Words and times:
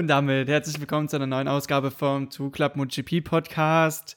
Und 0.00 0.06
damit 0.06 0.48
herzlich 0.48 0.80
willkommen 0.80 1.10
zu 1.10 1.16
einer 1.16 1.26
neuen 1.26 1.46
Ausgabe 1.46 1.90
vom 1.90 2.30
Two 2.30 2.48
Club 2.48 2.74
MotoGP 2.74 3.22
Podcast. 3.22 4.16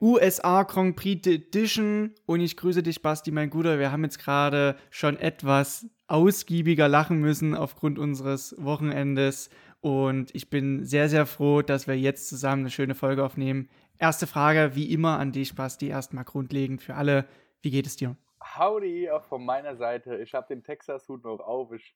USA 0.00 0.64
Grand 0.64 0.96
Prix 0.96 1.24
Edition. 1.28 2.12
Und 2.26 2.40
ich 2.40 2.56
grüße 2.56 2.82
dich, 2.82 3.02
Basti, 3.02 3.30
mein 3.30 3.48
Guter. 3.48 3.78
Wir 3.78 3.92
haben 3.92 4.02
jetzt 4.02 4.18
gerade 4.18 4.74
schon 4.90 5.16
etwas 5.16 5.86
ausgiebiger 6.08 6.88
lachen 6.88 7.20
müssen 7.20 7.54
aufgrund 7.54 8.00
unseres 8.00 8.56
Wochenendes. 8.58 9.48
Und 9.80 10.34
ich 10.34 10.50
bin 10.50 10.84
sehr, 10.84 11.08
sehr 11.08 11.24
froh, 11.24 11.62
dass 11.62 11.86
wir 11.86 11.96
jetzt 11.96 12.28
zusammen 12.28 12.62
eine 12.62 12.70
schöne 12.70 12.96
Folge 12.96 13.24
aufnehmen. 13.24 13.68
Erste 13.98 14.26
Frage, 14.26 14.72
wie 14.74 14.92
immer, 14.92 15.20
an 15.20 15.30
dich, 15.30 15.54
Basti, 15.54 15.86
erstmal 15.86 16.24
grundlegend 16.24 16.82
für 16.82 16.96
alle. 16.96 17.26
Wie 17.60 17.70
geht 17.70 17.86
es 17.86 17.94
dir? 17.94 18.16
Howdy, 18.56 19.08
auch 19.08 19.22
von 19.22 19.46
meiner 19.46 19.76
Seite. 19.76 20.16
Ich 20.16 20.34
habe 20.34 20.48
den 20.48 20.64
Texas-Hut 20.64 21.22
noch 21.22 21.38
auf. 21.38 21.70
Ich 21.70 21.94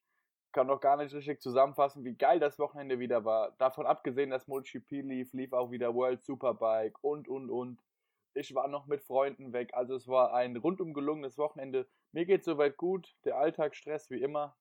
kann 0.57 0.69
noch 0.69 0.81
gar 0.81 0.97
nicht 0.97 1.15
richtig 1.15 1.43
zusammenfassen, 1.43 2.03
wie 2.03 2.15
geil 2.15 2.41
das 2.41 2.59
Wochenende 2.59 2.99
wieder 2.99 3.27
war. 3.27 3.51
Davon 3.59 3.85
abgesehen, 3.85 4.31
dass 4.31 4.49
MotoGP 4.49 5.03
lief, 5.03 5.35
lief 5.35 5.53
auch 5.53 5.71
wieder 5.71 5.95
World 5.95 6.25
Superbike 6.25 6.97
und, 7.05 7.29
und, 7.29 7.51
und. 7.51 7.85
Ich 8.33 8.55
war 8.55 8.67
noch 8.67 8.87
mit 8.87 9.03
Freunden 9.03 9.53
weg. 9.53 9.75
Also 9.75 9.95
es 9.95 10.09
war 10.09 10.33
ein 10.33 10.57
rundum 10.57 10.95
gelungenes 10.95 11.37
Wochenende. 11.37 11.87
Mir 12.13 12.25
geht 12.25 12.43
soweit 12.43 12.79
gut. 12.79 13.15
Der 13.27 13.37
Alltagsstress 13.37 14.09
wie 14.09 14.23
immer. 14.23 14.57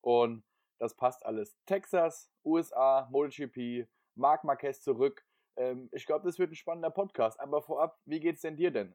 Und 0.00 0.42
das 0.80 0.96
passt 0.96 1.24
alles. 1.24 1.56
Texas, 1.64 2.28
USA, 2.44 3.06
MotoGP, 3.12 3.86
Marc 4.16 4.42
Marquez 4.42 4.82
zurück. 4.82 5.24
Ähm, 5.54 5.90
ich 5.92 6.06
glaube, 6.06 6.24
das 6.24 6.40
wird 6.40 6.50
ein 6.50 6.56
spannender 6.56 6.90
Podcast. 6.90 7.38
Aber 7.38 7.62
vorab, 7.62 8.00
wie 8.04 8.18
geht's 8.18 8.40
denn 8.40 8.56
dir 8.56 8.72
denn? 8.72 8.92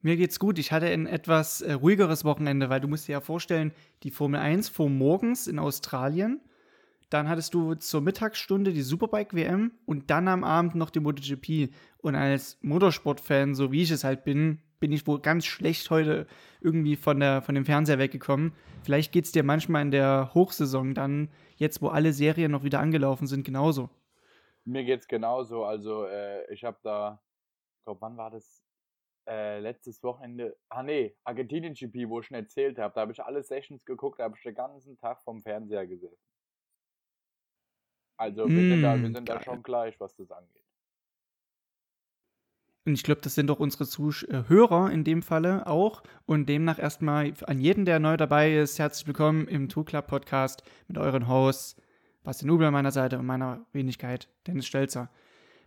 Mir 0.00 0.16
geht's 0.16 0.38
gut. 0.38 0.58
Ich 0.58 0.70
hatte 0.70 0.86
ein 0.86 1.06
etwas 1.06 1.60
äh, 1.60 1.72
ruhigeres 1.72 2.24
Wochenende, 2.24 2.70
weil 2.70 2.80
du 2.80 2.88
musst 2.88 3.08
dir 3.08 3.12
ja 3.12 3.20
vorstellen, 3.20 3.72
die 4.04 4.10
Formel 4.10 4.40
1 4.40 4.68
fuhr 4.68 4.88
morgens 4.88 5.48
in 5.48 5.58
Australien. 5.58 6.40
Dann 7.10 7.28
hattest 7.28 7.54
du 7.54 7.74
zur 7.74 8.00
Mittagsstunde 8.02 8.72
die 8.72 8.82
Superbike 8.82 9.34
WM 9.34 9.72
und 9.86 10.10
dann 10.10 10.28
am 10.28 10.44
Abend 10.44 10.74
noch 10.74 10.90
die 10.90 11.00
MotoGP. 11.00 11.74
Und 11.98 12.14
als 12.14 12.58
Motorsportfan, 12.62 13.54
so 13.54 13.72
wie 13.72 13.82
ich 13.82 13.90
es 13.90 14.04
halt 14.04 14.24
bin, 14.24 14.60
bin 14.78 14.92
ich 14.92 15.06
wohl 15.06 15.20
ganz 15.20 15.46
schlecht 15.46 15.90
heute 15.90 16.26
irgendwie 16.60 16.94
von, 16.94 17.18
der, 17.18 17.42
von 17.42 17.54
dem 17.54 17.64
Fernseher 17.64 17.98
weggekommen. 17.98 18.52
Vielleicht 18.82 19.10
geht's 19.10 19.32
dir 19.32 19.42
manchmal 19.42 19.82
in 19.82 19.90
der 19.90 20.32
Hochsaison 20.34 20.94
dann, 20.94 21.30
jetzt 21.56 21.82
wo 21.82 21.88
alle 21.88 22.12
Serien 22.12 22.52
noch 22.52 22.62
wieder 22.62 22.78
angelaufen 22.78 23.26
sind, 23.26 23.44
genauso. 23.44 23.90
Mir 24.64 24.84
geht's 24.84 25.08
genauso. 25.08 25.64
Also 25.64 26.04
äh, 26.04 26.52
ich 26.52 26.62
habe 26.62 26.78
da, 26.82 27.20
ich 27.78 27.84
glaube, 27.84 28.00
wann 28.00 28.16
war 28.16 28.30
das? 28.30 28.67
Äh, 29.28 29.60
letztes 29.60 30.02
Wochenende, 30.02 30.56
ah 30.68 30.82
nee, 30.82 31.14
Argentinien 31.24 31.74
GP, 31.74 32.08
wo 32.08 32.20
ich 32.20 32.26
schon 32.26 32.36
erzählt 32.36 32.78
habe, 32.78 32.94
da 32.94 33.02
habe 33.02 33.12
ich 33.12 33.22
alle 33.22 33.42
Sessions 33.42 33.84
geguckt, 33.84 34.18
da 34.18 34.24
habe 34.24 34.36
ich 34.36 34.42
den 34.42 34.54
ganzen 34.54 34.96
Tag 34.96 35.22
vom 35.22 35.42
Fernseher 35.42 35.86
gesessen. 35.86 36.16
Also 38.16 38.48
wir 38.48 38.62
mm, 38.62 38.70
sind, 38.70 38.82
da, 38.82 38.96
wir 39.00 39.08
mm, 39.08 39.14
sind 39.14 39.28
da 39.28 39.42
schon 39.42 39.62
gleich, 39.62 40.00
was 40.00 40.16
das 40.16 40.30
angeht. 40.30 40.64
Und 42.84 42.94
ich 42.94 43.02
glaube, 43.02 43.20
das 43.20 43.34
sind 43.34 43.48
doch 43.48 43.60
unsere 43.60 43.86
Zuhörer 43.86 44.90
in 44.90 45.04
dem 45.04 45.22
Falle 45.22 45.66
auch. 45.66 46.02
Und 46.24 46.48
demnach 46.48 46.78
erstmal 46.78 47.34
an 47.46 47.60
jeden, 47.60 47.84
der 47.84 48.00
neu 48.00 48.16
dabei 48.16 48.56
ist, 48.56 48.78
herzlich 48.78 49.06
willkommen 49.06 49.46
im 49.46 49.68
Two 49.68 49.84
Club 49.84 50.06
Podcast 50.06 50.62
mit 50.88 50.96
euren 50.96 51.28
Hosts 51.28 51.76
Basti 52.24 52.46
Nubel 52.46 52.66
an 52.66 52.72
meiner 52.72 52.90
Seite 52.90 53.18
und 53.18 53.26
meiner 53.26 53.66
Wenigkeit 53.72 54.28
Dennis 54.46 54.66
Stelzer. 54.66 55.10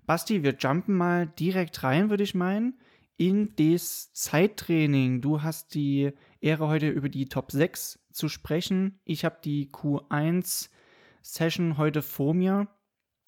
Basti, 0.05 0.43
wir 0.43 0.55
jumpen 0.55 0.95
mal 0.95 1.27
direkt 1.27 1.83
rein, 1.83 2.09
würde 2.09 2.23
ich 2.23 2.35
meinen 2.35 2.79
in 3.21 3.55
das 3.55 4.11
Zeittraining. 4.13 5.21
Du 5.21 5.43
hast 5.43 5.75
die 5.75 6.11
Ehre, 6.39 6.69
heute 6.69 6.89
über 6.89 7.07
die 7.07 7.29
Top 7.29 7.51
6 7.51 7.99
zu 8.11 8.29
sprechen. 8.29 8.99
Ich 9.05 9.23
habe 9.25 9.37
die 9.43 9.71
Q1-Session 9.71 11.77
heute 11.77 12.01
vor 12.01 12.33
mir. 12.33 12.67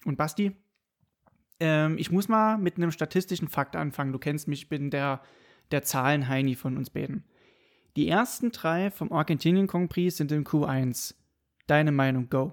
Und 0.03 0.17
Basti, 0.17 0.57
ähm, 1.59 1.99
ich 1.99 2.09
muss 2.09 2.27
mal 2.27 2.57
mit 2.57 2.77
einem 2.77 2.89
statistischen 2.89 3.49
Fakt 3.49 3.75
anfangen. 3.75 4.13
Du 4.13 4.17
kennst 4.17 4.47
mich, 4.47 4.63
ich 4.63 4.69
bin 4.69 4.89
der, 4.89 5.21
der 5.69 5.83
Zahlenheini 5.83 6.55
von 6.55 6.75
uns 6.75 6.89
beiden. 6.89 7.23
Die 7.95 8.07
ersten 8.07 8.51
drei 8.51 8.89
vom 8.89 9.13
Argentinien 9.13 9.67
Grand 9.67 9.91
Prix 9.91 10.17
sind 10.17 10.31
im 10.31 10.43
Q1. 10.43 11.13
Deine 11.67 11.91
Meinung, 11.91 12.31
go. 12.31 12.51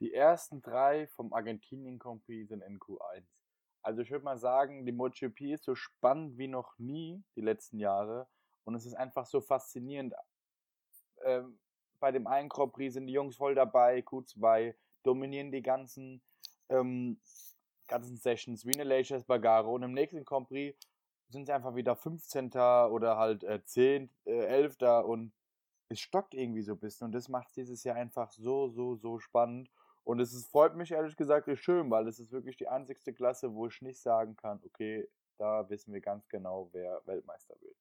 Die 0.00 0.14
ersten 0.14 0.62
drei 0.62 1.08
vom 1.08 1.34
Argentinien 1.34 1.98
Grand 1.98 2.24
Prix 2.24 2.48
sind 2.48 2.62
in 2.62 2.78
Q1. 2.78 3.24
Also 3.84 4.00
ich 4.00 4.10
würde 4.10 4.24
mal 4.24 4.38
sagen, 4.38 4.86
die 4.86 4.92
MotoGP 4.92 5.52
ist 5.52 5.64
so 5.64 5.74
spannend 5.74 6.38
wie 6.38 6.48
noch 6.48 6.78
nie 6.78 7.22
die 7.36 7.42
letzten 7.42 7.78
Jahre 7.78 8.26
und 8.64 8.74
es 8.74 8.86
ist 8.86 8.94
einfach 8.94 9.26
so 9.26 9.42
faszinierend. 9.42 10.14
Ähm, 11.22 11.58
bei 12.00 12.10
dem 12.10 12.26
einen 12.26 12.48
Grand 12.48 12.72
Prix 12.72 12.94
sind 12.94 13.06
die 13.06 13.12
Jungs 13.12 13.36
voll 13.36 13.54
dabei, 13.54 13.98
Q2 14.00 14.74
dominieren 15.02 15.52
die 15.52 15.62
ganzen 15.62 16.22
ähm, 16.70 17.20
ganzen 17.86 18.16
Sessions, 18.16 18.64
wie 18.64 18.72
eine 18.74 18.84
Leicester 18.84 19.20
Bagaro 19.26 19.74
und 19.74 19.82
im 19.82 19.92
nächsten 19.92 20.24
Grand 20.24 20.48
Prix 20.48 20.78
sind 21.28 21.46
sie 21.46 21.52
einfach 21.52 21.74
wieder 21.74 21.94
15. 21.94 22.52
oder 22.52 23.18
halt 23.18 23.44
äh, 23.44 23.62
10., 23.62 24.08
äh, 24.24 24.30
11. 24.30 24.78
und 25.04 25.32
es 25.90 26.00
stockt 26.00 26.32
irgendwie 26.32 26.62
so 26.62 26.72
ein 26.72 26.78
bisschen 26.78 27.06
und 27.06 27.12
das 27.12 27.28
macht 27.28 27.54
dieses 27.56 27.84
Jahr 27.84 27.96
einfach 27.96 28.32
so, 28.32 28.70
so, 28.70 28.96
so 28.96 29.18
spannend 29.18 29.70
und 30.04 30.20
es 30.20 30.34
ist, 30.34 30.50
freut 30.50 30.76
mich 30.76 30.92
ehrlich 30.92 31.16
gesagt 31.16 31.48
schön, 31.58 31.90
weil 31.90 32.06
es 32.06 32.18
ist 32.18 32.30
wirklich 32.30 32.56
die 32.56 32.68
einzigste 32.68 33.12
Klasse, 33.12 33.52
wo 33.54 33.66
ich 33.66 33.82
nicht 33.82 34.00
sagen 34.00 34.36
kann, 34.36 34.60
okay, 34.64 35.08
da 35.38 35.68
wissen 35.68 35.92
wir 35.92 36.00
ganz 36.00 36.28
genau, 36.28 36.68
wer 36.72 37.00
Weltmeister 37.06 37.54
wird. 37.60 37.76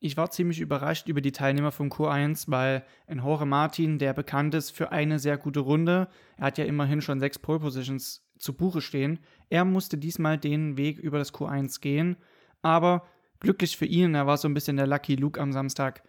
Ich 0.00 0.16
war 0.16 0.30
ziemlich 0.30 0.60
überrascht 0.60 1.08
über 1.08 1.20
die 1.20 1.32
Teilnehmer 1.32 1.72
vom 1.72 1.88
Q1, 1.88 2.48
weil 2.48 2.84
ein 3.08 3.18
Jorge 3.18 3.46
Martin, 3.46 3.98
der 3.98 4.12
bekannt 4.12 4.54
ist 4.54 4.70
für 4.70 4.92
eine 4.92 5.18
sehr 5.18 5.38
gute 5.38 5.60
Runde, 5.60 6.08
er 6.36 6.46
hat 6.46 6.58
ja 6.58 6.64
immerhin 6.64 7.00
schon 7.00 7.18
sechs 7.18 7.38
Pole 7.38 7.58
Positions 7.58 8.24
zu 8.38 8.56
Buche 8.56 8.80
stehen, 8.80 9.18
er 9.48 9.64
musste 9.64 9.98
diesmal 9.98 10.38
den 10.38 10.76
Weg 10.76 10.98
über 10.98 11.18
das 11.18 11.34
Q1 11.34 11.80
gehen, 11.80 12.16
aber 12.62 13.08
glücklich 13.40 13.76
für 13.76 13.86
ihn, 13.86 14.14
er 14.14 14.26
war 14.26 14.36
so 14.36 14.46
ein 14.46 14.54
bisschen 14.54 14.76
der 14.76 14.86
Lucky 14.86 15.16
Luke 15.16 15.40
am 15.40 15.52
Samstag. 15.52 16.04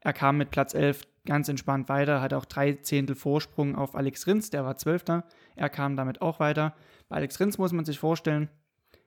Er 0.00 0.12
kam 0.12 0.38
mit 0.38 0.50
Platz 0.50 0.72
11 0.72 1.02
ganz 1.26 1.48
entspannt 1.48 1.88
weiter, 1.88 2.20
hat 2.20 2.32
auch 2.32 2.44
drei 2.44 2.72
Zehntel 2.74 3.16
Vorsprung 3.16 3.76
auf 3.76 3.94
Alex 3.94 4.26
Rins, 4.26 4.50
der 4.50 4.64
war 4.64 4.76
Zwölfter. 4.76 5.24
Er 5.54 5.68
kam 5.68 5.96
damit 5.96 6.22
auch 6.22 6.40
weiter. 6.40 6.74
Bei 7.08 7.16
Alex 7.16 7.38
Rins 7.38 7.58
muss 7.58 7.72
man 7.72 7.84
sich 7.84 7.98
vorstellen, 7.98 8.48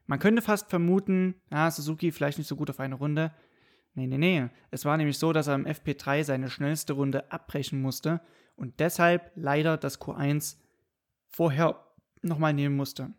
man 0.06 0.20
könnte 0.20 0.42
fast 0.42 0.70
vermuten, 0.70 1.36
ja, 1.52 1.70
Suzuki 1.70 2.12
vielleicht 2.12 2.38
nicht 2.38 2.48
so 2.48 2.56
gut 2.56 2.70
auf 2.70 2.80
eine 2.80 2.96
Runde. 2.96 3.32
Nee, 3.94 4.08
nee, 4.08 4.18
nee. 4.18 4.48
Es 4.72 4.86
war 4.86 4.98
nämlich 4.98 5.18
so, 5.18 5.34
dass 5.34 5.48
er 5.48 5.56
im 5.56 5.66
FP3 5.66 6.24
seine 6.24 6.50
schnellste 6.50 6.94
Runde 6.94 7.32
abbrechen 7.32 7.82
musste 7.82 8.22
und 8.56 8.80
deshalb 8.80 9.32
leider 9.36 9.78
das 9.78 10.02
Q1 10.02 10.58
vorher 11.28 11.84
nochmal 12.22 12.54
nehmen 12.54 12.76
musste. 12.76 13.14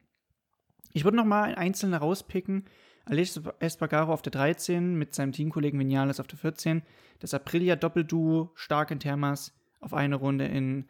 Ich 0.92 1.04
würde 1.04 1.16
nochmal 1.16 1.54
einzelne 1.54 1.98
rauspicken, 1.98 2.64
Aleix 3.10 3.40
Espargaro 3.58 4.12
auf 4.12 4.22
der 4.22 4.30
13 4.30 4.94
mit 4.94 5.14
seinem 5.14 5.32
Teamkollegen 5.32 5.80
Vinales 5.80 6.20
auf 6.20 6.28
der 6.28 6.38
14. 6.38 6.82
Das 7.18 7.34
Aprilia 7.34 7.74
Doppelduo 7.74 8.52
stark 8.54 8.92
in 8.92 9.00
Thermas 9.00 9.52
auf 9.80 9.94
eine 9.94 10.14
Runde 10.14 10.46
in 10.46 10.86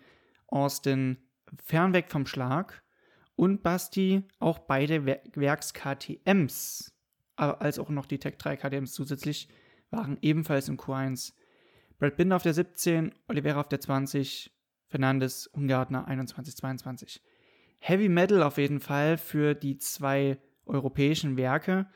Austin 0.47 1.17
fernweg 1.65 2.11
vom 2.11 2.27
Schlag. 2.27 2.83
Und 3.37 3.63
Basti 3.63 4.23
auch 4.39 4.59
beide 4.59 5.07
Werks-KTMs, 5.07 6.93
als 7.37 7.79
auch 7.79 7.89
noch 7.89 8.05
die 8.05 8.19
Tech 8.19 8.37
3 8.37 8.57
KTMs 8.57 8.93
zusätzlich, 8.93 9.49
waren 9.91 10.19
ebenfalls 10.21 10.69
im 10.69 10.77
Q1. 10.77 11.33
Brad 11.99 12.19
Binder 12.19 12.37
auf 12.37 12.43
der 12.43 12.53
17, 12.53 13.15
Oliveira 13.29 13.61
auf 13.61 13.69
der 13.69 13.81
20, 13.81 14.53
Fernandes, 14.89 15.47
Ungartner 15.47 16.07
21, 16.07 16.55
22. 16.55 17.23
Heavy 17.79 18.11
Metal 18.11 18.43
auf 18.43 18.59
jeden 18.59 18.81
Fall 18.81 19.17
für 19.17 19.55
die 19.55 19.79
zwei 19.79 20.37
europäischen 20.67 21.39
Werke. 21.39 21.87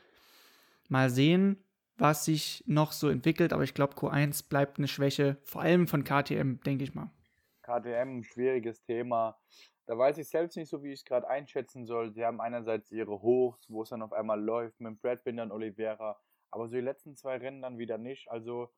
Mal 0.89 1.09
sehen, 1.09 1.63
was 1.97 2.25
sich 2.25 2.63
noch 2.67 2.91
so 2.91 3.09
entwickelt, 3.09 3.53
aber 3.53 3.63
ich 3.63 3.73
glaube, 3.73 3.95
Q1 3.95 4.49
bleibt 4.49 4.77
eine 4.77 4.87
Schwäche, 4.87 5.37
vor 5.43 5.61
allem 5.61 5.87
von 5.87 6.03
KTM, 6.03 6.57
denke 6.65 6.83
ich 6.83 6.93
mal. 6.93 7.11
KTM, 7.63 8.21
schwieriges 8.23 8.83
Thema. 8.83 9.37
Da 9.87 9.97
weiß 9.97 10.17
ich 10.17 10.27
selbst 10.29 10.57
nicht 10.57 10.69
so, 10.69 10.83
wie 10.83 10.91
ich 10.91 10.99
es 10.99 11.05
gerade 11.05 11.27
einschätzen 11.27 11.85
soll. 11.85 12.11
Sie 12.11 12.25
haben 12.25 12.41
einerseits 12.41 12.91
ihre 12.91 13.21
Hochs, 13.21 13.69
wo 13.69 13.83
es 13.83 13.89
dann 13.89 14.01
auf 14.01 14.13
einmal 14.13 14.41
läuft, 14.41 14.79
mit 14.81 15.01
Brad 15.01 15.23
Binder 15.23 15.43
und 15.43 15.51
Oliveira, 15.51 16.19
aber 16.51 16.67
so 16.67 16.75
die 16.75 16.81
letzten 16.81 17.15
zwei 17.15 17.37
Rennen 17.37 17.61
dann 17.61 17.77
wieder 17.77 17.97
nicht. 17.97 18.29
Also, 18.29 18.69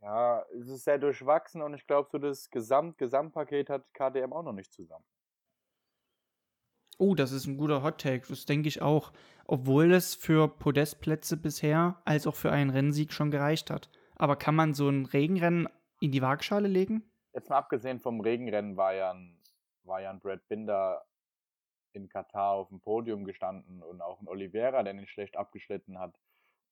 ja, 0.00 0.44
es 0.58 0.68
ist 0.68 0.84
sehr 0.84 0.98
durchwachsen 0.98 1.62
und 1.62 1.74
ich 1.74 1.86
glaube, 1.86 2.08
so 2.10 2.18
das 2.18 2.50
Gesamt 2.50 2.98
Gesamtpaket 2.98 3.70
hat 3.70 3.92
KTM 3.94 4.32
auch 4.32 4.42
noch 4.42 4.52
nicht 4.52 4.72
zusammen. 4.72 5.04
Oh, 6.98 7.14
das 7.14 7.32
ist 7.32 7.46
ein 7.46 7.56
guter 7.56 7.82
Hot 7.82 8.00
Take, 8.00 8.26
das 8.28 8.46
denke 8.46 8.68
ich 8.68 8.82
auch. 8.82 9.12
Obwohl 9.46 9.92
es 9.92 10.14
für 10.14 10.48
Podestplätze 10.48 11.36
bisher 11.36 12.00
als 12.04 12.26
auch 12.26 12.34
für 12.34 12.50
einen 12.50 12.70
Rennsieg 12.70 13.12
schon 13.12 13.30
gereicht 13.30 13.70
hat. 13.70 13.90
Aber 14.16 14.36
kann 14.36 14.54
man 14.54 14.74
so 14.74 14.88
ein 14.88 15.06
Regenrennen 15.06 15.68
in 16.00 16.12
die 16.12 16.22
Waagschale 16.22 16.68
legen? 16.68 17.02
Jetzt 17.32 17.50
mal 17.50 17.58
abgesehen 17.58 18.00
vom 18.00 18.20
Regenrennen 18.20 18.76
war 18.76 18.94
ja 18.94 19.12
ein, 19.12 19.38
war 19.82 20.00
ja 20.00 20.10
ein 20.10 20.20
Brad 20.20 20.46
Binder 20.48 21.04
in 21.92 22.08
Katar 22.08 22.52
auf 22.52 22.68
dem 22.68 22.80
Podium 22.80 23.24
gestanden 23.24 23.82
und 23.82 24.00
auch 24.00 24.20
ein 24.20 24.28
Oliveira, 24.28 24.82
der 24.82 24.94
nicht 24.94 25.10
schlecht 25.10 25.36
abgeschnitten 25.36 25.98
hat. 25.98 26.18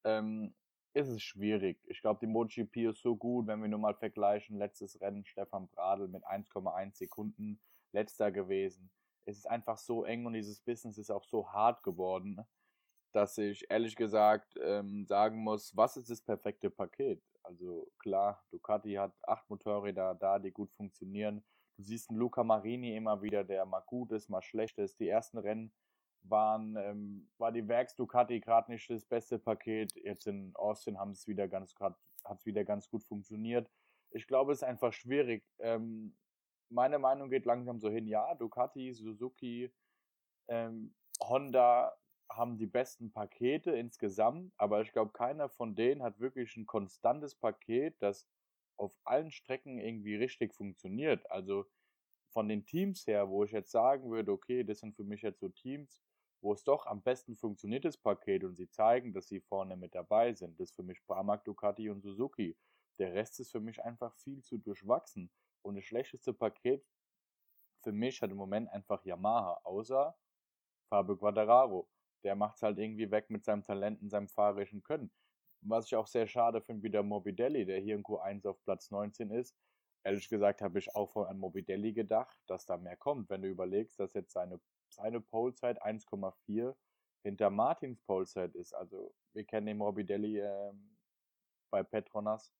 Ähm, 0.05 0.55
ist 0.95 1.09
es 1.09 1.23
schwierig. 1.23 1.79
Ich 1.87 2.01
glaube, 2.01 2.21
die 2.21 2.27
MotoGP 2.27 2.91
ist 2.91 3.03
so 3.03 3.17
gut, 3.17 3.47
wenn 3.47 3.63
wir 3.63 3.69
nur 3.69 3.79
mal 3.79 3.95
vergleichen. 3.95 4.59
Letztes 4.59 5.01
Rennen 5.01 5.25
Stefan 5.25 5.69
Bradl 5.69 6.09
mit 6.09 6.25
1,1 6.25 6.97
Sekunden 6.97 7.61
letzter 7.93 8.31
gewesen. 8.31 8.91
Es 9.25 9.39
ist 9.39 9.47
einfach 9.47 9.79
so 9.79 10.05
eng 10.05 10.27
und 10.27 10.35
dieses 10.35 10.61
Business 10.61 10.99
ist 10.99 11.11
auch 11.11 11.25
so 11.25 11.53
hart 11.53 11.83
geworden, 11.83 12.41
dass 13.13 13.39
ich 13.39 13.71
ehrlich 13.71 13.95
gesagt 13.97 14.55
ähm, 14.63 15.07
sagen 15.07 15.39
muss, 15.39 15.77
was 15.77 15.97
ist 15.97 16.11
das 16.11 16.23
perfekte 16.23 16.71
Paket? 16.71 17.23
Also 17.43 17.91
klar, 17.99 18.43
Ducati 18.51 18.95
hat 18.95 19.13
acht 19.23 19.49
Motorräder 19.51 20.15
da, 20.15 20.39
die 20.39 20.51
gut 20.51 20.73
funktionieren. 20.73 21.45
Du 21.77 21.83
siehst 21.83 22.11
einen 22.11 22.19
Luca 22.19 22.45
Marini 22.45 22.97
immer 22.97 23.23
wieder, 23.23 23.45
der 23.45 23.65
mal 23.67 23.83
gut 23.87 24.13
ist, 24.13 24.29
mal 24.29 24.43
schlecht 24.43 24.79
ist. 24.79 24.99
Die 25.01 25.09
ersten 25.09 25.39
Rennen 25.39 25.73
waren, 26.23 26.77
ähm, 26.77 27.29
war 27.39 27.53
die 27.53 27.67
Werks 27.67 27.97
Ducati 27.97 28.41
gerade 28.41 28.71
nicht 28.71 28.89
das 28.91 29.05
beste 29.05 29.39
Paket. 29.39 29.95
Jetzt 29.97 30.27
in 30.27 30.55
Austin 30.55 30.99
haben 30.99 31.13
es 31.13 31.27
wieder 31.27 31.49
ganz 31.49 31.75
hat 31.81 32.39
es 32.39 32.47
wieder 32.47 32.65
ganz 32.65 32.89
gut 32.89 33.05
funktioniert. 33.05 33.69
Ich 34.11 34.27
glaube, 34.27 34.53
es 34.53 34.59
ist 34.59 34.69
einfach 34.69 34.93
schwierig. 34.93 35.45
Ähm, 35.59 36.15
meine 36.73 36.99
Meinung 36.99 37.31
geht 37.31 37.45
langsam 37.45 37.81
so 37.81 37.89
hin, 37.89 38.07
ja, 38.07 38.35
Ducati, 38.35 38.93
Suzuki, 38.93 39.73
ähm, 40.49 40.95
Honda 41.21 41.97
haben 42.31 42.59
die 42.59 42.67
besten 42.67 43.13
Pakete 43.13 43.73
insgesamt, 43.73 44.53
aber 44.57 44.81
ich 44.81 44.93
glaube, 44.93 45.13
keiner 45.13 45.49
von 45.49 45.75
denen 45.75 46.03
hat 46.03 46.19
wirklich 46.19 46.57
ein 46.57 46.67
konstantes 46.67 47.35
Paket, 47.35 47.95
das 48.01 48.27
auf 48.77 48.99
allen 49.05 49.31
Strecken 49.31 49.79
irgendwie 49.79 50.17
richtig 50.17 50.55
funktioniert. 50.55 51.31
Also 51.31 51.67
von 52.33 52.49
den 52.49 52.65
Teams 52.65 53.07
her, 53.07 53.29
wo 53.29 53.45
ich 53.45 53.53
jetzt 53.53 53.71
sagen 53.71 54.11
würde, 54.11 54.33
okay, 54.33 54.65
das 54.65 54.81
sind 54.81 54.97
für 54.97 55.05
mich 55.05 55.23
jetzt 55.23 55.41
so 55.41 55.49
Teams, 55.51 56.03
wo 56.41 56.53
es 56.53 56.65
doch 56.65 56.87
am 56.87 57.03
besten 57.03 57.37
funktioniert, 57.37 57.85
das 57.85 57.97
Paket, 57.97 58.45
und 58.45 58.57
sie 58.57 58.69
zeigen, 58.69 59.13
dass 59.13 59.29
sie 59.29 59.41
vorne 59.41 59.77
mit 59.77 59.95
dabei 59.95 60.33
sind. 60.33 60.59
Das 60.59 60.71
ist 60.71 60.77
für 60.77 60.83
mich 60.83 61.05
Pramac, 61.07 61.45
Ducati 61.45 61.89
und 61.91 62.03
Suzuki. 62.03 62.57
Der 62.99 63.15
Rest 63.15 63.39
ist 63.41 63.53
für 63.53 63.61
mich 63.61 63.83
einfach 63.85 64.15
viel 64.17 64.43
zu 64.43 64.59
durchwachsen. 64.59 65.31
Und 65.63 65.77
das 65.77 65.85
schlechteste 65.85 66.33
Paket 66.33 66.85
für 67.83 67.93
mich 67.93 68.21
hat 68.23 68.31
im 68.31 68.37
Moment 68.37 68.69
einfach 68.71 69.05
Yamaha, 69.05 69.61
außer 69.65 70.17
Fabio 70.89 71.17
Quadraro. 71.17 71.89
Der 72.25 72.37
macht 72.37 72.57
es 72.57 72.63
halt 72.63 72.79
irgendwie 72.79 73.11
weg 73.11 73.31
mit 73.31 73.45
seinem 73.45 73.65
Talent 73.65 74.01
und 74.01 74.11
seinem 74.11 74.29
fahrerischen 74.29 74.83
Können. 74.83 75.11
Was 75.63 75.87
ich 75.87 75.97
auch 75.97 76.07
sehr 76.07 76.27
schade 76.27 76.61
finde, 76.61 76.83
wie 76.83 76.91
der 76.91 77.03
Morbidelli, 77.03 77.65
der 77.65 77.81
hier 77.81 77.97
in 77.97 78.03
Q1 78.03 78.47
auf 78.49 78.63
Platz 78.65 78.91
19 78.91 79.31
ist. 79.31 79.57
Ehrlich 80.05 80.29
gesagt 80.29 80.63
habe 80.63 80.79
ich 80.79 80.95
auch 80.95 81.11
von 81.11 81.27
einem 81.27 81.41
Morbidelli 81.41 81.93
gedacht, 81.93 82.37
dass 82.47 82.67
da 82.67 82.77
mehr 82.77 82.97
kommt. 82.97 83.31
Wenn 83.31 83.43
du 83.43 83.49
überlegst, 83.49 83.99
dass 83.99 84.15
jetzt 84.15 84.33
seine 84.33 84.61
seine 84.95 85.21
Polezeit 85.21 85.83
1,4 85.83 86.75
hinter 87.23 87.51
Martins 87.51 88.01
Polezeit 88.03 88.55
ist. 88.55 88.75
Also 88.75 89.15
wir 89.33 89.45
kennen 89.45 89.67
den 89.67 89.79
Morbidelli 89.79 90.41
ähm, 90.41 90.97
bei 91.71 91.83
Petronas 91.83 92.53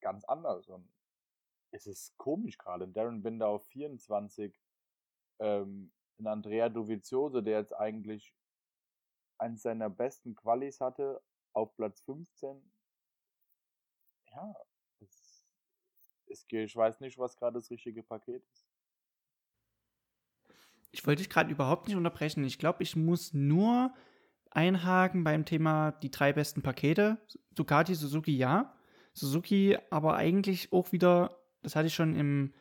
ganz 0.00 0.24
anders. 0.24 0.68
Und 0.68 0.88
es 1.72 1.86
ist 1.86 2.16
komisch 2.16 2.58
gerade. 2.58 2.86
Darren 2.86 3.22
Binder 3.22 3.48
auf 3.48 3.66
24, 3.68 4.58
ähm, 5.40 5.92
ein 6.18 6.26
Andrea 6.26 6.68
Dovizioso, 6.68 7.40
der 7.40 7.58
jetzt 7.58 7.72
eigentlich 7.72 8.34
eines 9.38 9.62
seiner 9.62 9.90
besten 9.90 10.34
Qualis 10.34 10.80
hatte, 10.80 11.20
auf 11.52 11.74
Platz 11.76 12.00
15. 12.02 12.62
Ja, 14.30 14.54
es, 15.00 15.44
es, 16.26 16.46
ich 16.48 16.76
weiß 16.76 17.00
nicht, 17.00 17.18
was 17.18 17.36
gerade 17.36 17.58
das 17.58 17.70
richtige 17.70 18.02
Paket 18.02 18.44
ist. 18.52 18.66
Ich 20.92 21.06
wollte 21.06 21.22
dich 21.22 21.30
gerade 21.30 21.50
überhaupt 21.50 21.88
nicht 21.88 21.96
unterbrechen. 21.96 22.44
Ich 22.44 22.58
glaube, 22.58 22.82
ich 22.82 22.96
muss 22.96 23.32
nur 23.32 23.94
einhaken 24.50 25.24
beim 25.24 25.44
Thema 25.46 25.92
die 25.92 26.10
drei 26.10 26.32
besten 26.32 26.62
Pakete. 26.62 27.18
Ducati, 27.52 27.94
Suzuki, 27.94 28.36
ja. 28.36 28.76
Suzuki 29.14 29.78
aber 29.90 30.16
eigentlich 30.16 30.72
auch 30.72 30.92
wieder, 30.92 31.41
das 31.62 31.76
hatte 31.76 31.86
ich 31.86 31.94
schon 31.94 32.14
im 32.14 32.52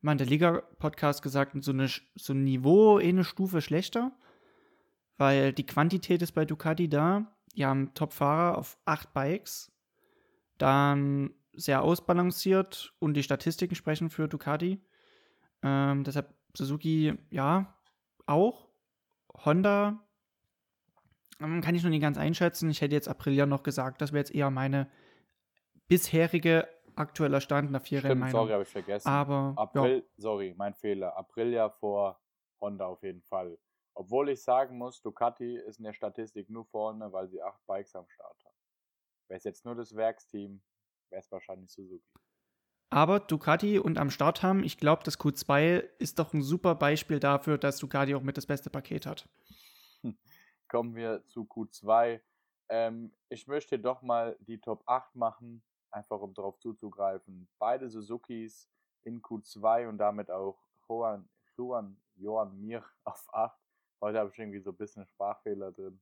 Mandeliga-Podcast 0.00 1.22
gesagt, 1.22 1.52
so, 1.64 1.72
eine, 1.72 1.88
so 2.14 2.32
ein 2.32 2.44
Niveau, 2.44 2.98
eh 2.98 3.08
eine 3.08 3.24
Stufe 3.24 3.60
schlechter. 3.60 4.12
Weil 5.16 5.52
die 5.52 5.66
Quantität 5.66 6.22
ist 6.22 6.32
bei 6.32 6.44
Ducati 6.44 6.88
da. 6.88 7.34
Die 7.56 7.64
haben 7.64 7.94
Top-Fahrer 7.94 8.58
auf 8.58 8.78
acht 8.84 9.12
Bikes. 9.12 9.72
Dann 10.58 11.32
sehr 11.52 11.82
ausbalanciert 11.82 12.92
und 12.98 13.14
die 13.14 13.22
Statistiken 13.22 13.76
sprechen 13.76 14.10
für 14.10 14.28
Ducati. 14.28 14.80
Ähm, 15.62 16.04
deshalb 16.04 16.34
Suzuki, 16.56 17.14
ja, 17.30 17.74
auch. 18.26 18.68
Honda 19.44 20.04
ähm, 21.40 21.60
kann 21.60 21.74
ich 21.74 21.82
noch 21.82 21.90
nicht 21.90 22.02
ganz 22.02 22.18
einschätzen. 22.18 22.70
Ich 22.70 22.80
hätte 22.80 22.94
jetzt 22.94 23.08
Aprilia 23.08 23.46
noch 23.46 23.62
gesagt, 23.62 24.00
das 24.00 24.12
wäre 24.12 24.20
jetzt 24.20 24.34
eher 24.34 24.50
meine 24.50 24.88
bisherige 25.88 26.68
aktueller 26.96 27.40
Stand 27.40 27.70
nach 27.70 27.82
vier 27.82 28.00
Stimmt, 28.00 28.20
Meinung. 28.20 28.40
sorry, 28.40 28.52
habe 28.52 28.62
ich 28.62 28.68
vergessen. 28.68 29.08
Aber, 29.08 29.54
April, 29.56 29.98
ja. 29.98 30.02
sorry, 30.16 30.54
mein 30.56 30.74
Fehler. 30.74 31.16
Aprilia 31.16 31.70
vor 31.70 32.20
Honda 32.60 32.86
auf 32.86 33.02
jeden 33.02 33.22
Fall. 33.22 33.58
Obwohl 33.94 34.28
ich 34.30 34.42
sagen 34.42 34.76
muss, 34.76 35.00
Ducati 35.02 35.56
ist 35.56 35.78
in 35.78 35.84
der 35.84 35.92
Statistik 35.92 36.50
nur 36.50 36.64
vorne, 36.66 37.12
weil 37.12 37.28
sie 37.28 37.40
acht 37.42 37.64
Bikes 37.66 37.94
am 37.94 38.08
Start 38.08 38.44
haben. 38.44 38.56
Wäre 39.28 39.38
es 39.38 39.44
jetzt 39.44 39.64
nur 39.64 39.74
das 39.74 39.94
Werksteam, 39.94 40.60
wäre 41.10 41.20
es 41.20 41.30
wahrscheinlich 41.30 41.70
Suzuki. 41.70 42.02
Aber 42.90 43.20
Ducati 43.20 43.78
und 43.78 43.98
am 43.98 44.10
Start 44.10 44.42
haben, 44.42 44.62
ich 44.62 44.78
glaube, 44.78 45.02
das 45.04 45.18
Q2 45.18 45.84
ist 45.98 46.18
doch 46.18 46.32
ein 46.32 46.42
super 46.42 46.74
Beispiel 46.74 47.18
dafür, 47.18 47.58
dass 47.58 47.78
Ducati 47.78 48.14
auch 48.14 48.22
mit 48.22 48.36
das 48.36 48.46
beste 48.46 48.70
Paket 48.70 49.06
hat. 49.06 49.28
Kommen 50.68 50.94
wir 50.94 51.26
zu 51.26 51.42
Q2. 51.42 52.20
Ähm, 52.68 53.12
ich 53.28 53.46
möchte 53.46 53.78
doch 53.78 54.02
mal 54.02 54.36
die 54.40 54.60
Top 54.60 54.82
8 54.86 55.16
machen, 55.16 55.62
einfach 55.94 56.20
um 56.20 56.34
darauf 56.34 56.58
zuzugreifen. 56.58 57.48
Beide 57.58 57.88
Suzukis 57.88 58.68
in 59.04 59.22
Q2 59.22 59.88
und 59.88 59.98
damit 59.98 60.30
auch 60.30 60.58
Juan, 60.88 61.28
Juan, 61.56 62.00
Johan 62.16 62.58
Mir 62.60 62.84
auf 63.04 63.26
8. 63.32 63.58
Heute 64.00 64.18
habe 64.18 64.30
ich 64.30 64.38
irgendwie 64.38 64.60
so 64.60 64.70
ein 64.70 64.76
bisschen 64.76 65.06
Sprachfehler 65.06 65.72
drin. 65.72 66.00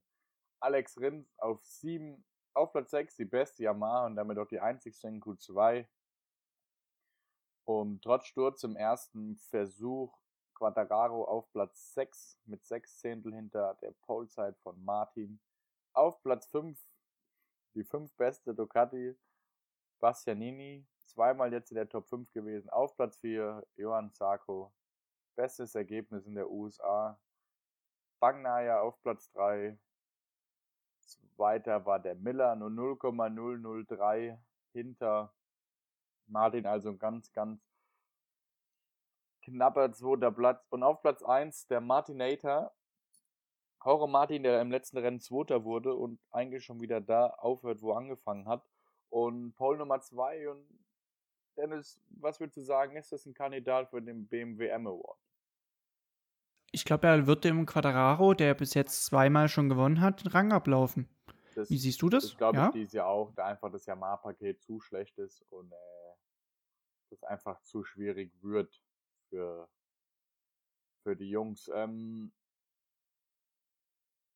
Alex 0.59 0.97
Rins 0.97 1.37
auf 1.39 1.63
7, 1.63 2.23
auf 2.53 2.71
Platz 2.71 2.91
6 2.91 3.15
die 3.17 3.25
beste 3.25 3.63
Yamaha 3.63 4.05
und 4.05 4.15
damit 4.15 4.37
auch 4.37 4.47
die 4.47 4.59
einzigste 4.59 5.07
in 5.07 5.21
Q2. 5.21 5.87
Und 7.65 8.01
trotz 8.01 8.25
Sturz 8.25 8.63
im 8.63 8.75
ersten 8.75 9.37
Versuch 9.37 10.17
Quattararo 10.53 11.25
auf 11.25 11.51
Platz 11.51 11.93
6 11.93 12.39
mit 12.45 12.65
6 12.65 12.99
Zehntel 12.99 13.33
hinter 13.33 13.75
der 13.81 13.91
Polezeit 13.91 14.57
von 14.59 14.83
Martin. 14.83 15.39
Auf 15.93 16.21
Platz 16.21 16.47
5 16.47 16.79
die 17.75 17.83
5 17.83 18.13
beste 18.15 18.53
Ducati 18.53 19.17
Bastianini, 20.03 20.85
zweimal 21.05 21.53
jetzt 21.53 21.71
in 21.71 21.75
der 21.75 21.87
Top 21.87 22.09
5 22.09 22.29
gewesen. 22.33 22.69
Auf 22.69 22.93
Platz 22.97 23.17
4 23.19 23.65
Johann 23.77 24.11
Sarko, 24.11 24.73
bestes 25.37 25.75
Ergebnis 25.75 26.25
in 26.25 26.35
der 26.35 26.49
USA. 26.49 27.17
Bagnaia 28.19 28.81
auf 28.81 29.01
Platz 29.01 29.31
3. 29.31 29.79
Zweiter 30.99 31.85
war 31.85 32.01
der 32.01 32.15
Miller, 32.15 32.53
nur 32.57 32.69
0,003 32.69 34.37
hinter 34.73 35.33
Martin 36.27 36.65
also 36.65 36.89
ein 36.89 36.99
ganz, 36.99 37.31
ganz 37.31 37.61
knapper 39.41 39.89
zweiter 39.93 40.33
Platz. 40.33 40.65
Und 40.69 40.83
auf 40.83 41.01
Platz 41.01 41.23
1 41.23 41.67
der 41.67 41.79
Martinator. 41.79 42.73
Horror 43.85 44.09
Martin, 44.09 44.43
der 44.43 44.59
im 44.59 44.69
letzten 44.69 44.97
Rennen 44.97 45.21
Zweiter 45.21 45.63
wurde 45.63 45.95
und 45.95 46.19
eigentlich 46.31 46.65
schon 46.65 46.81
wieder 46.81 46.99
da 46.99 47.27
aufhört, 47.27 47.81
wo 47.81 47.91
er 47.91 47.97
angefangen 47.99 48.49
hat. 48.49 48.65
Und 49.13 49.53
Paul 49.53 49.77
Nummer 49.77 50.01
2 50.01 50.49
und 50.49 50.67
Dennis, 51.55 52.01
was 52.09 52.39
würdest 52.39 52.57
du 52.57 52.61
sagen, 52.63 52.97
ist 52.97 53.11
das 53.11 53.27
ein 53.27 53.35
Kandidat 53.35 53.91
für 53.91 54.01
den 54.01 54.27
BMW 54.27 54.69
M 54.69 54.87
Award? 54.87 55.19
Ich 56.71 56.83
glaube, 56.83 57.05
er 57.05 57.27
wird 57.27 57.43
dem 57.43 57.67
Quadraro, 57.67 58.33
der 58.33 58.55
bis 58.55 58.73
jetzt 58.73 59.05
zweimal 59.05 59.49
schon 59.49 59.69
gewonnen 59.69 60.01
hat, 60.01 60.23
den 60.23 60.31
Rang 60.31 60.51
ablaufen. 60.51 61.07
Das, 61.53 61.69
Wie 61.69 61.77
siehst 61.77 62.01
du 62.01 62.09
das? 62.09 62.23
Ich 62.23 62.37
glaube 62.37 62.57
ja? 62.57 62.65
ich 62.69 62.73
dieses 62.73 62.93
Jahr 62.93 63.05
auch, 63.05 63.31
da 63.35 63.45
einfach 63.45 63.71
das 63.71 63.85
Yamaha-Paket 63.85 64.59
zu 64.63 64.79
schlecht 64.79 65.15
ist 65.19 65.43
und 65.51 65.71
äh, 65.71 65.75
das 67.11 67.23
einfach 67.23 67.61
zu 67.61 67.83
schwierig 67.83 68.33
wird 68.41 68.81
für, 69.29 69.69
für 71.03 71.15
die 71.15 71.29
Jungs. 71.29 71.69
Ähm, 71.71 72.33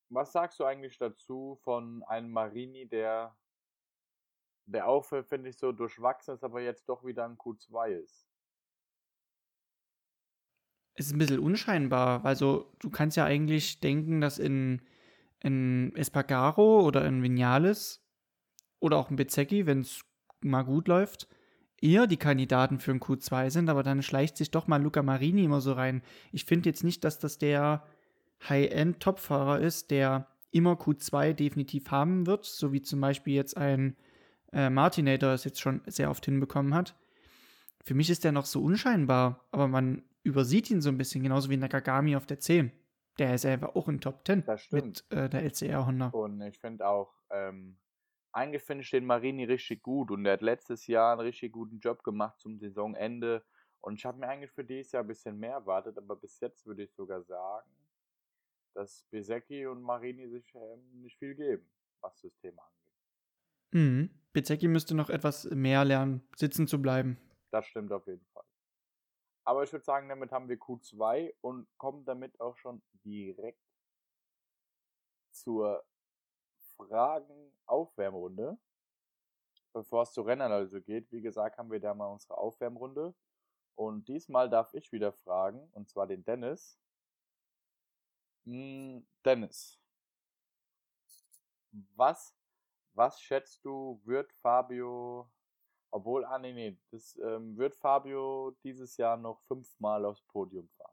was 0.08 0.30
sagst 0.30 0.60
du 0.60 0.64
eigentlich 0.64 0.98
dazu 0.98 1.58
von 1.64 2.04
einem 2.04 2.30
Marini, 2.30 2.88
der, 2.88 3.36
der 4.68 4.86
auch, 4.86 5.04
finde 5.04 5.48
ich, 5.48 5.58
so 5.58 5.72
durchwachsen 5.72 6.34
ist, 6.34 6.44
aber 6.44 6.60
jetzt 6.60 6.88
doch 6.88 7.04
wieder 7.04 7.24
ein 7.24 7.36
Q2 7.36 7.88
ist? 7.88 8.26
Es 10.94 11.06
ist 11.06 11.12
ein 11.12 11.18
bisschen 11.18 11.38
unscheinbar. 11.38 12.24
Also, 12.24 12.72
du 12.80 12.90
kannst 12.90 13.16
ja 13.16 13.24
eigentlich 13.24 13.80
denken, 13.80 14.20
dass 14.20 14.38
in, 14.38 14.82
in 15.40 15.94
Espargaro 15.94 16.80
oder 16.80 17.06
in 17.06 17.22
Vinales 17.22 18.04
oder 18.80 18.96
auch 18.96 19.10
in 19.10 19.16
Bezzecchi, 19.16 19.66
wenn 19.66 19.80
es 19.80 20.04
mal 20.40 20.62
gut 20.62 20.88
läuft, 20.88 21.28
eher 21.80 22.06
die 22.06 22.16
Kandidaten 22.16 22.80
für 22.80 22.90
ein 22.90 23.00
Q2 23.00 23.50
sind, 23.50 23.70
aber 23.70 23.82
dann 23.82 24.02
schleicht 24.02 24.36
sich 24.36 24.50
doch 24.50 24.66
mal 24.66 24.82
Luca 24.82 25.02
Marini 25.02 25.44
immer 25.44 25.60
so 25.60 25.72
rein. 25.72 26.02
Ich 26.32 26.44
finde 26.44 26.68
jetzt 26.68 26.84
nicht, 26.84 27.04
dass 27.04 27.18
das 27.18 27.38
der 27.38 27.84
High-End-Topfahrer 28.48 29.60
ist, 29.60 29.90
der 29.90 30.26
immer 30.50 30.72
Q2 30.72 31.34
definitiv 31.34 31.90
haben 31.90 32.26
wird, 32.26 32.44
so 32.44 32.72
wie 32.72 32.82
zum 32.82 33.00
Beispiel 33.00 33.34
jetzt 33.34 33.56
ein 33.56 33.96
äh, 34.52 34.70
Martinator 34.70 35.32
es 35.32 35.44
jetzt 35.44 35.60
schon 35.60 35.82
sehr 35.86 36.10
oft 36.10 36.24
hinbekommen 36.24 36.74
hat. 36.74 36.96
Für 37.82 37.94
mich 37.94 38.10
ist 38.10 38.24
der 38.24 38.32
noch 38.32 38.46
so 38.46 38.62
unscheinbar, 38.62 39.46
aber 39.50 39.68
man 39.68 40.02
übersieht 40.22 40.70
ihn 40.70 40.80
so 40.80 40.90
ein 40.90 40.98
bisschen, 40.98 41.22
genauso 41.22 41.50
wie 41.50 41.56
Nakagami 41.56 42.16
auf 42.16 42.26
der 42.26 42.40
10. 42.40 42.72
Der 43.18 43.34
ist 43.34 43.46
einfach 43.46 43.74
auch 43.74 43.88
in 43.88 44.00
Top 44.00 44.26
10 44.26 44.44
Das 44.44 44.70
mit 44.70 44.98
stimmt. 44.98 45.12
äh, 45.12 45.28
der 45.28 45.42
LCR 45.42 45.86
Honda. 45.86 46.08
Und 46.08 46.40
ich 46.42 46.58
finde 46.58 46.86
auch, 46.86 47.12
ähm, 47.30 47.78
eigentlich 48.32 48.62
finde 48.62 48.82
ich 48.84 48.90
den 48.90 49.06
Marini 49.06 49.44
richtig 49.44 49.82
gut 49.82 50.10
und 50.10 50.24
der 50.24 50.34
hat 50.34 50.42
letztes 50.42 50.86
Jahr 50.86 51.12
einen 51.12 51.22
richtig 51.22 51.52
guten 51.52 51.80
Job 51.80 52.04
gemacht 52.04 52.38
zum 52.38 52.58
Saisonende. 52.58 53.44
Und 53.80 53.94
ich 53.94 54.04
habe 54.04 54.18
mir 54.18 54.28
eigentlich 54.28 54.50
für 54.52 54.64
dieses 54.64 54.92
Jahr 54.92 55.02
ein 55.02 55.08
bisschen 55.08 55.38
mehr 55.38 55.52
erwartet, 55.54 55.96
aber 55.98 56.16
bis 56.16 56.38
jetzt 56.40 56.66
würde 56.66 56.82
ich 56.84 56.92
sogar 56.92 57.22
sagen, 57.22 57.70
dass 58.74 59.04
Besecki 59.10 59.66
und 59.66 59.82
Marini 59.82 60.28
sich 60.28 60.54
ähm, 60.54 61.02
nicht 61.02 61.18
viel 61.18 61.34
geben, 61.34 61.68
was 62.00 62.20
das 62.20 62.36
Thema 62.38 62.62
angeht. 62.62 62.87
Mhm. 63.72 64.10
Bezecki 64.32 64.68
müsste 64.68 64.94
noch 64.94 65.10
etwas 65.10 65.44
mehr 65.50 65.84
lernen, 65.84 66.26
sitzen 66.36 66.66
zu 66.66 66.80
bleiben. 66.80 67.18
Das 67.50 67.66
stimmt 67.66 67.92
auf 67.92 68.06
jeden 68.06 68.24
Fall. 68.26 68.44
Aber 69.44 69.62
ich 69.64 69.72
würde 69.72 69.84
sagen, 69.84 70.08
damit 70.08 70.30
haben 70.30 70.48
wir 70.48 70.58
Q2 70.58 71.34
und 71.40 71.66
kommen 71.78 72.04
damit 72.04 72.38
auch 72.38 72.56
schon 72.58 72.82
direkt 73.04 73.62
zur 75.32 75.84
Fragen-Aufwärmrunde. 76.76 78.58
Bevor 79.72 80.02
es 80.02 80.12
zu 80.12 80.22
Rennen 80.22 80.52
also 80.52 80.80
geht, 80.80 81.10
wie 81.12 81.22
gesagt, 81.22 81.58
haben 81.58 81.70
wir 81.70 81.80
da 81.80 81.94
mal 81.94 82.06
unsere 82.06 82.36
Aufwärmrunde. 82.36 83.14
Und 83.74 84.08
diesmal 84.08 84.50
darf 84.50 84.74
ich 84.74 84.92
wieder 84.92 85.12
fragen, 85.12 85.70
und 85.72 85.88
zwar 85.88 86.06
den 86.06 86.24
Dennis. 86.24 86.78
Hm, 88.44 89.06
Dennis, 89.24 89.80
was, 91.96 92.34
was 92.98 93.20
schätzt 93.20 93.64
du, 93.64 94.00
wird 94.04 94.32
Fabio, 94.42 95.30
obwohl, 95.90 96.24
ah 96.24 96.38
nee, 96.38 96.52
nee, 96.52 96.78
das 96.90 97.16
ähm, 97.24 97.56
wird 97.56 97.74
Fabio 97.76 98.56
dieses 98.62 98.96
Jahr 98.98 99.16
noch 99.16 99.40
fünfmal 99.46 100.04
aufs 100.04 100.22
Podium 100.22 100.68
fahren? 100.76 100.92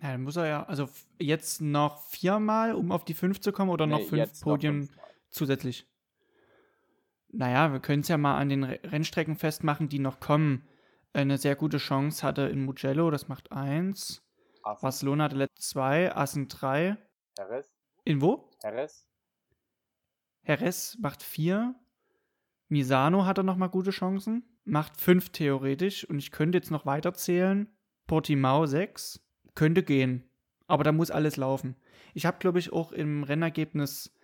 Ja, 0.00 0.12
dann 0.12 0.22
muss 0.22 0.36
er 0.36 0.46
ja, 0.46 0.62
also 0.64 0.88
jetzt 1.18 1.60
noch 1.60 2.02
viermal, 2.08 2.74
um 2.74 2.90
auf 2.90 3.04
die 3.04 3.14
fünf 3.14 3.40
zu 3.40 3.52
kommen, 3.52 3.70
oder 3.70 3.86
noch 3.86 3.98
Nee, 3.98 4.06
fünf 4.06 4.18
jetzt 4.18 4.46
noch 4.46 4.58
zusätzlich? 5.30 5.86
Naja, 7.28 7.72
wir 7.72 7.80
können 7.80 8.00
es 8.00 8.08
ja 8.08 8.18
mal 8.18 8.36
an 8.38 8.48
den 8.48 8.64
Re- 8.64 8.80
Rennstrecken 8.84 9.36
festmachen, 9.36 9.88
die 9.88 9.98
noch 9.98 10.20
kommen. 10.20 10.68
Eine 11.12 11.38
sehr 11.38 11.56
gute 11.56 11.78
Chance 11.78 12.26
hatte 12.26 12.42
in 12.42 12.64
Mugello, 12.64 13.10
das 13.10 13.28
macht 13.28 13.52
eins. 13.52 14.22
Assen, 14.62 14.82
Barcelona 14.82 15.24
hatte 15.24 15.36
letzt 15.36 15.68
zwei, 15.68 16.14
Assen 16.14 16.48
drei. 16.48 16.96
Perez, 17.36 17.70
In 18.04 18.20
wo? 18.20 18.50
Perez, 20.42 20.96
macht 21.00 21.22
vier. 21.22 21.74
Misano 22.68 23.26
hat 23.26 23.38
er 23.38 23.44
noch 23.44 23.56
mal 23.56 23.68
gute 23.68 23.90
Chancen. 23.90 24.44
Macht 24.64 25.00
fünf 25.00 25.30
theoretisch. 25.30 26.08
Und 26.08 26.18
ich 26.18 26.30
könnte 26.30 26.58
jetzt 26.58 26.70
noch 26.70 26.86
weiter 26.86 27.14
zählen. 27.14 27.68
Portimao 28.06 28.66
sechs. 28.66 29.20
Könnte 29.54 29.82
gehen. 29.82 30.28
Aber 30.66 30.84
da 30.84 30.92
muss 30.92 31.10
alles 31.10 31.36
laufen. 31.36 31.76
Ich 32.14 32.26
habe, 32.26 32.38
glaube 32.38 32.58
ich, 32.58 32.72
auch 32.72 32.92
im 32.92 33.24
Rennergebnis 33.24 34.16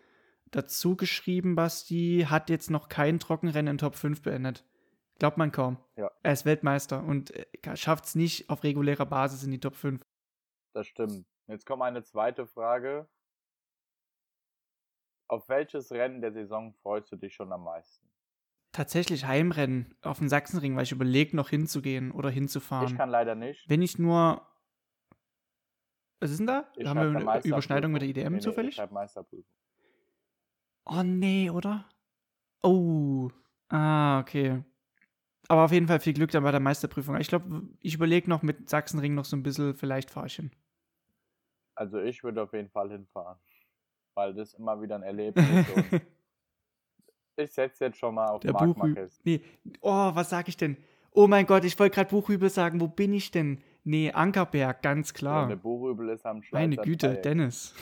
dazu 0.51 0.97
geschrieben, 0.97 1.57
Basti 1.57 2.27
hat 2.29 2.51
jetzt 2.51 2.71
noch 2.71 2.89
kein 2.89 3.19
Trockenrennen 3.19 3.73
in 3.73 3.79
Top 3.79 3.95
5 3.95 4.23
beendet. 4.23 4.65
Glaubt 5.19 5.37
man 5.37 5.53
kaum. 5.53 5.79
Ja. 5.97 6.11
Er 6.23 6.33
ist 6.33 6.47
Weltmeister 6.47 7.03
und 7.03 7.33
schafft 7.75 8.07
es 8.07 8.15
nicht 8.15 8.49
auf 8.51 8.63
regulärer 8.63 9.07
Basis 9.07 9.43
in 9.43 9.51
die 9.51 9.61
Top 9.61 9.75
5. 9.75 10.01
das 10.73 10.87
stimmt. 10.87 11.27
Jetzt 11.49 11.67
kommt 11.67 11.83
eine 11.83 12.03
zweite 12.03 12.47
Frage. 12.47 13.09
Auf 15.29 15.49
welches 15.49 15.93
Rennen 15.93 16.21
der 16.21 16.33
Saison 16.33 16.75
freust 16.83 17.13
du 17.13 17.17
dich 17.17 17.35
schon 17.35 17.53
am 17.53 17.65
meisten? 17.65 18.07
Tatsächlich 18.73 19.27
Heimrennen 19.27 19.95
auf 20.03 20.19
dem 20.19 20.29
Sachsenring, 20.29 20.77
weil 20.77 20.85
ich 20.85 20.93
überlege, 20.93 21.37
noch 21.37 21.49
hinzugehen 21.51 22.13
oder 22.13 22.31
hinzufahren. 22.31 22.89
Ich 22.89 22.97
kann 22.97 23.11
leider 23.11 23.35
nicht. 23.35 23.69
Wenn 23.69 23.83
ich 23.83 23.99
nur. 23.99 24.43
Was 26.21 26.31
ist 26.31 26.39
denn 26.39 26.47
da? 26.47 26.69
Ich 26.77 26.87
Haben 26.87 27.15
wir 27.15 27.29
eine. 27.29 27.45
Überschneidung 27.45 27.93
mit 27.93 28.03
der 28.03 28.09
IDM 28.09 28.23
Nee, 28.25 28.31
nee, 28.31 28.37
Ich 28.39 28.45
zufällig? 28.45 28.77
Meisterprüfung. 28.91 29.45
oh 30.87 31.03
nee, 31.03 31.51
oder? 31.51 31.87
Oh. 32.63 33.31
Ah, 33.69 34.21
okay. 34.21 34.65
Aber 35.49 35.65
auf 35.65 35.73
jeden 35.73 35.89
Fall 35.89 36.01
viel 36.01 36.13
Glück 36.15 36.31
dann 36.31 36.43
bei 36.43 36.51
der 36.51 36.61
Meisterprüfung. 36.61 37.17
Ich 37.19 37.29
glaube, 37.29 37.69
ich 37.81 37.95
überlege 37.95 38.29
noch 38.29 38.43
mit 38.43 38.69
Sachsenring 38.69 39.15
noch 39.15 39.25
so 39.25 39.37
ein 39.37 39.43
bisschen, 39.43 39.75
vielleicht 39.75 40.11
fahre 40.11 40.27
ich 40.27 40.37
hin. 40.37 40.51
Also 41.75 41.99
ich 42.01 42.23
würde 42.25 42.43
auf 42.43 42.53
jeden 42.53 42.69
Fall 42.71 42.91
hinfahren. 42.91 43.39
Weil 44.19 44.35
das 44.35 44.53
immer 44.55 44.83
wieder 44.83 44.97
ein 44.97 45.05
Erlebnis 45.05 45.47
ist. 45.49 45.71
und 45.93 46.03
ich 47.37 47.53
setze 47.53 47.85
jetzt 47.85 47.99
schon 47.99 48.17
mal 48.17 48.27
auf 48.27 48.41
Der 48.41 48.53
Marc 48.53 48.77
Marquez. 48.77 49.21
Nee. 49.23 49.41
Oh, 49.81 50.11
was 50.13 50.31
sag 50.31 50.49
ich 50.49 50.57
denn? 50.57 50.77
Oh 51.13 51.29
mein 51.29 51.47
Gott, 51.47 51.63
ich 51.65 51.79
wollte 51.79 51.95
gerade 51.95 52.11
Buchhübel 52.11 52.51
sagen. 52.51 52.81
Wo 52.81 52.89
bin 52.89 53.13
ich 53.13 53.31
denn? 53.31 53.63
Nee, 53.85 54.11
Ankerberg, 54.11 54.83
ganz 54.83 55.11
Ja, 55.11 55.15
klar. 55.17 55.47
der 55.47 55.55
Buchübel 55.55 56.09
ist 56.09 56.27
am 56.27 56.43
Meine 56.51 56.75
Schweizer 56.75 56.83
Güte, 56.83 57.07
Dreieck. 57.11 57.23
Dennis. 57.23 57.77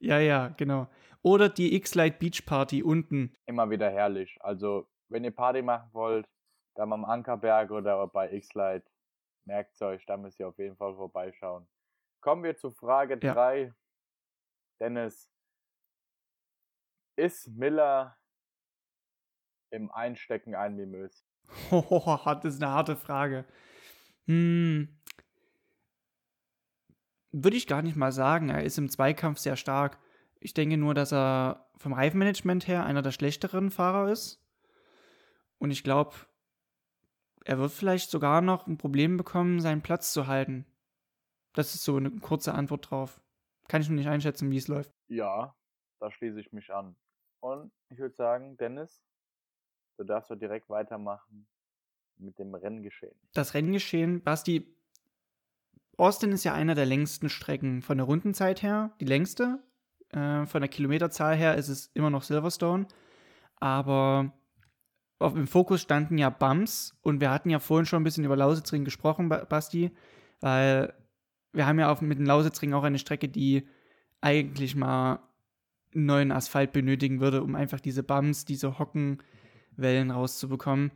Ja, 0.00 0.18
ja, 0.18 0.48
genau. 0.48 0.88
Oder 1.22 1.48
die 1.50 1.76
X-Light 1.76 2.18
Beach 2.18 2.44
Party 2.44 2.82
unten. 2.82 3.32
Immer 3.46 3.70
wieder 3.70 3.88
herrlich. 3.88 4.36
Also, 4.40 4.88
wenn 5.08 5.22
ihr 5.22 5.30
Party 5.30 5.62
machen 5.62 5.88
wollt, 5.92 6.28
dann 6.74 6.92
am 6.92 7.04
Ankerberg 7.04 7.70
oder 7.70 8.08
bei 8.08 8.32
X-Light, 8.32 8.82
merkt's 9.44 9.80
euch, 9.82 10.04
da 10.04 10.16
müsst 10.16 10.40
ihr 10.40 10.48
auf 10.48 10.58
jeden 10.58 10.76
Fall 10.76 10.96
vorbeischauen. 10.96 11.64
Kommen 12.20 12.42
wir 12.42 12.56
zu 12.56 12.72
Frage 12.72 13.20
Ja. 13.22 13.34
3. 14.78 14.84
Dennis, 14.84 15.30
ist 17.16 17.48
Miller 17.48 18.16
im 19.70 19.90
Einstecken 19.90 20.54
ein 20.54 20.76
Mimös? 20.76 21.24
Hohoho, 21.70 22.34
das 22.42 22.54
ist 22.54 22.62
eine 22.62 22.72
harte 22.72 22.96
Frage. 22.96 23.44
Hm. 24.26 25.00
Würde 27.32 27.56
ich 27.56 27.66
gar 27.66 27.82
nicht 27.82 27.96
mal 27.96 28.12
sagen. 28.12 28.48
Er 28.48 28.64
ist 28.64 28.78
im 28.78 28.88
Zweikampf 28.88 29.38
sehr 29.38 29.56
stark. 29.56 29.98
Ich 30.40 30.54
denke 30.54 30.76
nur, 30.76 30.94
dass 30.94 31.12
er 31.12 31.68
vom 31.76 31.92
Reifenmanagement 31.92 32.66
her 32.66 32.84
einer 32.84 33.02
der 33.02 33.12
schlechteren 33.12 33.70
Fahrer 33.70 34.10
ist. 34.10 34.42
Und 35.58 35.70
ich 35.70 35.84
glaube, 35.84 36.16
er 37.44 37.58
wird 37.58 37.72
vielleicht 37.72 38.10
sogar 38.10 38.40
noch 38.40 38.66
ein 38.66 38.78
Problem 38.78 39.16
bekommen, 39.16 39.60
seinen 39.60 39.82
Platz 39.82 40.12
zu 40.12 40.26
halten. 40.26 40.66
Das 41.52 41.74
ist 41.74 41.84
so 41.84 41.96
eine 41.96 42.10
kurze 42.10 42.54
Antwort 42.54 42.90
drauf. 42.90 43.20
Kann 43.68 43.80
ich 43.82 43.88
noch 43.88 43.96
nicht 43.96 44.08
einschätzen, 44.08 44.50
wie 44.50 44.56
es 44.58 44.68
läuft. 44.68 44.92
Ja, 45.08 45.54
da 46.00 46.10
schließe 46.10 46.40
ich 46.40 46.52
mich 46.52 46.72
an. 46.72 46.96
Und 47.40 47.72
ich 47.90 47.98
würde 47.98 48.14
sagen, 48.14 48.56
Dennis, 48.56 49.02
du 49.98 50.04
darfst 50.04 50.30
doch 50.30 50.36
direkt 50.36 50.68
weitermachen 50.68 51.46
mit 52.18 52.38
dem 52.38 52.54
Renngeschehen. 52.54 53.14
das 53.34 53.54
Renngeschehen, 53.54 54.22
Basti, 54.22 54.74
Austin 55.98 56.32
ist 56.32 56.44
ja 56.44 56.52
einer 56.52 56.74
der 56.74 56.86
längsten 56.86 57.28
Strecken 57.28 57.80
von 57.82 57.96
der 57.98 58.06
Rundenzeit 58.06 58.62
her, 58.62 58.94
die 59.00 59.06
längste. 59.06 59.62
Äh, 60.10 60.44
von 60.46 60.60
der 60.60 60.68
Kilometerzahl 60.68 61.34
her 61.36 61.54
ist 61.56 61.68
es 61.68 61.86
immer 61.94 62.10
noch 62.10 62.22
Silverstone. 62.22 62.86
Aber 63.56 64.32
auf, 65.18 65.34
im 65.34 65.46
Fokus 65.46 65.80
standen 65.80 66.18
ja 66.18 66.28
Bumps 66.28 66.94
und 67.00 67.20
wir 67.20 67.30
hatten 67.30 67.48
ja 67.48 67.58
vorhin 67.58 67.86
schon 67.86 68.00
ein 68.02 68.04
bisschen 68.04 68.24
über 68.24 68.36
Lausitzring 68.36 68.84
gesprochen, 68.84 69.30
Ba- 69.30 69.44
Basti, 69.44 69.90
weil 70.40 70.92
wir 71.56 71.66
haben 71.66 71.78
ja 71.78 71.90
auf, 71.90 72.02
mit 72.02 72.18
dem 72.18 72.26
Lausitzring 72.26 72.74
auch 72.74 72.84
eine 72.84 72.98
Strecke, 72.98 73.28
die 73.28 73.66
eigentlich 74.20 74.76
mal 74.76 75.20
neuen 75.92 76.30
Asphalt 76.30 76.72
benötigen 76.72 77.20
würde, 77.20 77.42
um 77.42 77.54
einfach 77.54 77.80
diese 77.80 78.02
Bumps, 78.02 78.44
diese 78.44 78.78
Hockenwellen 78.78 80.10
rauszubekommen. 80.10 80.92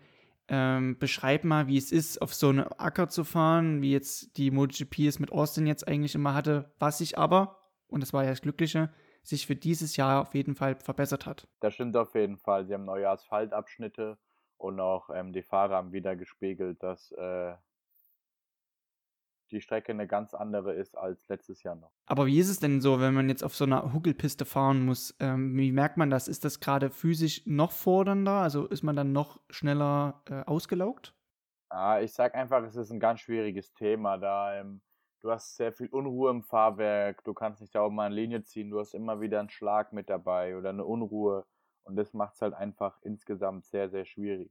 Ähm, 0.49 0.99
beschreib 0.99 1.45
mal, 1.45 1.69
wie 1.69 1.79
es 1.79 1.93
ist, 1.93 2.21
auf 2.21 2.35
so 2.35 2.49
einem 2.49 2.67
Acker 2.76 3.09
zu 3.09 3.25
fahren, 3.25 3.83
wie 3.83 3.93
jetzt 3.93 4.37
die 4.37 4.50
MotoGP 4.50 5.07
es 5.07 5.19
mit 5.19 5.33
Austin 5.33 5.67
jetzt 5.67 5.87
eigentlich 5.87 6.14
immer 6.14 6.35
hatte, 6.35 6.73
was 6.79 6.99
sich 6.99 7.17
aber, 7.17 7.59
und 7.87 8.02
das 8.02 8.12
war 8.12 8.25
ja 8.25 8.31
das 8.31 8.43
Glückliche, 8.43 8.93
sich 9.23 9.47
für 9.47 9.57
dieses 9.57 9.97
Jahr 9.97 10.23
auf 10.23 10.35
jeden 10.35 10.57
Fall 10.57 10.75
verbessert 10.76 11.25
hat. 11.25 11.49
Das 11.61 11.75
stimmt 11.75 11.97
auf 11.97 12.14
jeden 12.14 12.37
Fall. 12.37 12.67
Sie 12.67 12.75
haben 12.75 12.85
neue 12.85 13.09
Asphaltabschnitte 13.09 14.19
und 14.57 14.81
auch 14.81 15.09
ähm, 15.14 15.33
die 15.33 15.43
Fahrer 15.43 15.76
haben 15.76 15.93
wieder 15.93 16.17
gespiegelt, 16.17 16.83
dass 16.83 17.12
äh, 17.12 17.55
die 19.52 19.61
Strecke 19.61 19.92
eine 19.92 20.07
ganz 20.07 20.35
andere 20.35 20.73
ist 20.73 20.97
als 20.97 21.28
letztes 21.28 21.62
Jahr 21.62 21.76
noch. 21.76 21.90
Aber 22.07 22.26
wie 22.26 22.38
ist 22.38 22.49
es 22.49 22.59
denn 22.59 22.80
so, 22.80 23.00
wenn 23.00 23.14
man 23.14 23.28
jetzt 23.28 23.45
auf 23.45 23.54
so 23.54 23.64
einer 23.64 23.92
Huckelpiste 23.92 24.45
fahren 24.45 24.85
muss? 24.85 25.14
Ähm, 25.21 25.57
wie 25.57 25.73
merkt 25.73 25.97
man 25.97 26.11
das? 26.11 26.28
Ist 26.28 26.45
das 26.45 26.61
gerade 26.61 26.90
physisch 26.90 27.42
noch 27.47 27.73
fordernder? 27.73 28.40
Also 28.40 28.66
ist 28.66 28.83
man 28.83 28.97
dann 28.97 29.12
noch 29.12 29.40
schneller 29.50 30.23
äh, 30.28 30.42
ausgelaugt? 30.42 31.14
Ah, 31.69 32.00
ich 32.00 32.12
sag 32.12 32.35
einfach, 32.35 32.62
es 32.64 32.76
ist 32.76 32.90
ein 32.90 33.00
ganz 33.00 33.21
schwieriges 33.21 33.73
Thema. 33.75 34.19
Da 34.19 34.61
ähm, 34.61 34.80
du 35.21 35.30
hast 35.30 35.57
sehr 35.57 35.73
viel 35.73 35.88
Unruhe 35.88 36.30
im 36.30 36.42
Fahrwerk, 36.42 37.23
du 37.25 37.35
kannst 37.35 37.61
nicht 37.61 37.75
da 37.75 37.85
oben 37.85 37.97
mal 37.97 38.07
eine 38.07 38.14
Linie 38.14 38.42
ziehen, 38.42 38.71
du 38.71 38.80
hast 38.80 38.95
immer 38.95 39.21
wieder 39.21 39.40
einen 39.40 39.50
Schlag 39.50 39.92
mit 39.92 40.11
dabei 40.11 40.57
oder 40.57 40.71
eine 40.71 40.85
Unruhe. 40.85 41.47
Und 41.85 41.97
das 41.97 42.12
macht 42.12 42.35
es 42.35 42.42
halt 42.42 42.54
einfach 42.54 42.99
insgesamt 43.02 43.64
sehr, 43.66 43.88
sehr 43.88 44.04
schwierig. 44.04 44.50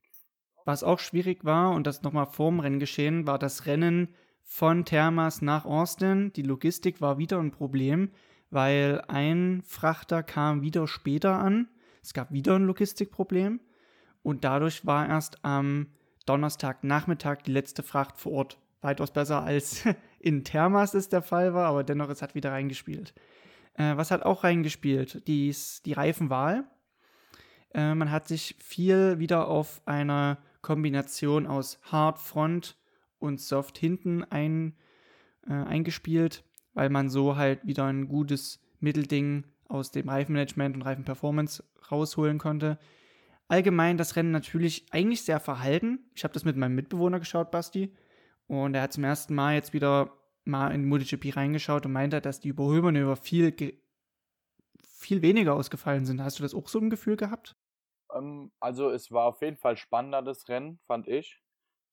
Was 0.66 0.84
auch 0.84 1.00
schwierig 1.00 1.46
war, 1.46 1.72
und 1.72 1.88
das 1.88 2.04
nochmal 2.04 2.26
vorm 2.26 2.60
Rennen 2.60 2.80
geschehen, 2.80 3.26
war 3.28 3.40
das 3.40 3.66
Rennen 3.66 4.16
von 4.50 4.84
Thermas 4.84 5.42
nach 5.44 5.64
Austin. 5.64 6.34
Die 6.34 6.42
Logistik 6.42 7.00
war 7.00 7.20
wieder 7.20 7.40
ein 7.40 7.52
Problem, 7.52 8.10
weil 8.50 9.02
ein 9.08 9.62
Frachter 9.64 10.24
kam 10.24 10.64
wieder 10.64 10.88
später 10.88 11.40
an. 11.40 11.70
Es 12.02 12.14
gab 12.14 12.32
wieder 12.32 12.56
ein 12.56 12.66
Logistikproblem 12.66 13.62
und 14.24 14.44
dadurch 14.44 14.86
war 14.88 15.08
erst 15.08 15.46
am 15.46 15.88
Donnerstagnachmittag 16.26 17.44
die 17.44 17.52
letzte 17.52 17.84
Fracht 17.84 18.18
vor 18.18 18.32
Ort. 18.34 18.58
Weitaus 18.82 19.12
besser 19.12 19.44
als 19.44 19.84
in 20.20 20.44
Thermas 20.44 20.96
es 20.96 21.10
der 21.10 21.22
Fall 21.22 21.54
war, 21.54 21.68
aber 21.68 21.84
dennoch, 21.84 22.10
es 22.10 22.24
hat 22.24 22.34
wieder 22.34 22.52
reingespielt. 22.52 23.14
Äh, 23.76 23.98
was 23.98 24.10
hat 24.10 24.24
auch 24.24 24.44
reingespielt? 24.44 25.28
Dies, 25.28 25.84
die 25.84 25.94
Reifenwahl. 25.94 26.64
Äh, 27.76 27.94
man 27.94 28.10
hat 28.10 28.28
sich 28.28 28.56
viel 28.60 29.20
wieder 29.20 29.48
auf 29.48 29.82
eine 29.86 30.40
Kombination 30.64 31.46
aus 31.46 31.80
Hard 31.84 32.18
Front 32.18 32.79
und 33.20 33.40
Soft 33.40 33.78
hinten 33.78 34.24
ein, 34.24 34.76
äh, 35.48 35.54
eingespielt, 35.54 36.44
weil 36.74 36.90
man 36.90 37.10
so 37.10 37.36
halt 37.36 37.66
wieder 37.66 37.86
ein 37.86 38.08
gutes 38.08 38.62
Mittelding 38.80 39.46
aus 39.68 39.92
dem 39.92 40.10
Reifenmanagement 40.10 40.76
und 40.76 40.82
Reifenperformance 40.82 41.64
rausholen 41.92 42.38
konnte. 42.38 42.80
Allgemein 43.48 43.98
das 43.98 44.16
Rennen 44.16 44.32
natürlich 44.32 44.86
eigentlich 44.92 45.24
sehr 45.24 45.40
verhalten. 45.40 46.00
Ich 46.16 46.24
habe 46.24 46.34
das 46.34 46.46
mit 46.46 46.56
meinem 46.56 46.76
Mitbewohner 46.76 47.20
geschaut, 47.20 47.52
Basti. 47.52 47.96
Und 48.48 48.76
er 48.76 48.84
hat 48.84 48.94
zum 48.94 49.04
ersten 49.04 49.36
Mal 49.36 49.56
jetzt 49.56 49.74
wieder 49.74 50.12
mal 50.46 50.74
in 50.74 50.88
MotoGP 50.88 51.36
reingeschaut 51.36 51.86
und 51.86 51.92
meinte, 51.92 52.22
dass 52.22 52.40
die 52.40 52.50
Überholmanöver 52.50 53.16
viel, 53.16 53.56
viel 54.82 55.22
weniger 55.22 55.54
ausgefallen 55.54 56.06
sind. 56.06 56.24
Hast 56.24 56.40
du 56.40 56.44
das 56.44 56.56
auch 56.56 56.68
so 56.68 56.80
ein 56.80 56.90
Gefühl 56.90 57.16
gehabt? 57.16 57.56
Ähm, 58.14 58.52
also 58.60 58.90
es 58.90 59.12
war 59.12 59.26
auf 59.26 59.42
jeden 59.42 59.58
Fall 59.58 59.78
spannender, 59.78 60.22
das 60.22 60.48
Rennen, 60.50 60.80
fand 60.86 61.08
ich. 61.08 61.42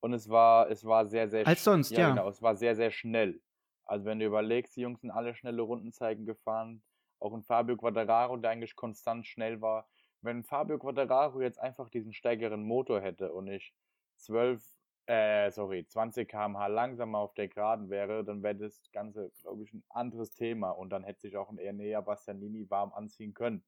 Und 0.01 0.13
es 0.13 0.29
war, 0.29 0.71
es 0.71 0.85
war 0.85 1.07
sehr, 1.07 1.29
sehr 1.29 1.47
Als 1.47 1.65
sonst, 1.65 1.91
ja. 1.91 2.01
ja. 2.01 2.09
Genau, 2.11 2.29
es 2.29 2.43
war 2.43 2.57
sehr, 2.57 2.77
sehr 2.77 2.91
schnell. 2.91 3.41
Also 3.85 4.05
wenn 4.05 4.19
du 4.19 4.27
überlegst, 4.27 4.77
die 4.77 4.83
Jungs 4.83 5.01
sind 5.01 5.11
alle 5.11 5.35
schnelle 5.35 5.63
Rundenzeigen 5.63 6.27
gefahren. 6.27 6.83
Auch 7.19 7.33
ein 7.33 7.43
Fabio 7.43 7.77
Quattararo, 7.77 8.37
der 8.37 8.51
eigentlich 8.51 8.77
konstant 8.77 9.27
schnell 9.27 9.61
war 9.61 9.89
wenn 10.27 10.45
Fabio 10.45 10.79
Quattararo 10.79 11.41
jetzt 11.41 11.59
einfach 11.59 11.89
diesen 11.89 12.13
stärkeren 12.13 12.63
Motor 12.63 13.01
hätte 13.01 13.33
und 13.33 13.47
nicht 13.47 13.75
12, 14.17 14.63
äh, 15.07 15.51
sorry, 15.51 15.87
20 15.87 16.29
km/h 16.29 16.67
langsamer 16.67 17.19
auf 17.19 17.35
der 17.35 17.49
Geraden 17.49 17.89
wäre, 17.91 18.25
dann 18.25 18.43
wäre 18.43 18.57
das 18.57 18.83
Ganze, 18.93 19.31
glaube 19.41 19.63
ich, 19.63 19.73
ein 19.73 19.85
anderes 19.89 20.33
Thema 20.33 20.71
und 20.71 20.91
dann 20.91 21.05
hätte 21.05 21.21
sich 21.21 21.37
auch 21.37 21.49
ein 21.49 21.59
Enea 21.59 22.01
Bastianini 22.01 22.69
warm 22.69 22.93
anziehen 22.93 23.35
können. 23.35 23.65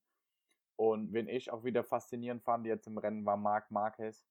Und 0.77 1.13
wen 1.13 1.29
ich 1.29 1.51
auch 1.51 1.65
wieder 1.65 1.85
faszinierend 1.85 2.43
fand 2.43 2.67
jetzt 2.67 2.87
im 2.87 2.99
Rennen 2.99 3.25
war 3.25 3.37
Marc 3.37 3.71
Marquez, 3.71 4.27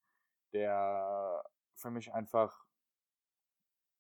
der 0.54 1.44
für 1.78 1.92
mich 1.92 2.14
einfach 2.14 2.66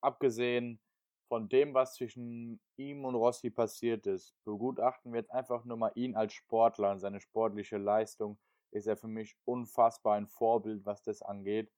abgesehen 0.01 0.79
von 1.27 1.49
dem, 1.49 1.73
was 1.73 1.95
zwischen 1.95 2.59
ihm 2.77 3.05
und 3.05 3.15
Rossi 3.15 3.49
passiert 3.49 4.07
ist, 4.07 4.35
begutachten 4.45 5.11
wir 5.11 5.19
jetzt 5.19 5.31
einfach 5.31 5.65
nur 5.65 5.77
mal 5.77 5.91
ihn 5.95 6.15
als 6.15 6.33
Sportler 6.33 6.91
und 6.91 6.99
seine 6.99 7.19
sportliche 7.19 7.77
Leistung, 7.77 8.39
ist 8.71 8.87
er 8.87 8.97
für 8.97 9.07
mich 9.07 9.35
unfassbar 9.45 10.15
ein 10.15 10.27
Vorbild, 10.27 10.85
was 10.85 11.03
das 11.03 11.21
angeht. 11.21 11.71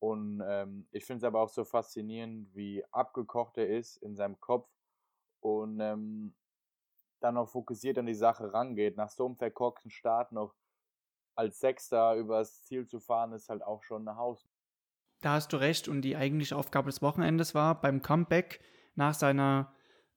Und 0.00 0.42
ähm, 0.46 0.86
ich 0.92 1.04
finde 1.04 1.18
es 1.18 1.24
aber 1.24 1.40
auch 1.40 1.48
so 1.48 1.64
faszinierend, 1.64 2.54
wie 2.54 2.84
abgekocht 2.90 3.58
er 3.58 3.68
ist 3.68 3.96
in 3.98 4.16
seinem 4.16 4.40
Kopf 4.40 4.68
und 5.40 5.80
ähm, 5.80 6.34
dann 7.20 7.34
noch 7.34 7.48
fokussiert 7.48 7.98
an 7.98 8.06
die 8.06 8.14
Sache 8.14 8.52
rangeht. 8.52 8.96
Nach 8.96 9.10
so 9.10 9.26
einem 9.26 9.36
verkorksten 9.36 9.90
Start 9.90 10.32
noch 10.32 10.54
als 11.36 11.60
Sechster 11.60 12.14
übers 12.16 12.64
Ziel 12.64 12.86
zu 12.86 12.98
fahren, 12.98 13.32
ist 13.32 13.48
halt 13.48 13.62
auch 13.62 13.82
schon 13.82 14.06
eine 14.06 14.16
Haus. 14.16 14.48
Da 15.20 15.34
hast 15.34 15.52
du 15.52 15.56
recht. 15.56 15.88
Und 15.88 16.02
die 16.02 16.16
eigentliche 16.16 16.56
Aufgabe 16.56 16.90
des 16.90 17.02
Wochenendes 17.02 17.54
war 17.54 17.80
beim 17.80 18.02
Comeback 18.02 18.60
nach 18.94 19.14
seiner 19.14 19.72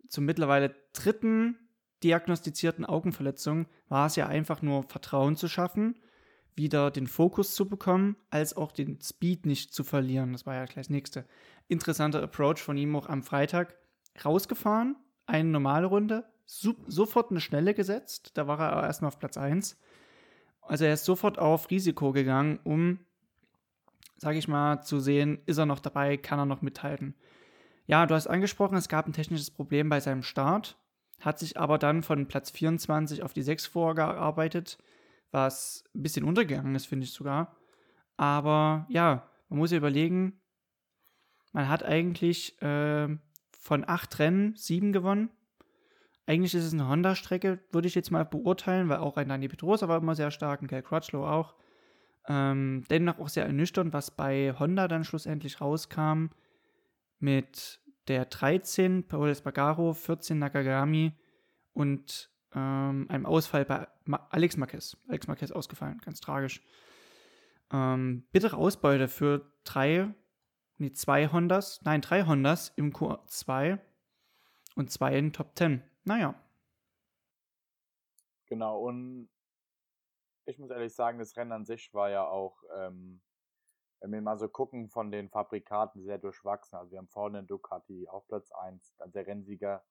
zum 0.07 0.25
mittlerweile 0.25 0.75
dritten 0.93 1.57
diagnostizierten 2.03 2.85
Augenverletzung 2.85 3.66
war 3.87 4.07
es 4.07 4.16
ja 4.16 4.27
einfach 4.27 4.61
nur 4.61 4.83
Vertrauen 4.83 5.35
zu 5.35 5.48
schaffen, 5.48 5.96
wieder 6.55 6.92
den 6.92 7.07
Fokus 7.07 7.55
zu 7.55 7.68
bekommen, 7.68 8.18
als 8.29 8.55
auch 8.55 8.72
den 8.72 9.00
Speed 9.01 9.46
nicht 9.46 9.74
zu 9.74 9.83
verlieren. 9.83 10.33
Das 10.33 10.46
war 10.46 10.55
ja 10.55 10.66
gleich 10.66 10.85
das 10.85 10.89
nächste. 10.89 11.25
Interessanter 11.68 12.22
Approach 12.22 12.59
von 12.59 12.77
ihm 12.77 12.96
auch 12.96 13.07
am 13.07 13.24
Freitag. 13.24 13.75
Rausgefahren, 14.24 14.96
eine 15.25 15.50
normale 15.50 15.87
Runde, 15.87 16.25
so, 16.46 16.75
sofort 16.85 17.31
eine 17.31 17.42
schnelle 17.42 17.74
gesetzt. 17.74 18.31
Da 18.35 18.48
war 18.48 18.59
er 18.59 18.83
erstmal 18.83 19.07
auf 19.07 19.18
Platz 19.18 19.37
1. 19.37 19.79
Also 20.61 20.85
er 20.85 20.94
ist 20.94 21.05
sofort 21.05 21.39
auf 21.39 21.72
Risiko 21.72 22.11
gegangen, 22.11 22.59
um, 22.63 23.00
sage 24.24 24.38
ich 24.38 24.48
mal, 24.48 24.81
zu 24.81 25.00
sehen, 25.00 25.40
ist 25.46 25.57
er 25.57 25.66
noch 25.66 25.79
dabei, 25.79 26.16
kann 26.16 26.40
er 26.40 26.46
noch 26.46 26.62
mithalten. 26.62 27.14
Ja, 27.86 28.05
du 28.05 28.16
hast 28.16 28.27
angesprochen, 28.27 28.77
es 28.77 28.88
gab 28.88 29.05
ein 29.05 29.14
technisches 29.14 29.51
Problem 29.51 29.90
bei 29.90 30.00
seinem 30.00 30.24
Start, 30.24 30.77
hat 31.20 31.40
sich 31.40 31.59
aber 31.59 31.77
dann 31.77 32.03
von 32.03 32.27
Platz 32.27 32.50
24 32.50 33.22
auf 33.22 33.33
die 33.33 33.42
6 33.42 33.66
vorgearbeitet, 33.66 34.77
was 35.31 35.83
ein 35.94 36.03
bisschen 36.03 36.24
untergegangen 36.24 36.74
ist, 36.74 36.86
finde 36.86 37.03
ich 37.03 37.12
sogar. 37.12 37.57
Aber 38.16 38.86
ja, 38.88 39.27
man 39.50 39.59
muss 39.59 39.72
ja 39.72 39.77
überlegen, 39.77 40.40
man 41.51 41.68
hat 41.68 41.83
eigentlich 41.83 42.62
äh, 42.62 43.09
von 43.59 43.83
acht 43.86 44.20
Rennen 44.20 44.55
sieben 44.55 44.94
gewonnen. 44.94 45.29
Eigentlich 46.25 46.55
ist 46.55 46.64
es 46.64 46.74
eine 46.74 46.88
Honda-Strecke, 46.88 47.59
würde 47.72 47.90
ich 47.90 47.96
jetzt 47.96 48.12
mal 48.12 48.24
beurteilen, 48.24 48.88
weil 48.88 49.00
auch 49.00 49.18
ein 49.18 49.27
Dani 49.27 49.50
Pedrosa 49.50 49.90
war 49.90 49.98
immer 49.98 50.16
sehr 50.16 50.31
stark, 50.31 50.62
ein 50.62 50.68
Cal 50.68 50.81
Crutchlow 50.81 51.25
auch. 51.27 51.55
Ähm, 52.27 52.83
dennoch 52.90 53.20
auch 53.20 53.29
sehr 53.29 53.46
ernüchternd, 53.46 53.94
was 53.94 54.12
bei 54.12 54.53
Honda 54.57 54.88
dann 54.88 55.03
schlussendlich 55.03 55.59
rauskam 55.59 56.27
mit 57.20 57.81
der 58.07 58.25
13 58.25 59.07
Paul 59.07 59.29
Espargaro, 59.29 59.94
14 59.94 60.40
Nakagami 60.40 61.14
und 61.74 62.29
ähm, 62.53 63.07
einem 63.09 63.25
Ausfall 63.25 63.66
bei 63.66 63.88
Ma 64.05 64.27
Alex 64.29 64.57
Marquez. 64.57 64.98
Alex 65.07 65.27
Marquez 65.27 65.51
ausgefallen, 65.51 66.00
ganz 66.00 66.22
tragisch. 66.22 66.62
Ähm, 67.72 68.25
bittere 68.31 68.57
Ausbeute 68.57 69.07
für 69.07 69.51
drei, 69.64 70.14
nee, 70.77 70.92
zwei 70.92 71.27
Hondas, 71.27 71.81
nein, 71.83 72.01
drei 72.01 72.25
Hondas 72.25 72.72
im 72.75 72.94
Q2 72.94 73.79
und 74.75 74.92
zwei 74.92 75.18
in 75.18 75.33
Top 75.33 75.57
10. 75.57 75.81
Naja. 76.03 76.36
Genau, 78.46 78.79
und 78.81 79.29
ich 80.46 80.60
muss 80.60 80.70
ehrlich 80.70 80.94
sagen, 80.94 81.20
das 81.20 81.36
Rennen 81.38 81.51
an 81.51 81.66
sich 81.66 81.94
war 81.94 82.10
ja 82.10 82.25
auch 82.25 82.64
ähm, 82.75 83.22
wenn 84.03 84.12
wir 84.12 84.22
mal 84.22 84.38
so 84.38 84.50
gucken 84.50 84.90
von 84.90 85.12
den 85.12 85.29
Fabrikaten, 85.29 86.03
sehr 86.03 86.18
durchwachsen. 86.18 86.77
Also 86.77 86.92
wir 86.92 86.98
haben 86.98 87.08
vorne 87.08 87.42
Ducati 87.42 88.06
auf 88.10 88.27
Platz 88.27 88.51
1, 88.51 88.98
dann 88.98 89.14
der 89.14 89.25
Rennsieger 89.25 89.82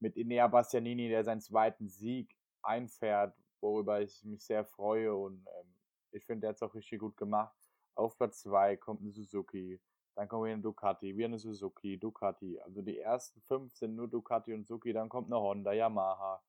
mit 0.00 0.16
Inea 0.16 0.46
Bastianini, 0.48 1.08
der 1.08 1.24
seinen 1.24 1.40
zweiten 1.40 1.88
Sieg 1.88 2.36
einfährt, 2.60 3.34
worüber 3.62 4.02
ich 4.02 4.22
mich 4.22 4.44
sehr 4.44 4.66
freue 4.66 5.14
und 5.14 5.46
ähm, 5.46 5.74
ich 6.10 6.26
finde, 6.26 6.42
der 6.42 6.48
hat 6.50 6.56
es 6.56 6.62
auch 6.62 6.74
richtig 6.74 7.00
gut 7.00 7.16
gemacht. 7.16 7.56
Auf 7.94 8.18
Platz 8.18 8.40
2 8.42 8.76
kommt 8.76 9.00
ein 9.00 9.12
Suzuki, 9.12 9.80
dann 10.14 10.28
kommt 10.28 10.44
wieder 10.44 10.56
ein 10.56 10.62
Ducati, 10.62 11.16
wieder 11.16 11.28
eine 11.28 11.38
Suzuki, 11.38 11.98
Ducati. 11.98 12.60
Also 12.60 12.82
die 12.82 12.98
ersten 12.98 13.40
fünf 13.40 13.74
sind 13.74 13.96
nur 13.96 14.08
Ducati 14.08 14.52
und 14.52 14.66
Suzuki, 14.66 14.92
dann 14.92 15.08
kommt 15.08 15.32
eine 15.32 15.40
Honda, 15.40 15.72
Yamaha. 15.72 16.42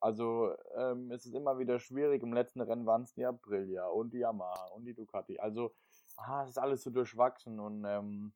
Also 0.00 0.54
ähm, 0.76 1.10
es 1.10 1.26
ist 1.26 1.34
immer 1.34 1.58
wieder 1.58 1.78
schwierig. 1.78 2.22
Im 2.22 2.32
letzten 2.32 2.60
Rennen 2.60 2.86
waren 2.86 3.02
es 3.02 3.14
die 3.14 3.24
Aprilia 3.24 3.86
und 3.86 4.12
die 4.12 4.18
Yamaha 4.18 4.68
und 4.68 4.84
die 4.84 4.94
Ducati. 4.94 5.38
Also 5.38 5.74
ah, 6.16 6.42
es 6.44 6.50
ist 6.50 6.58
alles 6.58 6.82
so 6.82 6.90
durchwachsen 6.90 7.60
und 7.60 7.84
ähm, 7.84 8.32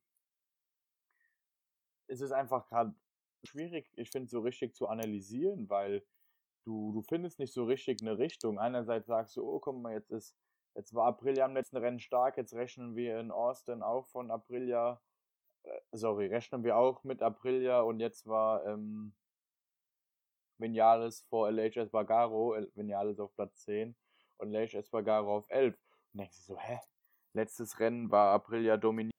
es 2.06 2.20
ist 2.20 2.32
einfach 2.32 2.68
gerade 2.68 2.94
schwierig, 3.44 3.90
ich 3.96 4.10
finde, 4.10 4.28
so 4.28 4.40
richtig 4.40 4.74
zu 4.74 4.88
analysieren, 4.88 5.68
weil 5.68 6.04
du, 6.64 6.92
du 6.92 7.02
findest 7.02 7.38
nicht 7.38 7.52
so 7.52 7.64
richtig 7.64 8.00
eine 8.02 8.18
Richtung. 8.18 8.58
Einerseits 8.58 9.06
sagst 9.06 9.36
du, 9.36 9.42
oh, 9.42 9.58
guck 9.58 9.80
mal, 9.80 9.92
jetzt 9.92 10.10
ist, 10.10 10.36
jetzt 10.74 10.94
war 10.94 11.06
Aprilia 11.06 11.44
am 11.44 11.54
letzten 11.54 11.76
Rennen 11.76 12.00
stark, 12.00 12.36
jetzt 12.36 12.54
rechnen 12.54 12.94
wir 12.96 13.18
in 13.18 13.30
Austin 13.30 13.82
auch 13.82 14.06
von 14.08 14.30
Aprilia, 14.30 15.00
äh, 15.64 15.80
sorry, 15.92 16.26
rechnen 16.26 16.64
wir 16.64 16.76
auch 16.76 17.02
mit 17.04 17.22
Aprilia 17.22 17.80
und 17.80 18.00
jetzt 18.00 18.26
war 18.26 18.64
ähm, 18.66 19.14
Vinales 20.62 21.26
vor 21.28 21.50
LH 21.50 21.76
Espargaro, 21.76 22.56
Vinales 22.74 23.18
auf 23.18 23.34
Platz 23.34 23.64
10 23.64 23.94
und 24.38 24.52
LH 24.52 24.78
Espargaro 24.78 25.36
auf 25.36 25.44
11. 25.48 25.74
Und 26.12 26.20
denkst 26.20 26.36
du 26.38 26.54
so, 26.54 26.58
hä? 26.58 26.78
Letztes 27.34 27.78
Rennen 27.80 28.10
war 28.10 28.32
Aprilia 28.32 28.76
dominiert. 28.76 29.12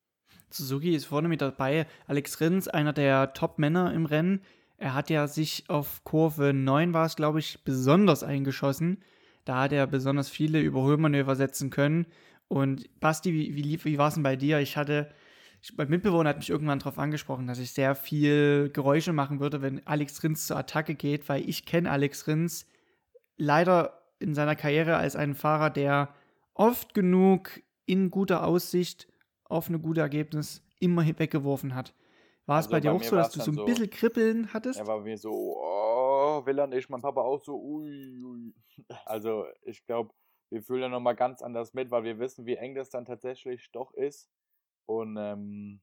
Suzuki 0.50 0.96
ist 0.96 1.06
vorne 1.06 1.28
mit 1.28 1.42
dabei. 1.42 1.88
Alex 2.08 2.40
Rins, 2.40 2.68
einer 2.68 2.94
der 2.94 3.34
Top-Männer 3.34 3.94
im 3.94 4.06
Rennen. 4.06 4.42
Er 4.78 4.94
hat 4.94 5.10
ja 5.10 5.28
sich 5.28 5.70
auf 5.70 6.04
Kurve 6.04 6.54
9 6.54 6.94
war 6.94 7.06
es, 7.06 7.16
glaube 7.16 7.40
ich, 7.40 7.64
besonders 7.64 8.24
eingeschossen. 8.24 9.04
Da 9.46 9.62
hat 9.62 9.74
er 9.74 9.88
besonders 9.88 10.30
viele 10.30 10.62
Überholmanöver 10.62 11.36
setzen 11.36 11.70
können. 11.70 12.06
Und 12.48 12.88
Basti, 13.00 13.34
wie, 13.34 13.56
wie, 13.56 13.84
wie 13.84 13.98
war 13.98 14.10
es 14.10 14.14
denn 14.14 14.24
bei 14.24 14.36
dir? 14.36 14.60
Ich 14.60 14.78
hatte, 14.78 15.10
mein 15.78 15.90
Mitbewohner 15.90 16.30
hat 16.30 16.38
mich 16.38 16.50
irgendwann 16.50 16.80
darauf 16.80 16.98
angesprochen, 16.98 17.48
dass 17.48 17.60
ich 17.60 17.72
sehr 17.72 17.96
viel 17.96 18.70
Geräusche 18.74 19.14
machen 19.14 19.40
würde, 19.40 19.62
wenn 19.62 19.86
Alex 19.88 20.24
Rins 20.24 20.48
zur 20.48 20.58
Attacke 20.58 20.96
geht, 20.96 21.30
weil 21.30 21.48
ich 21.48 21.66
kenne 21.66 21.90
Alex 21.90 22.28
Rins 22.28 22.68
leider 23.38 24.02
in 24.20 24.34
seiner 24.36 24.56
Karriere 24.56 24.98
als 24.98 25.16
einen 25.16 25.36
Fahrer, 25.36 25.70
der 25.70 26.14
oft 26.54 26.94
genug 26.94 27.62
in 27.86 28.12
guter 28.12 28.46
Aussicht 28.46 29.08
auf 29.46 29.70
ein 29.70 29.82
gutes 29.82 30.02
Ergebnis 30.02 30.62
immer 30.80 31.06
weggeworfen 31.06 31.76
hat. 31.76 31.94
War 32.46 32.60
es 32.60 32.66
also 32.66 32.72
bei 32.72 32.80
dir 32.82 32.92
auch 32.92 33.04
so, 33.04 33.16
dass 33.16 33.32
du 33.32 33.40
so 33.40 33.52
ein 33.52 33.66
bisschen 33.66 33.90
Kribbeln 33.90 34.54
hattest? 34.54 34.80
Er 34.80 34.88
war 34.88 35.00
mir 35.00 35.18
so, 35.18 35.32
oh, 35.32 36.46
Villa 36.46 36.66
und 36.66 36.74
ich, 36.74 36.90
mein 36.90 37.02
Papa 37.02 37.22
auch 37.22 37.42
so, 37.42 37.56
ui, 37.56 38.22
ui. 38.24 38.54
Also 39.06 39.46
ich 39.64 39.86
glaube, 39.86 40.14
wir 40.50 40.62
fühlen 40.62 40.82
da 40.82 40.90
nochmal 40.90 41.16
ganz 41.16 41.42
anders 41.42 41.74
mit, 41.74 41.90
weil 41.90 42.04
wir 42.04 42.20
wissen, 42.20 42.46
wie 42.46 42.56
eng 42.56 42.76
das 42.76 42.90
dann 42.90 43.06
tatsächlich 43.06 43.70
doch 43.72 43.94
ist. 43.94 44.30
Und 44.86 45.18
ähm, 45.18 45.82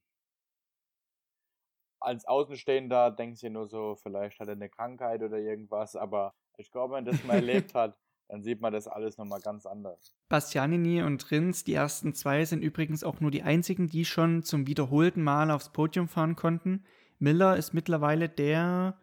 als 2.01 2.25
Außenstehender 2.27 3.11
denkst 3.11 3.41
du 3.43 3.51
nur 3.51 3.67
so, 3.67 3.95
vielleicht 3.95 4.41
hat 4.41 4.49
er 4.49 4.55
eine 4.55 4.71
Krankheit 4.71 5.23
oder 5.23 5.39
irgendwas, 5.39 5.97
aber 5.97 6.35
ich 6.57 6.71
glaube, 6.71 6.95
wenn 6.95 7.05
man 7.05 7.13
das 7.13 7.25
mal 7.25 7.35
erlebt 7.37 7.75
hat, 7.75 7.97
dann 8.29 8.43
sieht 8.43 8.61
man 8.61 8.73
das 8.73 8.87
alles 8.87 9.19
nochmal 9.19 9.41
ganz 9.41 9.67
anders. 9.67 10.15
Bastianini 10.29 11.03
und 11.03 11.31
Rins, 11.31 11.65
die 11.65 11.75
ersten 11.75 12.15
zwei, 12.15 12.45
sind 12.45 12.63
übrigens 12.63 13.03
auch 13.03 13.21
nur 13.21 13.31
die 13.31 13.43
einzigen, 13.43 13.89
die 13.89 14.05
schon 14.05 14.43
zum 14.45 14.67
wiederholten 14.67 15.23
Mal 15.23 15.51
aufs 15.51 15.73
Podium 15.73 16.09
fahren 16.09 16.37
konnten. 16.37 16.85
Miller 17.19 17.57
ist 17.57 17.75
mittlerweile 17.75 18.29
der, 18.29 18.97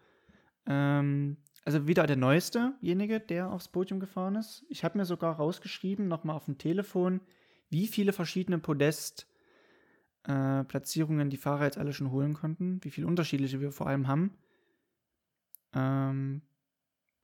ähm, 0.66 1.38
also 1.66 1.88
wieder 1.88 2.08
der 2.08 2.16
neuestejenige, 2.16 3.20
der 3.20 3.52
aufs 3.52 3.68
Podium 3.68 4.00
gefahren 4.00 4.36
ist. 4.36 4.66
Ich 4.70 4.86
habe 4.86 4.98
mir 4.98 5.06
sogar 5.06 5.36
rausgeschrieben, 5.36 6.08
nochmal 6.08 6.38
auf 6.38 6.46
dem 6.46 6.58
Telefon, 6.58 7.20
wie 7.70 7.88
viele 7.88 8.14
verschiedene 8.14 8.60
Podest-Platzierungen 8.60 9.37
äh, 10.28 11.30
die 11.30 11.38
Fahrer 11.38 11.66
jetzt 11.66 11.78
alle 11.78 11.94
schon 11.94 12.12
holen 12.12 12.34
konnten, 12.34 12.84
wie 12.84 12.92
viele 12.92 13.08
unterschiedliche 13.08 13.62
wir 13.62 13.72
vor 13.72 13.88
allem 13.88 14.08
haben. 14.08 14.38
Ähm, 15.74 16.42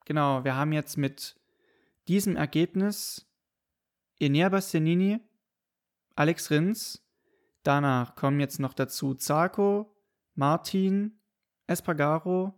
genau, 0.05 0.43
wir 0.43 0.55
haben 0.55 0.71
jetzt 0.71 0.97
mit 0.97 1.39
diesem 2.07 2.35
Ergebnis 2.35 3.29
Enea 4.19 4.49
Bastianini, 4.49 5.19
Alex 6.15 6.49
Rins, 6.49 7.05
danach 7.63 8.15
kommen 8.15 8.39
jetzt 8.39 8.59
noch 8.59 8.73
dazu 8.73 9.15
Zarco, 9.15 9.95
Martin, 10.35 11.19
Espargaro, 11.67 12.53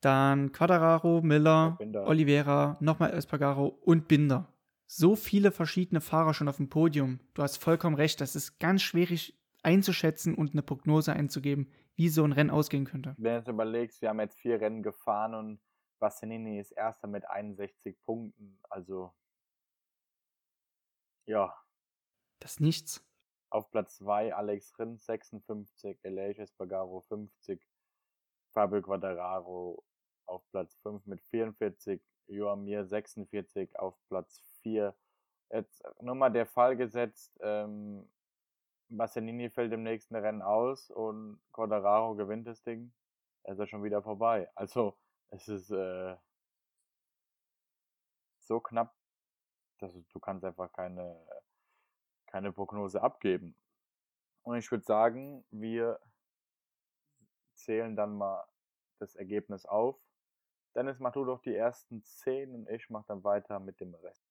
dann 0.00 0.52
Quadraro, 0.52 1.22
Miller, 1.22 1.78
ja, 1.80 2.06
Oliveira, 2.06 2.76
nochmal 2.80 3.12
Espargaro 3.12 3.66
und 3.66 4.08
Binder. 4.08 4.52
So 4.90 5.16
viele 5.16 5.52
verschiedene 5.52 6.00
Fahrer 6.00 6.32
schon 6.32 6.48
auf 6.48 6.56
dem 6.56 6.70
Podium. 6.70 7.20
Du 7.34 7.42
hast 7.42 7.62
vollkommen 7.62 7.94
recht, 7.94 8.22
das 8.22 8.34
ist 8.34 8.58
ganz 8.58 8.80
schwierig 8.80 9.38
einzuschätzen 9.62 10.34
und 10.34 10.52
eine 10.52 10.62
Prognose 10.62 11.12
einzugeben, 11.12 11.70
wie 11.94 12.08
so 12.08 12.24
ein 12.24 12.32
Rennen 12.32 12.48
ausgehen 12.48 12.86
könnte. 12.86 13.14
Wenn 13.18 13.32
du 13.32 13.38
jetzt 13.38 13.48
überlegst, 13.48 14.00
wir 14.00 14.08
haben 14.08 14.20
jetzt 14.20 14.38
vier 14.38 14.58
Rennen 14.58 14.82
gefahren 14.82 15.34
und 15.34 15.60
Bastianini 15.98 16.58
ist 16.58 16.72
erster 16.72 17.06
mit 17.06 17.28
61 17.28 18.02
Punkten. 18.06 18.58
Also, 18.70 19.12
ja. 21.26 21.54
Das 22.38 22.52
ist 22.52 22.60
nichts. 22.60 23.04
Auf 23.50 23.70
Platz 23.70 23.98
2 23.98 24.34
Alex 24.34 24.78
Rins 24.78 25.04
56, 25.04 25.98
Elias 26.02 26.38
Espargaro 26.38 27.02
50, 27.02 27.60
Fabio 28.54 28.80
Quadraro 28.80 29.84
auf 30.24 30.48
Platz 30.50 30.76
5 30.82 31.04
mit 31.04 31.20
44, 31.20 32.00
Joamir 32.28 32.86
46 32.86 33.78
auf 33.78 33.98
Platz 34.08 34.47
4. 34.62 34.94
Jetzt 35.50 35.82
nur 36.00 36.14
mal 36.14 36.30
der 36.30 36.46
Fall 36.46 36.76
gesetzt, 36.76 37.38
ähm, 37.40 38.08
fällt 38.90 39.72
im 39.72 39.82
nächsten 39.82 40.16
Rennen 40.16 40.42
aus 40.42 40.90
und 40.90 41.40
Quadraro 41.52 42.14
gewinnt 42.14 42.46
das 42.46 42.62
Ding, 42.62 42.92
er 43.44 43.52
ist 43.52 43.58
ja 43.58 43.66
schon 43.66 43.82
wieder 43.82 44.02
vorbei. 44.02 44.50
Also 44.54 44.96
es 45.30 45.48
ist 45.48 45.70
äh, 45.70 46.16
so 48.40 48.60
knapp, 48.60 48.94
dass 49.78 49.92
du, 49.92 50.04
du 50.12 50.20
kannst 50.20 50.44
einfach 50.44 50.72
keine, 50.72 51.18
keine 52.26 52.52
Prognose 52.52 53.00
abgeben. 53.00 53.54
Und 54.42 54.56
ich 54.56 54.70
würde 54.70 54.84
sagen, 54.84 55.44
wir 55.50 56.00
zählen 57.54 57.96
dann 57.96 58.16
mal 58.16 58.46
das 58.98 59.14
Ergebnis 59.16 59.66
auf. 59.66 59.98
Dennis, 60.74 60.98
mach 60.98 61.12
du 61.12 61.24
doch 61.24 61.40
die 61.40 61.54
ersten 61.54 62.02
zehn 62.02 62.54
und 62.54 62.68
ich 62.68 62.88
mach 62.90 63.04
dann 63.06 63.24
weiter 63.24 63.60
mit 63.60 63.80
dem 63.80 63.94
Rest. 63.94 64.27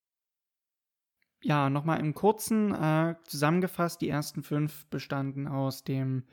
Ja, 1.43 1.69
nochmal 1.69 2.00
im 2.00 2.13
Kurzen 2.13 2.73
äh, 2.73 3.15
zusammengefasst, 3.23 4.02
die 4.02 4.10
ersten 4.10 4.43
fünf 4.43 4.86
bestanden 4.88 5.47
aus 5.47 5.84
dem 5.84 6.23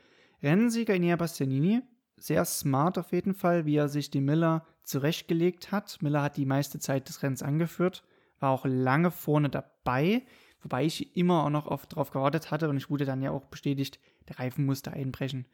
Rennsieger 0.41 0.95
Inea 0.95 1.15
Bastianini, 1.15 1.81
sehr 2.17 2.43
smart 2.45 2.97
auf 2.97 3.11
jeden 3.11 3.33
Fall, 3.33 3.65
wie 3.65 3.75
er 3.75 3.87
sich 3.87 4.09
die 4.09 4.21
Miller 4.21 4.65
zurechtgelegt 4.83 5.71
hat. 5.71 6.01
Miller 6.01 6.21
hat 6.21 6.37
die 6.37 6.45
meiste 6.45 6.79
Zeit 6.79 7.07
des 7.09 7.21
Rennens 7.23 7.43
angeführt, 7.43 8.03
war 8.39 8.51
auch 8.51 8.65
lange 8.65 9.11
vorne 9.11 9.49
dabei, 9.49 10.23
wobei 10.61 10.85
ich 10.85 11.15
immer 11.15 11.43
auch 11.43 11.49
noch 11.49 11.67
oft 11.67 11.91
darauf 11.91 12.11
gewartet 12.11 12.51
hatte 12.51 12.69
und 12.69 12.77
ich 12.77 12.89
wurde 12.89 13.05
dann 13.05 13.21
ja 13.21 13.31
auch 13.31 13.45
bestätigt, 13.45 13.99
der 14.27 14.39
Reifen 14.39 14.65
musste 14.65 14.91
einbrechen. 14.91 15.45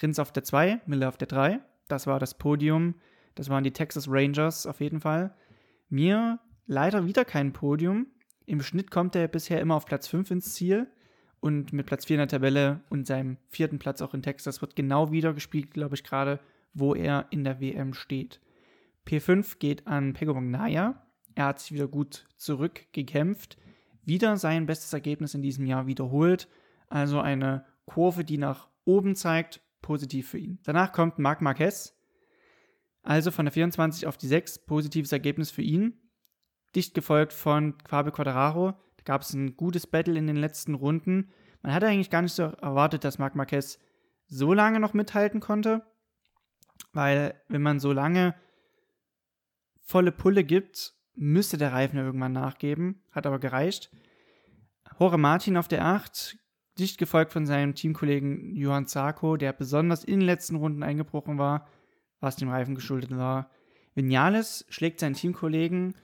Rins 0.00 0.18
auf 0.18 0.32
der 0.32 0.44
2, 0.44 0.80
Miller 0.86 1.08
auf 1.08 1.16
der 1.16 1.28
3. 1.28 1.60
Das 1.88 2.06
war 2.06 2.18
das 2.18 2.38
Podium. 2.38 2.94
Das 3.34 3.48
waren 3.48 3.64
die 3.64 3.72
Texas 3.72 4.06
Rangers 4.08 4.66
auf 4.66 4.80
jeden 4.80 5.00
Fall. 5.00 5.34
Mir 5.88 6.38
leider 6.66 7.06
wieder 7.06 7.24
kein 7.24 7.52
Podium. 7.52 8.06
Im 8.46 8.62
Schnitt 8.62 8.90
kommt 8.90 9.14
er 9.14 9.28
bisher 9.28 9.60
immer 9.60 9.76
auf 9.76 9.86
Platz 9.86 10.08
5 10.08 10.30
ins 10.30 10.54
Ziel 10.54 10.88
und 11.40 11.72
mit 11.72 11.86
Platz 11.86 12.04
4 12.06 12.16
in 12.16 12.18
der 12.18 12.28
Tabelle 12.28 12.80
und 12.88 13.06
seinem 13.06 13.36
vierten 13.48 13.78
Platz 13.78 14.00
auch 14.00 14.14
in 14.14 14.22
Texas 14.22 14.60
wird 14.60 14.76
genau 14.76 15.10
wieder 15.10 15.34
gespielt, 15.34 15.72
glaube 15.72 15.94
ich, 15.94 16.04
gerade, 16.04 16.40
wo 16.74 16.94
er 16.94 17.26
in 17.30 17.44
der 17.44 17.60
WM 17.60 17.94
steht. 17.94 18.40
P5 19.06 19.58
geht 19.58 19.86
an 19.86 20.12
Pego 20.12 20.34
Magnaya. 20.34 21.06
Er 21.34 21.46
hat 21.46 21.60
sich 21.60 21.72
wieder 21.72 21.88
gut 21.88 22.26
zurückgekämpft. 22.36 23.58
Wieder 24.04 24.36
sein 24.36 24.66
bestes 24.66 24.92
Ergebnis 24.92 25.34
in 25.34 25.42
diesem 25.42 25.66
Jahr 25.66 25.86
wiederholt. 25.86 26.48
Also 26.88 27.20
eine 27.20 27.64
Kurve, 27.86 28.24
die 28.24 28.38
nach 28.38 28.68
oben 28.84 29.16
zeigt. 29.16 29.60
Positiv 29.80 30.28
für 30.28 30.38
ihn. 30.38 30.60
Danach 30.62 30.92
kommt 30.92 31.18
Marc 31.18 31.40
Marquez. 31.40 31.98
Also 33.02 33.32
von 33.32 33.46
der 33.46 33.52
24 33.52 34.06
auf 34.06 34.16
die 34.16 34.28
6. 34.28 34.60
Positives 34.60 35.10
Ergebnis 35.10 35.50
für 35.50 35.62
ihn. 35.62 35.94
Dicht 36.74 36.94
gefolgt 36.94 37.32
von 37.32 37.74
Fabio 37.86 38.12
Quadraro, 38.12 38.74
gab 39.04 39.22
es 39.22 39.32
ein 39.32 39.56
gutes 39.56 39.86
Battle 39.86 40.18
in 40.18 40.26
den 40.26 40.36
letzten 40.36 40.74
Runden. 40.74 41.30
Man 41.62 41.74
hatte 41.74 41.86
eigentlich 41.86 42.10
gar 42.10 42.22
nicht 42.22 42.34
so 42.34 42.44
erwartet, 42.44 43.04
dass 43.04 43.18
Marc 43.18 43.34
Marquez 43.34 43.78
so 44.26 44.52
lange 44.52 44.80
noch 44.80 44.94
mithalten 44.94 45.40
konnte, 45.40 45.82
weil 46.92 47.34
wenn 47.48 47.62
man 47.62 47.80
so 47.80 47.92
lange 47.92 48.34
volle 49.82 50.12
Pulle 50.12 50.44
gibt, 50.44 50.94
müsste 51.14 51.58
der 51.58 51.72
Reifen 51.72 51.98
irgendwann 51.98 52.32
nachgeben, 52.32 53.02
hat 53.10 53.26
aber 53.26 53.38
gereicht. 53.38 53.90
Jorge 54.98 55.18
Martin 55.18 55.56
auf 55.56 55.68
der 55.68 55.84
8, 55.84 56.36
dicht 56.78 56.96
gefolgt 56.98 57.32
von 57.32 57.44
seinem 57.44 57.74
Teamkollegen 57.74 58.54
Johann 58.56 58.86
Zarko, 58.86 59.36
der 59.36 59.52
besonders 59.52 60.04
in 60.04 60.20
den 60.20 60.26
letzten 60.26 60.56
Runden 60.56 60.82
eingebrochen 60.82 61.38
war, 61.38 61.68
was 62.20 62.36
dem 62.36 62.48
Reifen 62.48 62.74
geschuldet 62.74 63.10
war. 63.10 63.50
Vinales 63.94 64.64
schlägt 64.68 65.00
seinen 65.00 65.14
Teamkollegen 65.14 65.94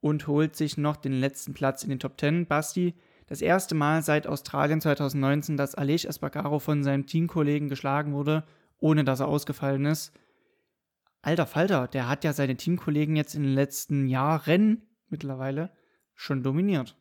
und 0.00 0.26
holt 0.26 0.56
sich 0.56 0.76
noch 0.76 0.96
den 0.96 1.12
letzten 1.12 1.54
Platz 1.54 1.82
in 1.82 1.90
den 1.90 1.98
Top 1.98 2.18
10. 2.18 2.46
Basti, 2.46 2.94
das 3.26 3.42
erste 3.42 3.74
Mal 3.74 4.02
seit 4.02 4.26
Australien 4.26 4.80
2019, 4.80 5.56
dass 5.56 5.74
Aleix 5.74 6.04
Espargaro 6.04 6.58
von 6.58 6.82
seinem 6.82 7.06
Teamkollegen 7.06 7.68
geschlagen 7.68 8.12
wurde, 8.12 8.44
ohne 8.78 9.04
dass 9.04 9.20
er 9.20 9.28
ausgefallen 9.28 9.84
ist. 9.84 10.12
Alter 11.22 11.46
Falter, 11.46 11.86
der 11.86 12.08
hat 12.08 12.24
ja 12.24 12.32
seine 12.32 12.56
Teamkollegen 12.56 13.14
jetzt 13.14 13.34
in 13.34 13.42
den 13.42 13.54
letzten 13.54 14.08
Jahren 14.08 14.88
mittlerweile 15.08 15.70
schon 16.14 16.42
dominiert. 16.42 16.96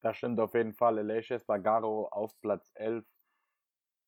Das 0.00 0.16
stimmt 0.16 0.38
auf 0.38 0.54
jeden 0.54 0.72
Fall. 0.72 0.98
Aleix 0.98 1.30
Espargaro 1.30 2.08
auf 2.08 2.40
Platz 2.40 2.70
11. 2.74 3.04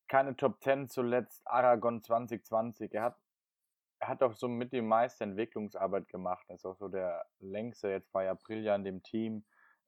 Keine 0.07 0.35
Top 0.35 0.63
10 0.63 0.87
zuletzt. 0.87 1.41
Aragon 1.45 2.01
2020. 2.01 2.93
Er 2.93 3.03
hat 3.03 3.17
er 3.99 4.07
hat 4.07 4.23
auch 4.23 4.33
so 4.33 4.47
mit 4.47 4.71
die 4.71 4.81
meiste 4.81 5.23
Entwicklungsarbeit 5.23 6.07
gemacht. 6.07 6.45
Er 6.47 6.55
ist 6.55 6.65
auch 6.65 6.77
so 6.77 6.87
der 6.87 7.25
längste. 7.39 7.89
Jetzt 7.89 8.13
war 8.13 8.23
ja 8.23 8.31
Aprilia 8.31 8.75
in 8.75 8.83
dem 8.83 9.03
Team. 9.03 9.43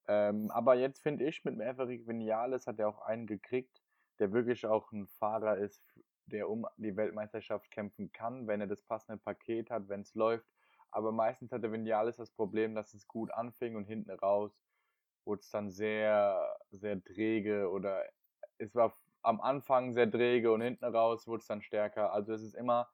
Ähm, 0.07 0.51
aber 0.51 0.75
jetzt 0.75 1.01
finde 1.01 1.25
ich, 1.25 1.43
mit 1.45 1.57
Maverick 1.57 2.07
Vinales 2.07 2.67
hat 2.67 2.79
er 2.79 2.89
auch 2.89 3.01
einen 3.01 3.27
gekriegt, 3.27 3.81
der 4.19 4.33
wirklich 4.33 4.65
auch 4.65 4.91
ein 4.91 5.07
Fahrer 5.07 5.57
ist, 5.57 5.81
der 6.25 6.49
um 6.49 6.67
die 6.77 6.95
Weltmeisterschaft 6.95 7.71
kämpfen 7.71 8.11
kann, 8.11 8.47
wenn 8.47 8.61
er 8.61 8.67
das 8.67 8.83
passende 8.83 9.21
Paket 9.21 9.69
hat, 9.69 9.87
wenn 9.87 10.01
es 10.01 10.13
läuft. 10.13 10.47
Aber 10.91 11.11
meistens 11.11 11.51
hatte 11.51 11.71
Vinales 11.71 12.17
das 12.17 12.31
Problem, 12.31 12.75
dass 12.75 12.93
es 12.93 13.07
gut 13.07 13.31
anfing 13.31 13.75
und 13.75 13.85
hinten 13.85 14.11
raus 14.11 14.51
wurde 15.23 15.39
es 15.39 15.49
dann 15.49 15.71
sehr, 15.71 16.57
sehr 16.71 17.01
träge 17.01 17.69
oder 17.69 18.03
es 18.57 18.75
war 18.75 18.93
am 19.21 19.39
Anfang 19.39 19.93
sehr 19.93 20.09
träge 20.09 20.51
und 20.51 20.61
hinten 20.61 20.85
raus 20.85 21.27
wurde 21.27 21.41
es 21.41 21.47
dann 21.47 21.61
stärker. 21.61 22.11
Also 22.11 22.33
es 22.33 22.41
ist 22.41 22.55
immer 22.55 22.89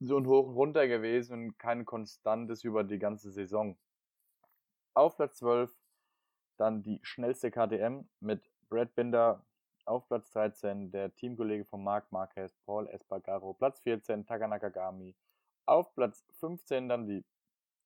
so 0.00 0.16
ein 0.16 0.26
Hoch 0.26 0.46
und 0.48 0.54
Runter 0.54 0.86
gewesen 0.86 1.46
und 1.46 1.58
kein 1.58 1.84
konstantes 1.84 2.64
über 2.64 2.84
die 2.84 2.98
ganze 2.98 3.30
Saison. 3.30 3.76
Auf 4.94 5.16
Platz 5.16 5.38
12 5.38 5.74
dann 6.56 6.82
die 6.82 7.00
schnellste 7.02 7.50
KTM 7.50 8.08
mit 8.20 8.50
Brad 8.68 8.94
Binder 8.94 9.44
auf 9.84 10.06
Platz 10.06 10.30
13, 10.32 10.90
der 10.90 11.14
Teamkollege 11.14 11.64
von 11.64 11.82
Marc 11.82 12.12
Marquez, 12.12 12.54
Paul 12.66 12.88
Espargaro, 12.88 13.54
Platz 13.54 13.80
14, 13.80 14.26
Takanaka 14.26 14.68
Gami. 14.68 15.14
Auf 15.66 15.94
Platz 15.94 16.24
15 16.40 16.88
dann 16.88 17.06
die 17.06 17.24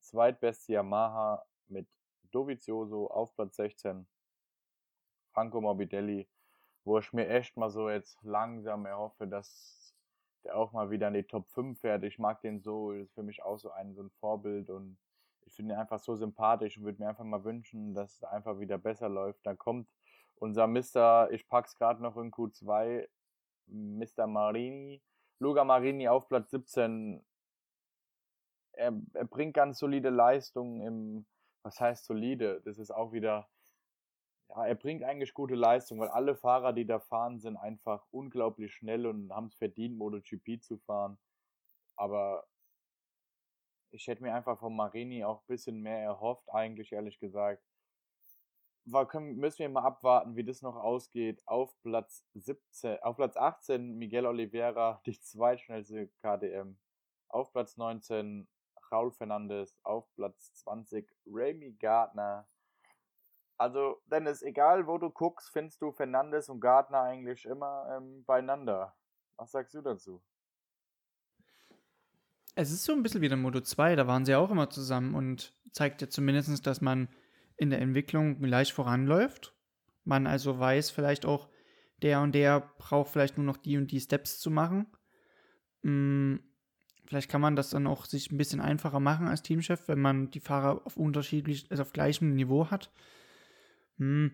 zweitbeste 0.01 0.73
Yamaha 0.73 1.45
mit 1.69 1.87
Dovizioso 2.33 3.09
auf 3.09 3.35
Platz 3.37 3.57
16, 3.57 4.07
Franco 5.33 5.61
Morbidelli, 5.61 6.27
wo 6.85 6.99
ich 6.99 7.13
mir 7.13 7.29
echt 7.29 7.57
mal 7.57 7.71
so 7.71 7.89
jetzt 7.89 8.19
langsam 8.23 8.87
erhoffe, 8.87 9.27
dass 9.27 9.82
der 10.45 10.57
auch 10.57 10.73
mal 10.73 10.91
wieder 10.91 11.09
in 11.09 11.15
die 11.15 11.23
Top 11.25 11.49
5 11.51 11.81
fährt. 11.81 12.05
Ich 12.05 12.19
mag 12.19 12.41
den 12.43 12.61
so, 12.61 12.93
ist 12.93 13.15
für 13.15 13.23
mich 13.23 13.43
auch 13.43 13.59
so 13.59 13.71
ein, 13.71 13.95
so 13.95 14.03
ein 14.03 14.11
Vorbild 14.21 14.71
und 14.71 14.99
ich 15.45 15.55
finde 15.55 15.75
ihn 15.75 15.81
einfach 15.81 15.99
so 15.99 16.15
sympathisch 16.15 16.77
und 16.77 16.85
würde 16.85 17.03
mir 17.03 17.09
einfach 17.09 17.25
mal 17.25 17.45
wünschen, 17.45 17.95
dass 17.95 18.17
es 18.17 18.25
einfach 18.25 18.59
wieder 18.61 18.79
besser 18.79 19.09
läuft. 19.09 19.45
Dann 19.45 19.59
kommt 19.59 19.89
unser 20.37 20.67
Mister, 20.67 21.31
ich 21.31 21.49
pack's 21.49 21.77
gerade 21.77 22.03
noch 22.03 22.17
in 22.17 22.31
Q2, 22.31 23.09
Mr. 23.67 24.27
Marini, 24.27 25.03
Luca 25.39 25.65
Marini 25.65 26.09
auf 26.09 26.29
Platz 26.29 26.51
17. 26.51 27.25
Er, 28.73 28.93
er 29.13 29.25
bringt 29.25 29.55
ganz 29.55 29.79
solide 29.79 30.11
Leistungen 30.11 30.81
im, 30.81 31.27
was 31.63 31.81
heißt 31.81 32.07
solide? 32.07 32.61
Das 32.65 32.79
ist 32.79 32.91
auch 32.91 33.13
wieder, 33.13 33.49
ja, 34.55 34.67
er 34.67 34.75
bringt 34.75 35.03
eigentlich 35.03 35.35
gute 35.35 35.55
Leistung, 35.55 35.99
weil 36.01 36.09
alle 36.09 36.37
Fahrer, 36.37 36.73
die 36.73 36.87
da 36.87 37.01
fahren, 37.01 37.41
sind 37.41 37.57
einfach 37.57 38.07
unglaublich 38.11 38.75
schnell 38.75 39.07
und 39.07 39.33
haben 39.33 39.47
es 39.47 39.55
verdient, 39.55 39.97
MotoGP 39.97 40.63
zu 40.63 40.79
fahren. 40.79 41.19
Aber 41.97 42.47
ich 43.91 44.07
hätte 44.07 44.23
mir 44.23 44.35
einfach 44.35 44.59
von 44.59 44.75
Marini 44.75 45.25
auch 45.25 45.41
ein 45.41 45.47
bisschen 45.47 45.81
mehr 45.81 45.99
erhofft, 46.03 46.49
eigentlich 46.53 46.93
ehrlich 46.93 47.19
gesagt. 47.19 47.63
War, 48.85 49.07
können, 49.07 49.37
müssen 49.37 49.61
wir 49.61 49.69
mal 49.69 49.85
abwarten, 49.85 50.35
wie 50.37 50.45
das 50.45 50.61
noch 50.61 50.77
ausgeht. 50.77 51.41
Auf 51.47 51.75
Platz 51.83 52.25
17, 52.35 52.99
auf 53.03 53.17
Platz 53.17 53.37
18 53.37 53.97
Miguel 53.97 54.27
Oliveira, 54.27 55.01
die 55.07 55.19
zweitschnellste 55.19 56.09
KDM. 56.21 56.77
Auf 57.29 57.53
Platz 57.53 57.77
19 57.77 58.49
Raul 58.91 59.13
Fernandes, 59.13 59.79
auf 59.83 60.13
Platz 60.15 60.53
20 60.55 61.09
Remy 61.27 61.73
Gardner. 61.79 62.47
Also, 63.59 64.01
Dennis, 64.11 64.43
egal 64.43 64.87
wo 64.87 64.99
du 64.99 65.11
guckst, 65.11 65.51
findest 65.51 65.81
du 65.83 65.93
Fernandes 65.93 66.49
und 66.49 66.61
Gardner 66.61 67.03
eigentlich 67.03 67.45
immer 67.45 67.97
ähm, 67.97 68.25
beieinander. 68.25 68.95
Was 69.37 69.53
sagst 69.53 69.75
du 69.75 69.83
dazu? 69.83 70.23
Es 72.55 72.71
ist 72.71 72.85
so 72.85 72.93
ein 72.93 73.03
bisschen 73.03 73.23
wie 73.23 73.29
der 73.29 73.39
Moto 73.39 73.61
2, 73.61 73.97
da 73.97 74.07
waren 74.07 74.27
sie 74.27 74.35
auch 74.35 74.51
immer 74.51 74.69
zusammen 74.69 75.15
und 75.15 75.55
zeigt 75.73 76.03
ja 76.03 76.09
zumindest, 76.09 76.67
dass 76.67 76.81
man 76.81 77.09
in 77.57 77.71
der 77.71 77.81
Entwicklung 77.81 78.43
leicht 78.43 78.73
voranläuft. 78.73 79.55
Man 80.05 80.27
also 80.27 80.59
weiß 80.59 80.91
vielleicht 80.91 81.25
auch, 81.25 81.49
der 82.03 82.21
und 82.21 82.35
der 82.35 82.61
braucht 82.79 83.11
vielleicht 83.11 83.37
nur 83.37 83.47
noch 83.47 83.57
die 83.57 83.79
und 83.79 83.91
die 83.91 84.01
Steps 84.01 84.41
zu 84.41 84.51
machen. 84.51 84.87
Hm, 85.83 86.41
vielleicht 87.07 87.31
kann 87.31 87.41
man 87.41 87.57
das 87.57 87.71
dann 87.71 87.87
auch 87.87 88.05
sich 88.05 88.31
ein 88.31 88.39
bisschen 88.39 88.61
einfacher 88.61 89.01
machen 89.01 89.29
als 89.29 89.43
Teamchef, 89.43 89.89
wenn 89.89 90.01
man 90.01 90.31
die 90.31 90.41
Fahrer 90.41 90.83
auf 90.85 90.97
unterschiedlich, 90.97 91.67
also 91.71 91.83
auf 91.83 91.93
gleichem 91.93 92.35
Niveau 92.35 92.71
hat. 92.71 92.91
Hm. 93.99 94.33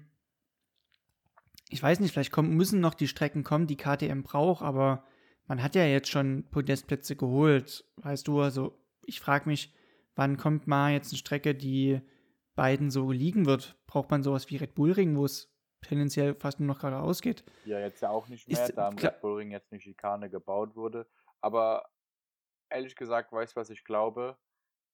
Ich 1.71 1.83
weiß 1.83 2.01
nicht, 2.01 2.13
vielleicht 2.13 2.33
kommen, 2.33 2.57
müssen 2.57 2.81
noch 2.81 2.95
die 2.95 3.09
Strecken 3.09 3.45
kommen, 3.45 3.67
die 3.67 3.77
KTM 3.77 4.23
braucht, 4.23 4.63
aber 4.63 5.05
man 5.47 5.63
hat 5.63 5.75
ja 5.75 5.85
jetzt 5.85 6.09
schon 6.09 6.49
Podestplätze 6.51 7.17
geholt, 7.17 7.85
weißt 7.97 8.27
du, 8.29 8.41
also 8.41 8.79
ich 9.03 9.21
frage 9.21 9.49
mich, 9.49 9.75
wann 10.15 10.37
kommt 10.37 10.67
mal 10.67 10.93
jetzt 10.93 11.13
eine 11.13 11.19
Strecke, 11.19 11.55
die 11.55 12.01
beiden 12.55 12.91
so 12.91 13.11
liegen 13.11 13.47
wird? 13.47 13.77
Braucht 13.87 14.11
man 14.11 14.23
sowas 14.23 14.51
wie 14.51 14.57
Red 14.57 14.75
Bull 14.75 14.93
Ring, 14.93 15.17
wo 15.17 15.25
es 15.25 15.55
tendenziell 15.81 16.35
fast 16.35 16.59
nur 16.61 16.67
noch 16.67 16.81
geradeaus 16.81 17.23
geht? 17.23 17.45
Ja, 17.65 17.79
jetzt 17.79 18.03
ja 18.03 18.11
auch 18.11 18.29
nicht 18.29 18.49
mehr, 18.49 18.63
Ist, 18.63 18.77
da 18.77 18.89
am 18.89 18.99
Red 18.99 19.21
Bull 19.21 19.37
Ring 19.37 19.51
jetzt 19.51 19.71
eine 19.71 19.81
Schikane 19.81 20.29
gebaut 20.29 20.75
wurde, 20.75 21.07
aber 21.41 21.89
ehrlich 22.69 22.97
gesagt, 22.97 23.33
weißt 23.33 23.57
du, 23.57 23.61
was 23.61 23.71
ich 23.71 23.85
glaube? 23.85 24.37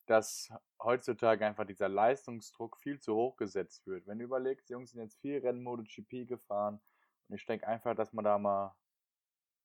Dass 0.07 0.53
heutzutage 0.83 1.47
einfach 1.47 1.67
dieser 1.67 1.89
Leistungsdruck 1.89 2.77
viel 2.79 3.01
zu 3.01 3.15
hoch 3.15 3.37
gesetzt 3.37 3.87
wird. 3.87 4.07
Wenn 4.07 4.19
du 4.19 4.25
überlegst, 4.25 4.69
die 4.69 4.75
Jungs 4.75 4.91
sind 4.91 5.01
jetzt 5.01 5.19
vier 5.21 5.43
Rennen 5.43 5.63
MotoGP 5.63 6.29
gefahren 6.29 6.81
und 7.29 7.37
ich 7.37 7.47
denke 7.47 7.67
einfach, 7.67 7.95
dass 7.95 8.13
man 8.13 8.25
da 8.25 8.39
mal 8.39 8.77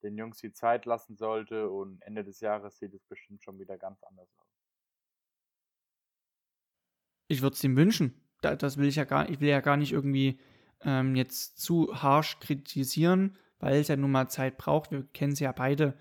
den 0.02 0.17
Jungs 0.17 0.38
die 0.39 0.54
Zeit 0.54 0.86
lassen 0.86 1.17
sollte 1.17 1.69
und 1.69 2.02
Ende 2.02 2.23
des 2.23 2.39
Jahres 2.39 2.78
sieht 2.78 2.93
es 2.93 3.04
bestimmt 3.04 3.43
schon 3.43 3.60
wieder 3.60 3.78
ganz 3.78 4.02
anders 4.04 4.30
aus. 4.38 4.47
Ich 7.28 7.41
würde 7.41 7.56
es 7.56 7.63
ihm 7.63 7.75
wünschen. 7.75 8.25
Das 8.41 8.78
will 8.78 8.88
ich 8.88 8.95
ja 8.95 9.04
gar, 9.04 9.30
ich 9.30 9.41
will 9.41 9.49
ja 9.49 9.60
gar 9.60 9.78
nicht 9.78 9.91
irgendwie 9.91 10.39
ähm, 10.82 11.15
jetzt 11.15 11.60
zu 11.60 12.02
harsch 12.02 12.39
kritisieren, 12.39 13.38
weil 13.60 13.80
es 13.80 13.89
ja 13.89 13.97
nun 13.97 14.12
mal 14.12 14.30
Zeit 14.30 14.58
braucht. 14.58 14.91
Wir 14.91 15.04
kennen 15.13 15.34
es 15.34 15.39
ja 15.39 15.52
beide. 15.52 15.97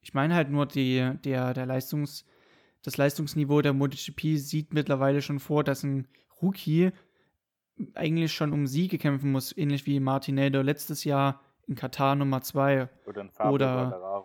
Ich 0.00 0.14
meine 0.14 0.34
halt 0.34 0.50
nur, 0.50 0.66
die, 0.66 1.12
der, 1.24 1.54
der 1.54 1.66
Leistungs, 1.66 2.24
das 2.84 2.98
Leistungsniveau 2.98 3.62
der 3.62 3.72
MotoGP 3.72 4.36
sieht 4.36 4.74
mittlerweile 4.74 5.22
schon 5.22 5.40
vor, 5.40 5.64
dass 5.64 5.82
ein 5.82 6.06
Rookie 6.40 6.92
eigentlich 7.94 8.32
schon 8.32 8.52
um 8.52 8.66
Siege 8.66 8.98
kämpfen 8.98 9.32
muss, 9.32 9.56
ähnlich 9.56 9.86
wie 9.86 9.98
Martinello 9.98 10.62
letztes 10.62 11.02
Jahr 11.02 11.40
in 11.66 11.74
Katar 11.74 12.14
Nummer 12.14 12.42
2. 12.42 12.88
Oder 13.06 13.22
ein 13.22 13.30
Fabio 13.30 13.54
oder 13.54 14.24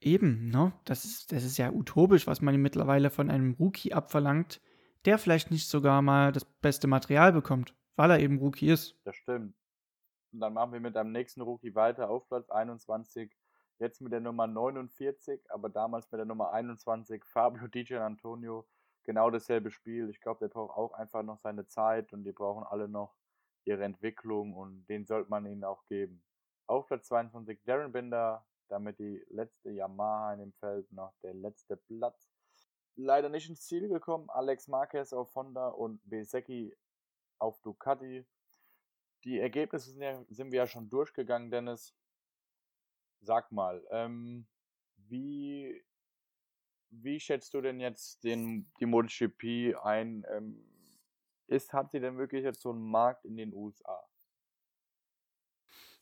Eben, 0.00 0.50
ne? 0.50 0.74
Das 0.84 1.06
ist, 1.06 1.32
das 1.32 1.44
ist 1.44 1.56
ja 1.56 1.72
utopisch, 1.72 2.26
was 2.26 2.42
man 2.42 2.60
mittlerweile 2.60 3.08
von 3.08 3.30
einem 3.30 3.54
Rookie 3.54 3.94
abverlangt, 3.94 4.60
der 5.06 5.16
vielleicht 5.16 5.50
nicht 5.50 5.66
sogar 5.66 6.02
mal 6.02 6.30
das 6.30 6.44
beste 6.44 6.86
Material 6.86 7.32
bekommt, 7.32 7.74
weil 7.96 8.10
er 8.10 8.20
eben 8.20 8.38
Rookie 8.38 8.68
ist. 8.68 9.00
Das 9.04 9.16
stimmt. 9.16 9.54
Und 10.30 10.40
dann 10.40 10.52
machen 10.52 10.74
wir 10.74 10.80
mit 10.80 10.94
einem 10.98 11.10
nächsten 11.10 11.40
Rookie 11.40 11.74
weiter 11.74 12.10
auf 12.10 12.28
Platz 12.28 12.50
21. 12.50 13.34
Jetzt 13.78 14.00
mit 14.00 14.12
der 14.12 14.20
Nummer 14.20 14.46
49, 14.46 15.50
aber 15.50 15.68
damals 15.68 16.10
mit 16.10 16.18
der 16.18 16.26
Nummer 16.26 16.52
21 16.52 17.24
Fabio 17.24 17.66
Di 17.68 17.94
Antonio. 17.96 18.66
Genau 19.02 19.30
dasselbe 19.30 19.70
Spiel. 19.70 20.08
Ich 20.10 20.20
glaube, 20.20 20.40
der 20.40 20.48
braucht 20.48 20.76
auch 20.76 20.92
einfach 20.92 21.22
noch 21.22 21.38
seine 21.38 21.66
Zeit 21.66 22.12
und 22.12 22.24
die 22.24 22.32
brauchen 22.32 22.64
alle 22.64 22.88
noch 22.88 23.14
ihre 23.64 23.84
Entwicklung 23.84 24.54
und 24.54 24.86
den 24.86 25.04
sollte 25.06 25.30
man 25.30 25.46
ihnen 25.46 25.64
auch 25.64 25.84
geben. 25.86 26.22
Auf 26.66 26.86
Platz 26.86 27.08
22 27.08 27.62
Darren 27.64 27.92
Binder, 27.92 28.46
damit 28.68 28.98
die 28.98 29.24
letzte 29.28 29.70
Yamaha 29.70 30.34
in 30.34 30.38
dem 30.38 30.52
Feld 30.54 30.90
noch 30.92 31.12
der 31.22 31.34
letzte 31.34 31.76
Platz. 31.76 32.30
Leider 32.96 33.28
nicht 33.28 33.48
ins 33.48 33.66
Ziel 33.66 33.88
gekommen. 33.88 34.30
Alex 34.30 34.68
Marquez 34.68 35.12
auf 35.12 35.34
Honda 35.34 35.68
und 35.68 36.00
Besecki 36.08 36.76
auf 37.38 37.60
Ducati. 37.60 38.24
Die 39.24 39.38
Ergebnisse 39.40 39.90
sind, 39.90 40.02
ja, 40.02 40.24
sind 40.28 40.52
wir 40.52 40.58
ja 40.58 40.66
schon 40.66 40.88
durchgegangen, 40.88 41.50
Dennis. 41.50 41.94
Sag 43.24 43.50
mal, 43.52 43.82
ähm, 43.90 44.46
wie, 44.96 45.82
wie 46.90 47.18
schätzt 47.18 47.54
du 47.54 47.60
denn 47.60 47.80
jetzt 47.80 48.22
den, 48.22 48.70
die 48.80 48.86
MotoGP 48.86 49.76
ein? 49.82 50.24
Ähm, 50.30 50.62
ist, 51.46 51.72
hat 51.72 51.90
sie 51.90 52.00
denn 52.00 52.18
wirklich 52.18 52.44
jetzt 52.44 52.60
so 52.60 52.70
einen 52.70 52.82
Markt 52.82 53.24
in 53.24 53.36
den 53.36 53.52
USA? 53.54 54.02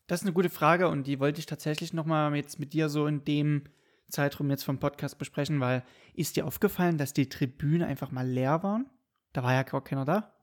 Das 0.07 0.21
ist 0.21 0.27
eine 0.27 0.35
gute 0.35 0.51
Frage 0.51 0.89
und 0.89 1.07
die 1.07 1.21
wollte 1.21 1.39
ich 1.39 1.47
tatsächlich 1.47 1.93
nochmal 1.93 2.35
jetzt 2.35 2.59
mit 2.59 2.73
dir 2.73 2.89
so 2.89 3.07
in 3.07 3.25
dem 3.25 3.65
Zeitraum 4.09 4.51
jetzt 4.51 4.65
vom 4.65 4.79
Podcast 4.79 5.19
besprechen, 5.19 5.61
weil 5.61 5.85
ist 6.15 6.37
dir 6.37 6.47
aufgefallen, 6.47 6.99
dass 6.99 7.15
die 7.15 7.29
Tribüne 7.29 7.87
einfach 7.87 8.11
mal 8.11 8.27
leer 8.27 8.63
waren? 8.63 8.91
Da 9.33 9.43
war 9.43 9.55
ja 9.55 9.63
gar 9.63 9.83
keiner 9.83 10.05
da. 10.05 10.35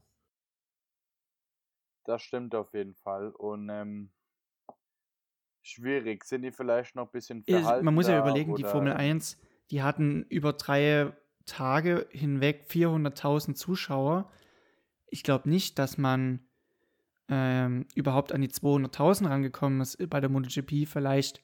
Das 2.05 2.21
stimmt 2.23 2.55
auf 2.55 2.73
jeden 2.73 2.95
Fall 2.95 3.29
und 3.31 3.69
ähm, 3.69 4.11
schwierig. 5.69 6.23
Sind 6.25 6.41
die 6.41 6.51
vielleicht 6.51 6.95
noch 6.95 7.07
ein 7.07 7.11
bisschen 7.11 7.43
verhalten? 7.43 7.85
Man 7.85 7.93
muss 7.93 8.07
ja 8.07 8.19
überlegen, 8.19 8.55
die 8.55 8.63
Formel 8.63 8.93
1, 8.93 9.39
die 9.71 9.81
hatten 9.81 10.25
über 10.29 10.53
drei 10.53 11.13
Tage 11.45 12.07
hinweg 12.11 12.65
400.000 12.69 13.55
Zuschauer 13.55 14.29
ich 15.11 15.23
glaube 15.23 15.49
nicht, 15.49 15.79
dass 15.79 15.97
man 15.97 16.39
ähm, 17.27 17.85
überhaupt 17.95 18.31
an 18.31 18.41
die 18.41 18.49
200.000 18.49 19.29
rangekommen 19.29 19.81
ist 19.81 19.97
bei 20.09 20.19
der 20.19 20.29
MotoGP. 20.29 20.87
Vielleicht 20.87 21.41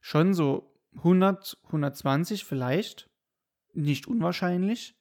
schon 0.00 0.34
so 0.34 0.70
100, 0.96 1.58
120 1.66 2.44
vielleicht. 2.44 3.08
Nicht 3.74 4.06
unwahrscheinlich. 4.06 4.94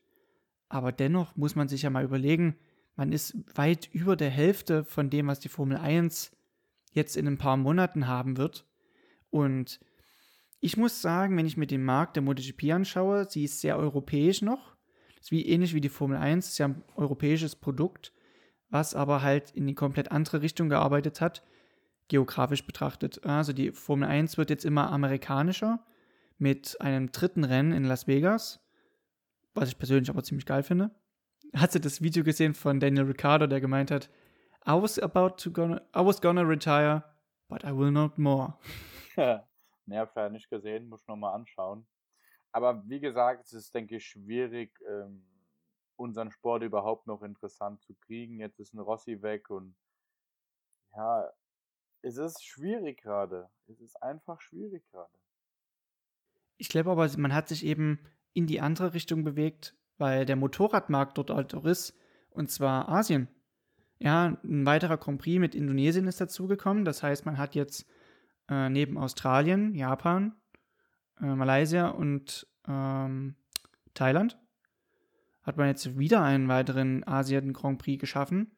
Aber 0.69 0.91
dennoch 0.91 1.35
muss 1.35 1.55
man 1.55 1.67
sich 1.67 1.81
ja 1.81 1.89
mal 1.89 2.03
überlegen, 2.03 2.57
man 2.95 3.11
ist 3.11 3.35
weit 3.55 3.89
über 3.91 4.15
der 4.15 4.29
Hälfte 4.29 4.83
von 4.83 5.09
dem, 5.09 5.27
was 5.27 5.39
die 5.39 5.49
Formel 5.49 5.77
1 5.77 6.31
jetzt 6.91 7.17
in 7.17 7.27
ein 7.27 7.37
paar 7.37 7.57
Monaten 7.57 8.07
haben 8.07 8.37
wird. 8.37 8.65
Und 9.29 9.79
ich 10.59 10.77
muss 10.77 11.01
sagen, 11.01 11.37
wenn 11.37 11.45
ich 11.45 11.57
mir 11.57 11.67
den 11.67 11.83
Markt 11.83 12.15
der 12.15 12.23
MotoGP 12.23 12.71
anschaue, 12.71 13.27
sie 13.29 13.45
ist 13.45 13.61
sehr 13.61 13.77
europäisch 13.77 14.41
noch. 14.41 14.75
Das 15.15 15.27
ist 15.27 15.31
wie 15.31 15.45
ähnlich 15.45 15.73
wie 15.73 15.81
die 15.81 15.89
Formel 15.89 16.17
1, 16.17 16.49
ist 16.49 16.57
ja 16.57 16.67
ein 16.67 16.83
europäisches 16.95 17.55
Produkt, 17.55 18.13
was 18.69 18.95
aber 18.95 19.21
halt 19.21 19.51
in 19.51 19.67
die 19.67 19.75
komplett 19.75 20.11
andere 20.11 20.41
Richtung 20.41 20.69
gearbeitet 20.69 21.21
hat, 21.21 21.43
geografisch 22.07 22.65
betrachtet. 22.65 23.25
Also 23.25 23.53
die 23.53 23.71
Formel 23.71 24.07
1 24.07 24.37
wird 24.37 24.49
jetzt 24.49 24.65
immer 24.65 24.91
amerikanischer 24.91 25.83
mit 26.37 26.79
einem 26.81 27.11
dritten 27.11 27.43
Rennen 27.43 27.71
in 27.71 27.85
Las 27.85 28.07
Vegas, 28.07 28.59
was 29.53 29.69
ich 29.69 29.77
persönlich 29.77 30.09
aber 30.09 30.23
ziemlich 30.23 30.45
geil 30.45 30.63
finde. 30.63 30.91
Hast 31.53 31.75
du 31.75 31.79
das 31.79 32.01
Video 32.01 32.23
gesehen 32.23 32.53
von 32.53 32.79
Daniel 32.79 33.05
Ricciardo, 33.05 33.47
der 33.47 33.61
gemeint 33.61 33.91
hat, 33.91 34.09
I 34.65 34.73
was 34.73 34.99
about 34.99 35.37
to 35.43 35.51
gonna, 35.51 35.81
I 35.93 36.01
was 36.01 36.21
gonna 36.21 36.43
retire, 36.43 37.03
but 37.47 37.63
I 37.63 37.71
will 37.71 37.91
not 37.91 38.17
more. 38.17 38.57
ne, 39.17 39.97
hab 39.97 40.15
ich 40.15 40.31
nicht 40.31 40.49
gesehen, 40.49 40.87
muss 40.87 41.01
ich 41.01 41.07
nochmal 41.07 41.33
anschauen. 41.33 41.87
Aber 42.51 42.83
wie 42.87 42.99
gesagt, 42.99 43.45
es 43.45 43.53
ist, 43.53 43.73
denke 43.73 43.95
ich, 43.95 44.05
schwierig, 44.05 44.77
ähm, 44.87 45.25
unseren 45.95 46.31
Sport 46.31 46.63
überhaupt 46.63 47.07
noch 47.07 47.21
interessant 47.21 47.81
zu 47.81 47.93
kriegen. 47.95 48.39
Jetzt 48.39 48.59
ist 48.59 48.73
ein 48.73 48.79
Rossi 48.79 49.21
weg 49.21 49.49
und 49.49 49.75
ja, 50.95 51.29
es 52.01 52.17
ist 52.17 52.43
schwierig 52.43 53.01
gerade. 53.01 53.49
Es 53.67 53.79
ist 53.79 54.01
einfach 54.01 54.41
schwierig 54.41 54.83
gerade. 54.91 55.13
Ich 56.57 56.69
glaube 56.69 56.91
aber, 56.91 57.07
man 57.17 57.33
hat 57.33 57.47
sich 57.47 57.65
eben 57.65 57.99
in 58.33 58.47
die 58.47 58.61
andere 58.61 58.93
Richtung 58.93 59.23
bewegt, 59.23 59.75
weil 59.97 60.25
der 60.25 60.35
Motorradmarkt 60.35 61.17
dort 61.17 61.29
halt 61.29 61.55
auch 61.55 61.65
ist, 61.65 61.97
und 62.29 62.49
zwar 62.51 62.89
Asien. 62.89 63.27
Ja, 64.03 64.35
ein 64.43 64.65
weiterer 64.65 64.97
Grand 64.97 65.21
Prix 65.21 65.39
mit 65.39 65.53
Indonesien 65.53 66.07
ist 66.07 66.19
dazugekommen. 66.19 66.85
Das 66.85 67.03
heißt, 67.03 67.27
man 67.27 67.37
hat 67.37 67.53
jetzt 67.53 67.85
äh, 68.49 68.67
neben 68.67 68.97
Australien, 68.97 69.75
Japan, 69.75 70.33
äh, 71.21 71.35
Malaysia 71.35 71.89
und 71.89 72.47
ähm, 72.67 73.35
Thailand 73.93 74.39
hat 75.43 75.57
man 75.57 75.67
jetzt 75.67 75.99
wieder 75.99 76.23
einen 76.23 76.47
weiteren 76.47 77.07
Asien 77.07 77.53
Grand 77.53 77.77
Prix 77.77 78.01
geschaffen. 78.01 78.55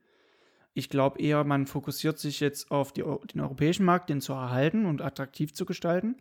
Ich 0.73 0.89
glaube 0.89 1.19
eher, 1.19 1.43
man 1.43 1.67
fokussiert 1.67 2.19
sich 2.19 2.39
jetzt 2.39 2.71
auf 2.71 2.93
die, 2.93 3.03
den 3.33 3.41
europäischen 3.41 3.85
Markt, 3.85 4.09
den 4.09 4.21
zu 4.21 4.31
erhalten 4.31 4.85
und 4.85 5.01
attraktiv 5.01 5.53
zu 5.53 5.65
gestalten, 5.65 6.15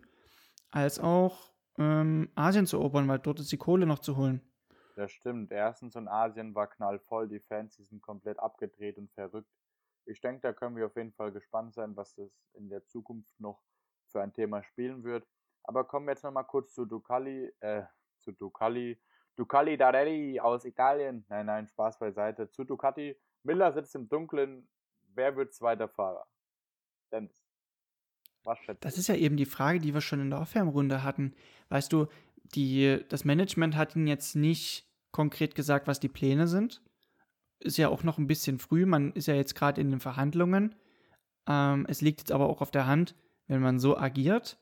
als 0.72 0.98
auch 0.98 1.52
ähm, 1.78 2.28
Asien 2.34 2.66
zu 2.66 2.76
erobern, 2.76 3.06
weil 3.06 3.20
dort 3.20 3.38
ist 3.38 3.52
die 3.52 3.56
Kohle 3.56 3.86
noch 3.86 4.00
zu 4.00 4.16
holen. 4.16 4.40
Das 4.94 5.10
stimmt. 5.12 5.50
Erstens 5.52 5.96
und 5.96 6.08
Asien 6.08 6.54
war 6.54 6.68
knallvoll, 6.68 7.28
die 7.28 7.40
Fans 7.40 7.76
die 7.76 7.84
sind 7.84 8.02
komplett 8.02 8.38
abgedreht 8.38 8.98
und 8.98 9.10
verrückt. 9.12 9.50
Ich 10.04 10.20
denke, 10.20 10.40
da 10.40 10.52
können 10.52 10.76
wir 10.76 10.86
auf 10.86 10.96
jeden 10.96 11.12
Fall 11.12 11.32
gespannt 11.32 11.74
sein, 11.74 11.96
was 11.96 12.14
das 12.14 12.30
in 12.54 12.68
der 12.68 12.84
Zukunft 12.86 13.38
noch 13.40 13.62
für 14.08 14.20
ein 14.20 14.32
Thema 14.32 14.62
spielen 14.62 15.04
wird. 15.04 15.26
Aber 15.64 15.84
kommen 15.84 16.06
wir 16.06 16.12
jetzt 16.12 16.24
nochmal 16.24 16.44
kurz 16.44 16.74
zu 16.74 16.84
Ducali, 16.84 17.52
äh, 17.60 17.84
zu 18.18 18.32
Ducali, 18.32 19.00
Ducali 19.36 19.76
Darelli 19.76 20.40
aus 20.40 20.64
Italien. 20.64 21.24
Nein, 21.28 21.46
nein, 21.46 21.68
Spaß 21.68 21.98
beiseite. 21.98 22.50
Zu 22.50 22.64
Ducati. 22.64 23.16
Miller 23.44 23.72
sitzt 23.72 23.94
im 23.94 24.08
Dunkeln. 24.08 24.68
Wer 25.14 25.36
wird 25.36 25.54
zweiter 25.54 25.88
Fahrer? 25.88 26.26
Dennis. 27.10 27.42
Was 28.44 28.58
schätzt 28.58 28.84
Das 28.84 28.98
ist 28.98 29.06
ja 29.06 29.14
eben 29.14 29.36
die 29.36 29.46
Frage, 29.46 29.78
die 29.78 29.94
wir 29.94 30.00
schon 30.00 30.20
in 30.20 30.30
der 30.30 30.40
Aufwärmrunde 30.40 31.04
hatten. 31.04 31.34
Weißt 31.68 31.92
du, 31.92 32.08
die, 32.44 33.00
das 33.08 33.24
Management 33.24 33.76
hat 33.76 33.96
ihnen 33.96 34.06
jetzt 34.06 34.36
nicht 34.36 34.86
konkret 35.10 35.54
gesagt, 35.54 35.86
was 35.86 36.00
die 36.00 36.08
Pläne 36.08 36.48
sind. 36.48 36.82
Ist 37.60 37.78
ja 37.78 37.88
auch 37.88 38.02
noch 38.02 38.18
ein 38.18 38.26
bisschen 38.26 38.58
früh. 38.58 38.86
Man 38.86 39.12
ist 39.12 39.26
ja 39.26 39.34
jetzt 39.34 39.54
gerade 39.54 39.80
in 39.80 39.90
den 39.90 40.00
Verhandlungen. 40.00 40.74
Ähm, 41.46 41.86
es 41.88 42.00
liegt 42.00 42.20
jetzt 42.20 42.32
aber 42.32 42.48
auch 42.48 42.60
auf 42.60 42.70
der 42.70 42.86
Hand, 42.86 43.14
wenn 43.46 43.60
man 43.60 43.78
so 43.78 43.96
agiert, 43.96 44.58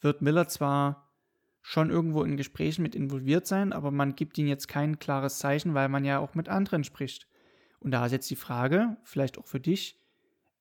wird 0.00 0.22
Miller 0.22 0.48
zwar 0.48 1.12
schon 1.60 1.90
irgendwo 1.90 2.24
in 2.24 2.36
Gesprächen 2.36 2.82
mit 2.82 2.94
involviert 2.94 3.46
sein, 3.46 3.72
aber 3.72 3.90
man 3.90 4.16
gibt 4.16 4.36
ihnen 4.36 4.48
jetzt 4.48 4.66
kein 4.66 4.98
klares 4.98 5.38
Zeichen, 5.38 5.74
weil 5.74 5.88
man 5.88 6.04
ja 6.04 6.18
auch 6.18 6.34
mit 6.34 6.48
anderen 6.48 6.82
spricht. 6.82 7.28
Und 7.78 7.92
da 7.92 8.06
ist 8.06 8.12
jetzt 8.12 8.30
die 8.30 8.36
Frage, 8.36 8.96
vielleicht 9.04 9.38
auch 9.38 9.46
für 9.46 9.60
dich, 9.60 10.00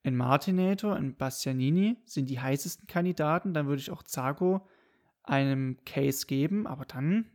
in 0.04 0.16
Martinator, 0.16 0.98
in 0.98 1.16
Bastianini 1.16 1.98
sind 2.06 2.30
die 2.30 2.40
heißesten 2.40 2.88
Kandidaten, 2.88 3.54
dann 3.54 3.68
würde 3.68 3.82
ich 3.82 3.92
auch 3.92 4.04
Zago 4.04 4.68
einem 5.24 5.78
Case 5.86 6.26
geben, 6.26 6.68
aber 6.68 6.86
dann 6.86 7.32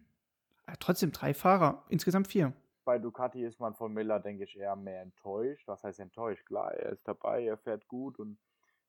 ja, 0.66 0.74
trotzdem 0.78 1.12
drei 1.12 1.34
Fahrer, 1.34 1.84
insgesamt 1.88 2.28
vier. 2.28 2.52
Bei 2.84 2.98
Ducati 2.98 3.44
ist 3.44 3.58
man 3.58 3.74
von 3.74 3.92
Miller, 3.92 4.20
denke 4.20 4.44
ich, 4.44 4.56
eher 4.56 4.76
mehr 4.76 5.02
enttäuscht. 5.02 5.66
Was 5.66 5.82
heißt 5.82 6.00
enttäuscht? 6.00 6.46
Klar, 6.46 6.72
er 6.72 6.92
ist 6.92 7.06
dabei, 7.06 7.44
er 7.44 7.58
fährt 7.58 7.88
gut 7.88 8.18
und 8.18 8.38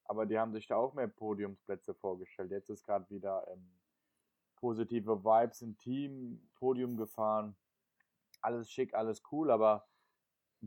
aber 0.09 0.25
die 0.25 0.39
haben 0.39 0.53
sich 0.53 0.67
da 0.67 0.77
auch 0.77 0.93
mehr 0.93 1.07
Podiumsplätze 1.07 1.93
vorgestellt. 1.93 2.51
Jetzt 2.51 2.69
ist 2.69 2.85
gerade 2.85 3.09
wieder 3.09 3.45
ähm, 3.51 3.67
positive 4.55 5.23
Vibes 5.23 5.61
im 5.61 5.77
Team, 5.77 6.49
Podium 6.55 6.95
gefahren. 6.95 7.57
Alles 8.41 8.71
schick, 8.71 8.93
alles 8.93 9.21
cool, 9.31 9.51
aber 9.51 9.85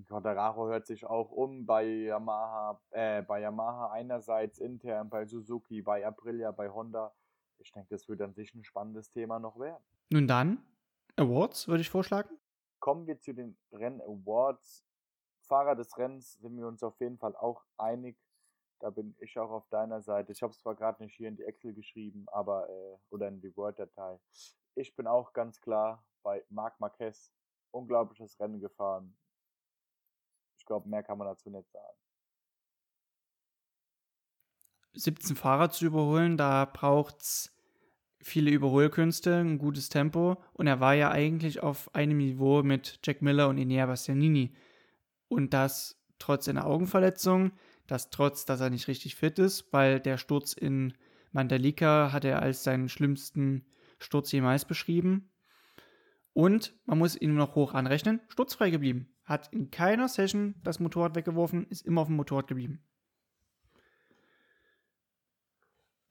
Quadraro 0.06 0.68
hört 0.68 0.86
sich 0.86 1.06
auch 1.06 1.30
um 1.30 1.66
bei 1.66 1.84
Yamaha, 1.84 2.80
äh, 2.90 3.22
bei 3.22 3.40
Yamaha 3.40 3.90
einerseits 3.92 4.58
intern, 4.58 5.08
bei 5.08 5.24
Suzuki, 5.24 5.82
bei 5.82 6.06
Aprilia, 6.06 6.52
bei 6.52 6.68
Honda. 6.70 7.12
Ich 7.60 7.72
denke, 7.72 7.90
das 7.90 8.08
wird 8.08 8.20
an 8.22 8.34
sich 8.34 8.54
ein 8.54 8.64
spannendes 8.64 9.10
Thema 9.10 9.38
noch 9.38 9.58
werden. 9.58 9.82
Nun 10.10 10.26
dann, 10.26 10.62
Awards 11.16 11.68
würde 11.68 11.82
ich 11.82 11.90
vorschlagen. 11.90 12.38
Kommen 12.80 13.06
wir 13.06 13.20
zu 13.20 13.32
den 13.32 13.56
Renn-Awards. 13.72 14.84
Fahrer 15.42 15.76
des 15.76 15.96
Rennens 15.98 16.34
sind 16.34 16.56
wir 16.56 16.66
uns 16.66 16.82
auf 16.82 16.98
jeden 17.00 17.18
Fall 17.18 17.36
auch 17.36 17.64
einig. 17.76 18.16
Da 18.80 18.88
bin 18.88 19.14
ich 19.18 19.38
auch 19.38 19.50
auf 19.50 19.68
deiner 19.68 20.00
Seite. 20.00 20.32
Ich 20.32 20.42
habe 20.42 20.52
es 20.52 20.60
zwar 20.60 20.74
gerade 20.74 21.02
nicht 21.02 21.14
hier 21.14 21.28
in 21.28 21.36
die 21.36 21.44
Excel 21.44 21.74
geschrieben, 21.74 22.26
aber 22.30 22.68
äh, 22.68 22.98
oder 23.10 23.28
in 23.28 23.40
die 23.40 23.54
Word-Datei. 23.54 24.18
Ich 24.74 24.96
bin 24.96 25.06
auch 25.06 25.32
ganz 25.34 25.60
klar 25.60 26.02
bei 26.22 26.44
Marc 26.48 26.80
Marquez. 26.80 27.32
Unglaubliches 27.72 28.40
Rennen 28.40 28.60
gefahren. 28.60 29.16
Ich 30.56 30.64
glaube, 30.64 30.88
mehr 30.88 31.02
kann 31.02 31.18
man 31.18 31.28
dazu 31.28 31.50
nicht 31.50 31.70
sagen. 31.70 31.99
17 34.94 35.36
Fahrer 35.36 35.70
zu 35.70 35.86
überholen, 35.86 36.36
da 36.36 36.64
braucht 36.64 37.22
es 37.22 37.52
viele 38.22 38.50
Überholkünste, 38.50 39.36
ein 39.36 39.58
gutes 39.58 39.88
Tempo 39.88 40.42
und 40.52 40.66
er 40.66 40.80
war 40.80 40.94
ja 40.94 41.10
eigentlich 41.10 41.62
auf 41.62 41.94
einem 41.94 42.18
Niveau 42.18 42.62
mit 42.62 42.98
Jack 43.04 43.22
Miller 43.22 43.48
und 43.48 43.58
Inea 43.58 43.86
Bastianini. 43.86 44.54
Und 45.28 45.54
das 45.54 46.00
trotz 46.18 46.48
einer 46.48 46.66
Augenverletzung, 46.66 47.52
das 47.86 48.10
trotz, 48.10 48.44
dass 48.44 48.60
er 48.60 48.70
nicht 48.70 48.88
richtig 48.88 49.16
fit 49.16 49.38
ist, 49.38 49.72
weil 49.72 50.00
der 50.00 50.18
Sturz 50.18 50.52
in 50.52 50.94
Mandalika 51.32 52.12
hat 52.12 52.24
er 52.24 52.42
als 52.42 52.62
seinen 52.62 52.88
schlimmsten 52.88 53.64
Sturz 53.98 54.32
jemals 54.32 54.64
beschrieben. 54.64 55.30
Und 56.32 56.74
man 56.84 56.98
muss 56.98 57.20
ihn 57.20 57.34
noch 57.34 57.54
hoch 57.54 57.74
anrechnen, 57.74 58.20
sturzfrei 58.28 58.70
geblieben. 58.70 59.08
Hat 59.24 59.52
in 59.52 59.70
keiner 59.70 60.08
Session 60.08 60.54
das 60.62 60.80
Motorrad 60.80 61.14
weggeworfen, 61.14 61.66
ist 61.68 61.86
immer 61.86 62.02
auf 62.02 62.08
dem 62.08 62.16
Motorrad 62.16 62.48
geblieben. 62.48 62.82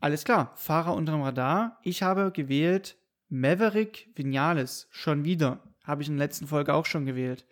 Alles 0.01 0.23
klar, 0.23 0.53
Fahrer 0.55 0.93
unter 0.95 1.11
dem 1.11 1.21
Radar. 1.21 1.77
Ich 1.83 2.03
habe 2.03 2.31
gewählt 2.31 2.97
Maverick 3.27 4.09
Vinales. 4.15 4.87
Schon 4.91 5.25
wieder. 5.25 5.61
Habe 5.83 6.01
ich 6.01 6.07
in 6.07 6.17
der 6.17 6.25
letzten 6.25 6.47
Folge 6.47 6.73
auch 6.73 6.85
schon 6.85 7.05
gewählt. 7.05 7.45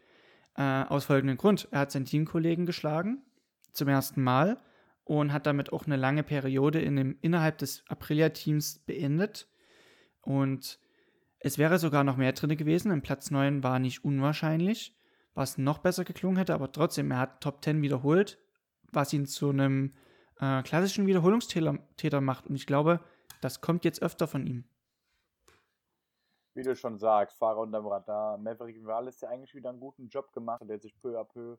Äh, 0.56 0.84
aus 0.84 1.06
folgendem 1.06 1.36
Grund. 1.36 1.68
Er 1.72 1.82
hat 1.82 1.92
seinen 1.92 2.06
Teamkollegen 2.06 2.66
geschlagen 2.66 3.22
zum 3.74 3.90
ersten 3.90 4.24
Mal 4.24 4.58
und 5.04 5.34
hat 5.34 5.46
damit 5.46 5.74
auch 5.74 5.86
eine 5.86 5.98
lange 5.98 6.24
Periode 6.24 6.80
in 6.80 6.96
dem, 6.96 7.18
innerhalb 7.22 7.58
des 7.58 7.84
Aprilia-Teams 7.90 8.80
beendet. 8.80 9.50
Und 10.22 10.80
es 11.40 11.58
wäre 11.58 11.80
sogar 11.80 12.06
noch 12.06 12.16
mehr 12.16 12.32
drin 12.32 12.56
gewesen. 12.56 12.92
Ein 12.92 13.02
Platz 13.02 13.30
9 13.30 13.62
war 13.62 13.80
nicht 13.80 14.06
unwahrscheinlich, 14.06 14.96
was 15.34 15.58
noch 15.58 15.80
besser 15.80 16.06
geklungen 16.06 16.38
hätte, 16.38 16.54
aber 16.54 16.72
trotzdem, 16.72 17.12
er 17.12 17.20
hat 17.20 17.42
Top 17.42 17.62
10 17.62 17.82
wiederholt, 17.82 18.40
was 18.92 19.12
ihn 19.12 19.26
zu 19.26 19.50
einem 19.50 19.94
äh, 20.40 20.62
klassischen 20.64 21.08
Wiederholungstäter 21.08 22.22
macht. 22.22 22.48
Und 22.48 22.56
ich 22.56 22.66
glaube, 22.66 23.00
das 23.42 23.62
kommt 23.62 23.86
jetzt 23.86 24.02
öfter 24.02 24.28
von 24.28 24.46
ihm. 24.46 24.64
Wie 26.56 26.64
du 26.64 26.76
schon 26.76 26.98
sagst, 26.98 27.38
Fahrer 27.38 27.60
unterm 27.60 27.86
Radar. 27.86 28.38
Maverick 28.38 28.82
Morales, 28.82 29.20
der 29.20 29.30
eigentlich 29.30 29.54
wieder 29.54 29.70
einen 29.70 29.80
guten 29.80 30.10
Job 30.10 30.32
gemacht 30.34 30.62
der 30.66 30.80
sich 30.80 31.00
peu 31.00 31.20
à 31.20 31.24
peu 31.24 31.58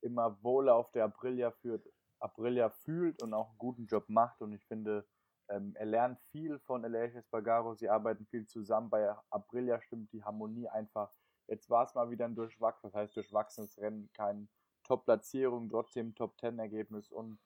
immer 0.00 0.36
wohler 0.42 0.74
auf 0.74 0.90
der 0.92 1.04
Aprilia 1.04 1.50
führt, 1.50 1.88
Aprilia 2.20 2.70
fühlt 2.70 3.22
und 3.22 3.34
auch 3.34 3.48
einen 3.48 3.58
guten 3.58 3.86
Job 3.86 4.08
macht. 4.08 4.40
Und 4.40 4.52
ich 4.52 4.64
finde, 4.66 5.06
ähm, 5.48 5.74
er 5.76 5.86
lernt 5.86 6.20
viel 6.30 6.58
von 6.60 6.84
Elias 6.84 7.14
Espargaro. 7.14 7.74
Sie 7.74 7.88
arbeiten 7.88 8.26
viel 8.26 8.46
zusammen. 8.46 8.90
Bei 8.90 9.14
Aprilia 9.30 9.80
stimmt 9.80 10.12
die 10.12 10.24
Harmonie 10.24 10.68
einfach. 10.68 11.12
Jetzt 11.48 11.68
war 11.68 11.84
es 11.84 11.94
mal 11.94 12.10
wieder 12.10 12.24
ein 12.24 12.34
Durchwachsen, 12.34 12.90
das 12.90 12.94
heißt 12.94 13.16
durchwachsenes 13.16 13.76
Rennen, 13.78 14.08
keine 14.14 14.48
Top-Platzierung, 14.84 15.68
trotzdem 15.68 16.14
Top-10-Ergebnis 16.14 17.10
und 17.10 17.38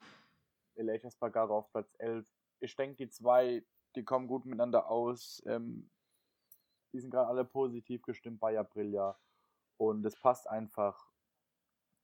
Elias 0.77 1.05
Espargaro 1.05 1.59
auf 1.59 1.71
Platz 1.73 1.95
11. 1.99 2.27
Ich 2.61 2.77
denke, 2.77 2.97
die 2.97 3.11
zwei, 3.11 3.65
die 3.95 4.05
kommen 4.05 4.27
gut 4.27 4.45
miteinander 4.45 4.89
aus. 4.91 5.43
Ähm, 5.47 5.91
die 6.93 7.01
sind 7.01 7.11
gerade 7.11 7.29
alle 7.29 7.45
positiv 7.45 8.03
gestimmt 8.03 8.41
bei 8.41 8.59
Aprilia 8.59 9.19
und 9.77 10.05
es 10.07 10.19
passt 10.19 10.49
einfach. 10.49 11.11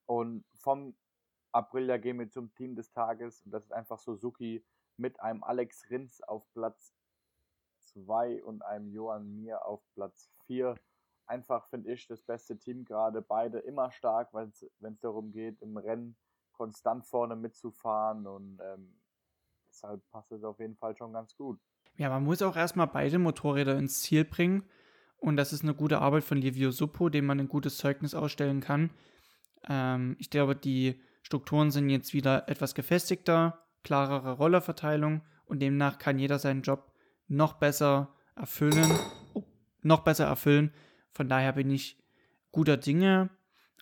Und 0.06 0.44
vom 0.54 0.94
Aprilia 1.52 1.96
gehen 1.96 2.18
wir 2.18 2.30
zum 2.30 2.52
Team 2.54 2.74
des 2.74 2.90
Tages 2.92 3.42
und 3.42 3.52
das 3.52 3.64
ist 3.64 3.72
einfach 3.72 3.98
Suzuki 3.98 4.64
mit 4.96 5.20
einem 5.20 5.42
Alex 5.42 5.88
Rins 5.90 6.20
auf 6.22 6.44
Platz 6.52 6.94
2 7.80 8.42
und 8.44 8.62
einem 8.62 8.90
Johann 8.90 9.34
Mir 9.34 9.64
auf 9.64 9.82
Platz 9.94 10.30
4. 10.46 10.74
Einfach 11.26 11.68
finde 11.68 11.92
ich 11.92 12.06
das 12.06 12.22
beste 12.22 12.58
Team 12.58 12.84
gerade. 12.84 13.22
Beide 13.22 13.58
immer 13.60 13.90
stark, 13.90 14.34
wenn 14.34 14.50
es 14.50 15.00
darum 15.00 15.32
geht, 15.32 15.60
im 15.62 15.76
Rennen 15.76 16.16
konstant 16.52 17.06
vorne 17.06 17.36
mitzufahren 17.36 18.26
und 18.26 18.60
ähm, 18.60 18.94
deshalb 19.68 20.06
passt 20.10 20.32
es 20.32 20.44
auf 20.44 20.58
jeden 20.58 20.76
Fall 20.76 20.96
schon 20.96 21.12
ganz 21.12 21.36
gut. 21.36 21.60
Ja, 21.96 22.08
man 22.08 22.24
muss 22.24 22.42
auch 22.42 22.56
erstmal 22.56 22.86
beide 22.86 23.18
Motorräder 23.18 23.76
ins 23.78 24.00
Ziel 24.02 24.24
bringen 24.24 24.64
und 25.18 25.36
das 25.36 25.52
ist 25.52 25.62
eine 25.62 25.74
gute 25.74 26.00
Arbeit 26.00 26.24
von 26.24 26.38
Livio 26.38 26.70
Suppo, 26.70 27.08
dem 27.08 27.26
man 27.26 27.40
ein 27.40 27.48
gutes 27.48 27.76
Zeugnis 27.76 28.14
ausstellen 28.14 28.60
kann. 28.60 28.90
Ähm, 29.68 30.16
ich 30.18 30.30
glaube, 30.30 30.56
die 30.56 31.00
Strukturen 31.22 31.70
sind 31.70 31.90
jetzt 31.90 32.12
wieder 32.14 32.48
etwas 32.48 32.74
gefestigter, 32.74 33.64
klarere 33.84 34.32
Rollerverteilung 34.32 35.22
und 35.44 35.60
demnach 35.60 35.98
kann 35.98 36.18
jeder 36.18 36.38
seinen 36.38 36.62
Job 36.62 36.92
noch 37.28 37.54
besser 37.54 38.14
erfüllen, 38.36 38.90
oh, 39.34 39.44
noch 39.82 40.00
besser 40.00 40.26
erfüllen. 40.26 40.72
Von 41.12 41.28
daher 41.28 41.52
bin 41.52 41.70
ich 41.70 42.02
guter 42.50 42.76
Dinge. 42.76 43.30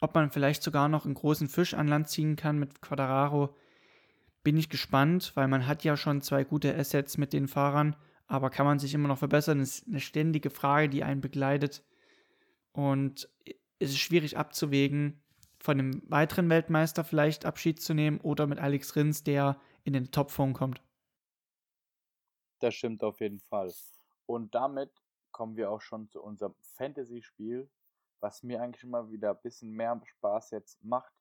Ob 0.01 0.15
man 0.15 0.31
vielleicht 0.31 0.63
sogar 0.63 0.89
noch 0.89 1.05
einen 1.05 1.15
großen 1.15 1.49
Fisch 1.49 1.75
an 1.75 1.89
Land 1.89 2.09
ziehen 2.09 2.37
kann 2.37 2.59
mit 2.59 2.81
Quadraro, 2.81 3.55
bin 4.43 4.57
ich 4.57 4.71
gespannt, 4.71 5.33
weil 5.35 5.49
man 5.49 5.67
hat 5.67 5.85
ja 5.85 5.97
schon 5.97 6.23
zwei 6.23 6.45
gute 6.45 6.75
Assets 6.75 7.19
mit 7.19 7.33
den 7.35 7.47
Fahrern, 7.47 7.95
aber 8.27 8.49
kann 8.49 8.65
man 8.65 8.79
sich 8.79 8.95
immer 8.95 9.09
noch 9.09 9.19
verbessern? 9.19 9.59
Das 9.59 9.81
ist 9.81 9.89
eine 9.89 10.01
ständige 10.01 10.51
Frage, 10.51 10.89
die 10.89 11.05
einen 11.05 11.21
begleitet. 11.21 11.85
Und 12.73 13.29
es 13.79 13.91
ist 13.91 13.99
schwierig 13.99 14.39
abzuwägen, 14.39 15.21
von 15.59 15.79
einem 15.79 16.03
weiteren 16.09 16.49
Weltmeister 16.49 17.05
vielleicht 17.05 17.45
Abschied 17.45 17.83
zu 17.83 17.93
nehmen 17.93 18.21
oder 18.21 18.47
mit 18.47 18.59
Alex 18.59 18.97
Rins, 18.97 19.25
der 19.25 19.61
in 19.85 19.93
den 19.93 20.11
Topform 20.11 20.55
kommt. 20.55 20.83
Das 22.61 22.75
stimmt 22.75 23.03
auf 23.03 23.21
jeden 23.21 23.41
Fall. 23.41 23.73
Und 24.27 24.55
damit 24.55 24.91
kommen 25.33 25.57
wir 25.57 25.71
auch 25.71 25.81
schon 25.81 26.09
zu 26.09 26.23
unserem 26.23 26.55
Fantasy-Spiel, 26.61 27.69
was 28.21 28.43
mir 28.43 28.61
eigentlich 28.61 28.85
immer 28.85 29.11
wieder 29.11 29.31
ein 29.31 29.43
bisschen 29.43 29.73
mehr 29.73 30.01
Spaß 30.05 30.51
jetzt 30.53 30.83
macht. 30.85 31.13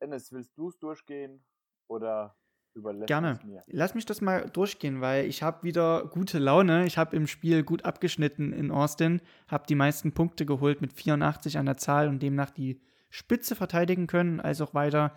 Dennis, 0.00 0.32
willst 0.32 0.56
du 0.56 0.68
es 0.68 0.78
durchgehen 0.78 1.44
oder 1.88 2.36
überlässt 2.74 3.06
Gerne. 3.06 3.32
es 3.32 3.44
mir? 3.44 3.62
Lass 3.66 3.94
mich 3.94 4.06
das 4.06 4.20
mal 4.20 4.48
durchgehen, 4.50 5.00
weil 5.00 5.26
ich 5.26 5.42
habe 5.42 5.62
wieder 5.62 6.06
gute 6.06 6.38
Laune. 6.38 6.86
Ich 6.86 6.98
habe 6.98 7.14
im 7.16 7.26
Spiel 7.26 7.62
gut 7.62 7.84
abgeschnitten 7.84 8.52
in 8.52 8.70
Austin, 8.70 9.20
habe 9.48 9.66
die 9.68 9.74
meisten 9.74 10.12
Punkte 10.12 10.46
geholt 10.46 10.80
mit 10.80 10.92
84 10.92 11.58
an 11.58 11.66
der 11.66 11.76
Zahl 11.76 12.08
und 12.08 12.22
demnach 12.22 12.50
die 12.50 12.80
Spitze 13.10 13.54
verteidigen 13.54 14.06
können, 14.06 14.40
als 14.40 14.60
auch 14.60 14.74
weiter 14.74 15.14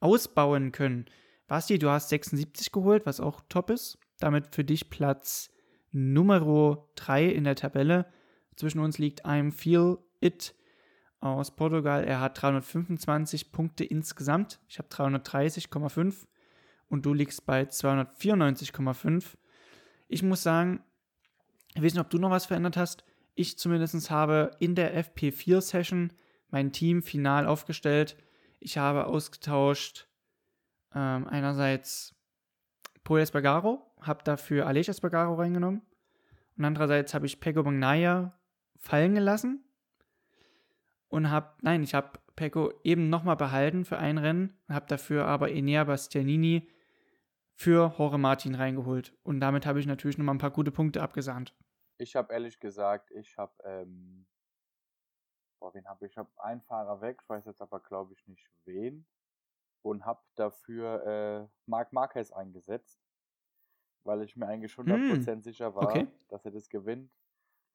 ausbauen 0.00 0.72
können. 0.72 1.06
Basti, 1.46 1.78
du 1.78 1.90
hast 1.90 2.08
76 2.08 2.72
geholt, 2.72 3.04
was 3.06 3.20
auch 3.20 3.40
top 3.48 3.70
ist. 3.70 3.98
Damit 4.18 4.54
für 4.54 4.64
dich 4.64 4.88
Platz 4.88 5.50
Nummer 5.90 6.86
3 6.94 7.26
in 7.26 7.44
der 7.44 7.56
Tabelle. 7.56 8.06
Zwischen 8.56 8.80
uns 8.80 8.98
liegt 8.98 9.24
I'm 9.26 9.52
Feel 9.52 9.98
It 10.20 10.54
aus 11.20 11.54
Portugal. 11.54 12.04
Er 12.04 12.20
hat 12.20 12.40
325 12.40 13.52
Punkte 13.52 13.84
insgesamt. 13.84 14.60
Ich 14.68 14.78
habe 14.78 14.88
330,5 14.88 16.26
und 16.88 17.06
du 17.06 17.14
liegst 17.14 17.46
bei 17.46 17.62
294,5. 17.62 19.24
Ich 20.08 20.22
muss 20.22 20.42
sagen, 20.42 20.82
ich 21.74 21.82
weiß 21.82 21.94
nicht, 21.94 22.00
ob 22.00 22.10
du 22.10 22.18
noch 22.18 22.30
was 22.30 22.46
verändert 22.46 22.76
hast. 22.76 23.04
Ich 23.34 23.58
zumindest 23.58 24.10
habe 24.10 24.52
in 24.60 24.74
der 24.74 25.04
FP4-Session 25.04 26.12
mein 26.50 26.72
Team 26.72 27.02
final 27.02 27.46
aufgestellt. 27.46 28.16
Ich 28.60 28.78
habe 28.78 29.06
ausgetauscht 29.06 30.06
ähm, 30.94 31.26
einerseits 31.26 32.14
Paul 33.02 33.20
Espargaro, 33.20 33.82
habe 34.00 34.22
dafür 34.24 34.66
Aleix 34.66 34.88
Espargaro 34.88 35.34
reingenommen. 35.34 35.82
Und 36.56 36.64
andererseits 36.64 37.12
habe 37.14 37.26
ich 37.26 37.40
Pego 37.40 37.62
Magnaya 37.62 38.38
fallen 38.84 39.14
gelassen. 39.14 39.64
Und 41.08 41.30
habe, 41.30 41.54
nein, 41.62 41.82
ich 41.82 41.94
habe 41.94 42.18
Pecco 42.36 42.72
eben 42.82 43.08
nochmal 43.08 43.36
behalten 43.36 43.84
für 43.84 43.98
ein 43.98 44.18
Rennen, 44.18 44.58
habe 44.68 44.86
dafür 44.86 45.26
aber 45.26 45.50
Enea 45.50 45.84
Bastianini 45.84 46.68
für 47.54 47.94
Jorge 47.96 48.18
Martin 48.18 48.54
reingeholt. 48.54 49.16
Und 49.22 49.40
damit 49.40 49.66
habe 49.66 49.80
ich 49.80 49.86
natürlich 49.86 50.18
nochmal 50.18 50.34
ein 50.34 50.38
paar 50.38 50.50
gute 50.50 50.72
Punkte 50.72 51.02
abgesahnt. 51.02 51.54
Ich 51.98 52.16
habe 52.16 52.32
ehrlich 52.32 52.58
gesagt, 52.58 53.12
ich 53.12 53.38
habe, 53.38 53.52
ähm, 53.64 54.26
boah, 55.60 55.72
wen 55.74 55.86
habe 55.86 56.06
ich? 56.06 56.12
Ich 56.12 56.18
habe 56.18 56.30
einen 56.38 56.62
Fahrer 56.62 57.00
weg, 57.00 57.20
ich 57.22 57.28
weiß 57.28 57.44
jetzt 57.46 57.62
aber, 57.62 57.80
glaube 57.80 58.12
ich, 58.12 58.26
nicht 58.26 58.50
wen. 58.64 59.06
Und 59.82 60.04
habe 60.04 60.22
dafür 60.34 61.06
äh, 61.06 61.48
Marc 61.66 61.92
Marquez 61.92 62.32
eingesetzt, 62.32 62.98
weil 64.02 64.22
ich 64.22 64.34
mir 64.34 64.46
eigentlich 64.46 64.72
100% 64.72 65.26
hm. 65.26 65.42
sicher 65.42 65.74
war, 65.74 65.90
okay. 65.90 66.08
dass 66.28 66.44
er 66.44 66.50
das 66.50 66.68
gewinnt. 66.68 67.12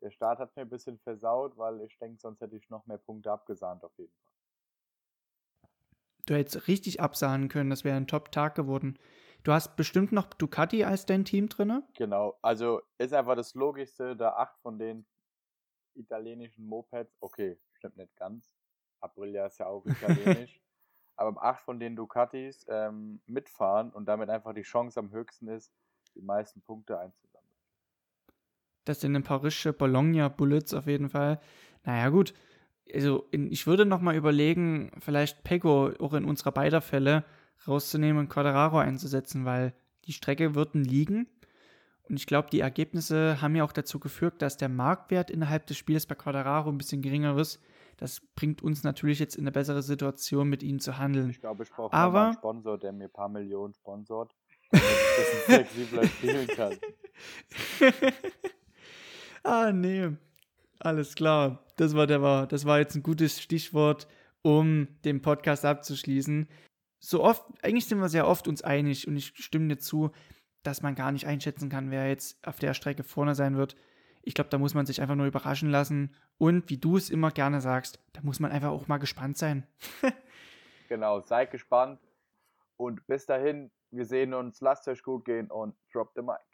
Der 0.02 0.12
Start 0.12 0.39
hat 0.39 0.56
mir 0.56 0.64
ein 0.64 0.70
bisschen 0.70 0.97
versaut, 1.00 1.58
weil 1.58 1.82
ich 1.82 1.97
denke, 2.00 2.20
sonst 2.20 2.41
hätte 2.41 2.56
ich 2.56 2.70
noch 2.70 2.86
mehr 2.86 2.97
Punkte 2.97 3.32
abgesahnt 3.32 3.84
auf 3.84 3.97
jeden 3.97 4.14
Fall. 4.14 4.34
Du 6.26 6.36
hättest 6.36 6.68
richtig 6.68 7.02
absahnen 7.02 7.50
können, 7.50 7.70
das 7.70 7.84
wäre 7.84 7.97
ein 7.97 8.08
Top-Tag 8.08 8.56
geworden. 8.56 9.00
Du 9.43 9.52
hast 9.52 9.76
bestimmt 9.76 10.12
noch 10.12 10.28
Ducati 10.28 10.84
als 10.84 11.06
dein 11.06 11.26
Team 11.26 11.50
drin? 11.50 11.84
Genau, 11.95 12.38
also 12.41 12.82
ist 12.97 13.14
einfach 13.14 13.36
das 13.36 13.56
Logischste, 13.56 14.16
da 14.16 14.34
acht 14.34 14.60
von 14.62 14.78
den 14.78 15.06
italienischen 15.95 16.66
Mopeds, 16.66 17.18
okay, 17.20 17.60
stimmt 17.74 17.97
nicht 17.97 18.16
ganz. 18.16 18.52
Aprilia 19.00 19.45
ist 19.47 19.60
ja 19.60 19.68
auch 19.68 19.86
italienisch. 19.86 20.62
aber 21.20 21.43
acht 21.43 21.64
von 21.64 21.80
den 21.80 21.97
Ducatis 21.97 22.66
ähm, 22.70 23.22
mitfahren 23.26 23.91
und 23.91 24.06
damit 24.06 24.30
einfach 24.30 24.54
die 24.54 24.62
Chance 24.62 25.00
am 25.00 25.12
höchsten 25.12 25.50
ist, 25.50 25.74
die 26.16 26.22
meisten 26.22 26.62
Punkte 26.62 26.97
einzusammeln. 26.97 27.28
Das 28.89 29.01
sind 29.01 29.15
ein 29.15 29.21
paar 29.21 29.43
rische 29.43 29.71
Bologna-Bullets 29.71 30.73
auf 30.73 30.87
jeden 30.87 31.09
Fall. 31.09 31.39
Naja, 31.83 32.09
gut. 32.09 32.33
Also, 32.91 33.27
in, 33.29 33.51
ich 33.51 33.67
würde 33.67 33.85
noch 33.85 34.01
mal 34.01 34.15
überlegen, 34.15 34.89
vielleicht 34.97 35.43
Pego 35.43 35.91
auch 35.99 36.13
in 36.13 36.25
unserer 36.25 36.51
beider 36.51 36.81
Fälle 36.81 37.23
rauszunehmen 37.67 38.17
und 38.17 38.29
Quadraro 38.29 38.79
einzusetzen, 38.79 39.45
weil 39.45 39.75
die 40.05 40.13
Strecke 40.13 40.55
würden 40.55 40.83
liegen. 40.83 41.27
Und 42.09 42.15
ich 42.15 42.25
glaube, 42.25 42.49
die 42.49 42.61
Ergebnisse 42.61 43.39
haben 43.43 43.55
ja 43.55 43.63
auch 43.63 43.73
dazu 43.73 43.99
geführt, 43.99 44.41
dass 44.41 44.57
der 44.57 44.69
Marktwert 44.69 45.29
innerhalb 45.29 45.67
des 45.67 45.77
Spiels 45.77 46.07
bei 46.07 46.15
Quadraro 46.15 46.69
ein 46.69 46.79
bisschen 46.79 47.03
geringer 47.03 47.37
ist. 47.37 47.61
Das 47.97 48.21
bringt 48.33 48.63
uns 48.63 48.81
natürlich 48.81 49.19
jetzt 49.19 49.35
in 49.35 49.43
eine 49.43 49.51
bessere 49.51 49.83
Situation, 49.83 50.49
mit 50.49 50.63
ihnen 50.63 50.79
zu 50.79 50.97
handeln. 50.97 51.29
Ich 51.29 51.41
glaube, 51.41 51.61
ich 51.61 51.69
brauche 51.69 51.93
einen 51.93 52.33
Sponsor, 52.33 52.79
der 52.79 52.91
mir 52.91 53.03
ein 53.03 53.11
paar 53.11 53.29
Millionen 53.29 53.75
sponsort, 53.75 54.33
damit 54.71 54.83
ich 54.83 55.15
das 55.15 55.43
flexibler 55.43 56.05
spielen 56.05 56.47
kann. 56.47 56.73
ah, 59.43 59.71
nee. 59.71 60.11
Alles 60.79 61.15
klar. 61.15 61.65
Das 61.75 61.95
war, 61.95 62.07
der 62.07 62.21
war, 62.21 62.47
das 62.47 62.65
war 62.65 62.79
jetzt 62.79 62.95
ein 62.95 63.03
gutes 63.03 63.41
Stichwort, 63.41 64.07
um 64.41 64.87
den 65.03 65.21
Podcast 65.21 65.65
abzuschließen 65.65 66.47
so 66.99 67.23
oft, 67.23 67.45
eigentlich 67.63 67.87
sind 67.87 67.99
wir 67.99 68.09
sehr 68.09 68.27
oft 68.27 68.47
uns 68.47 68.61
einig 68.61 69.07
und 69.07 69.15
ich 69.15 69.33
stimme 69.35 69.67
dir 69.69 69.79
zu, 69.79 70.11
dass 70.63 70.81
man 70.81 70.95
gar 70.95 71.11
nicht 71.11 71.25
einschätzen 71.25 71.69
kann, 71.69 71.91
wer 71.91 72.07
jetzt 72.07 72.45
auf 72.45 72.59
der 72.59 72.73
Strecke 72.73 73.03
vorne 73.03 73.35
sein 73.35 73.55
wird. 73.55 73.75
Ich 74.21 74.33
glaube, 74.33 74.49
da 74.49 74.57
muss 74.57 74.73
man 74.73 74.85
sich 74.85 75.01
einfach 75.01 75.15
nur 75.15 75.25
überraschen 75.25 75.71
lassen. 75.71 76.13
Und 76.37 76.69
wie 76.69 76.77
du 76.77 76.97
es 76.97 77.09
immer 77.09 77.31
gerne 77.31 77.61
sagst, 77.61 77.99
da 78.11 78.21
muss 78.21 78.41
man 78.41 78.51
einfach 78.51 78.69
auch 78.69 78.87
mal 78.87 78.97
gespannt 78.97 79.37
sein. 79.37 79.65
genau, 80.89 81.21
seid 81.21 81.51
gespannt. 81.51 81.99
Und 82.75 83.05
bis 83.07 83.25
dahin, 83.25 83.71
wir 83.91 84.05
sehen 84.05 84.33
uns, 84.33 84.59
lasst 84.59 84.87
euch 84.89 85.01
gut 85.03 85.23
gehen 85.23 85.49
und 85.49 85.75
drop 85.91 86.11
the 86.15 86.21
mic. 86.21 86.49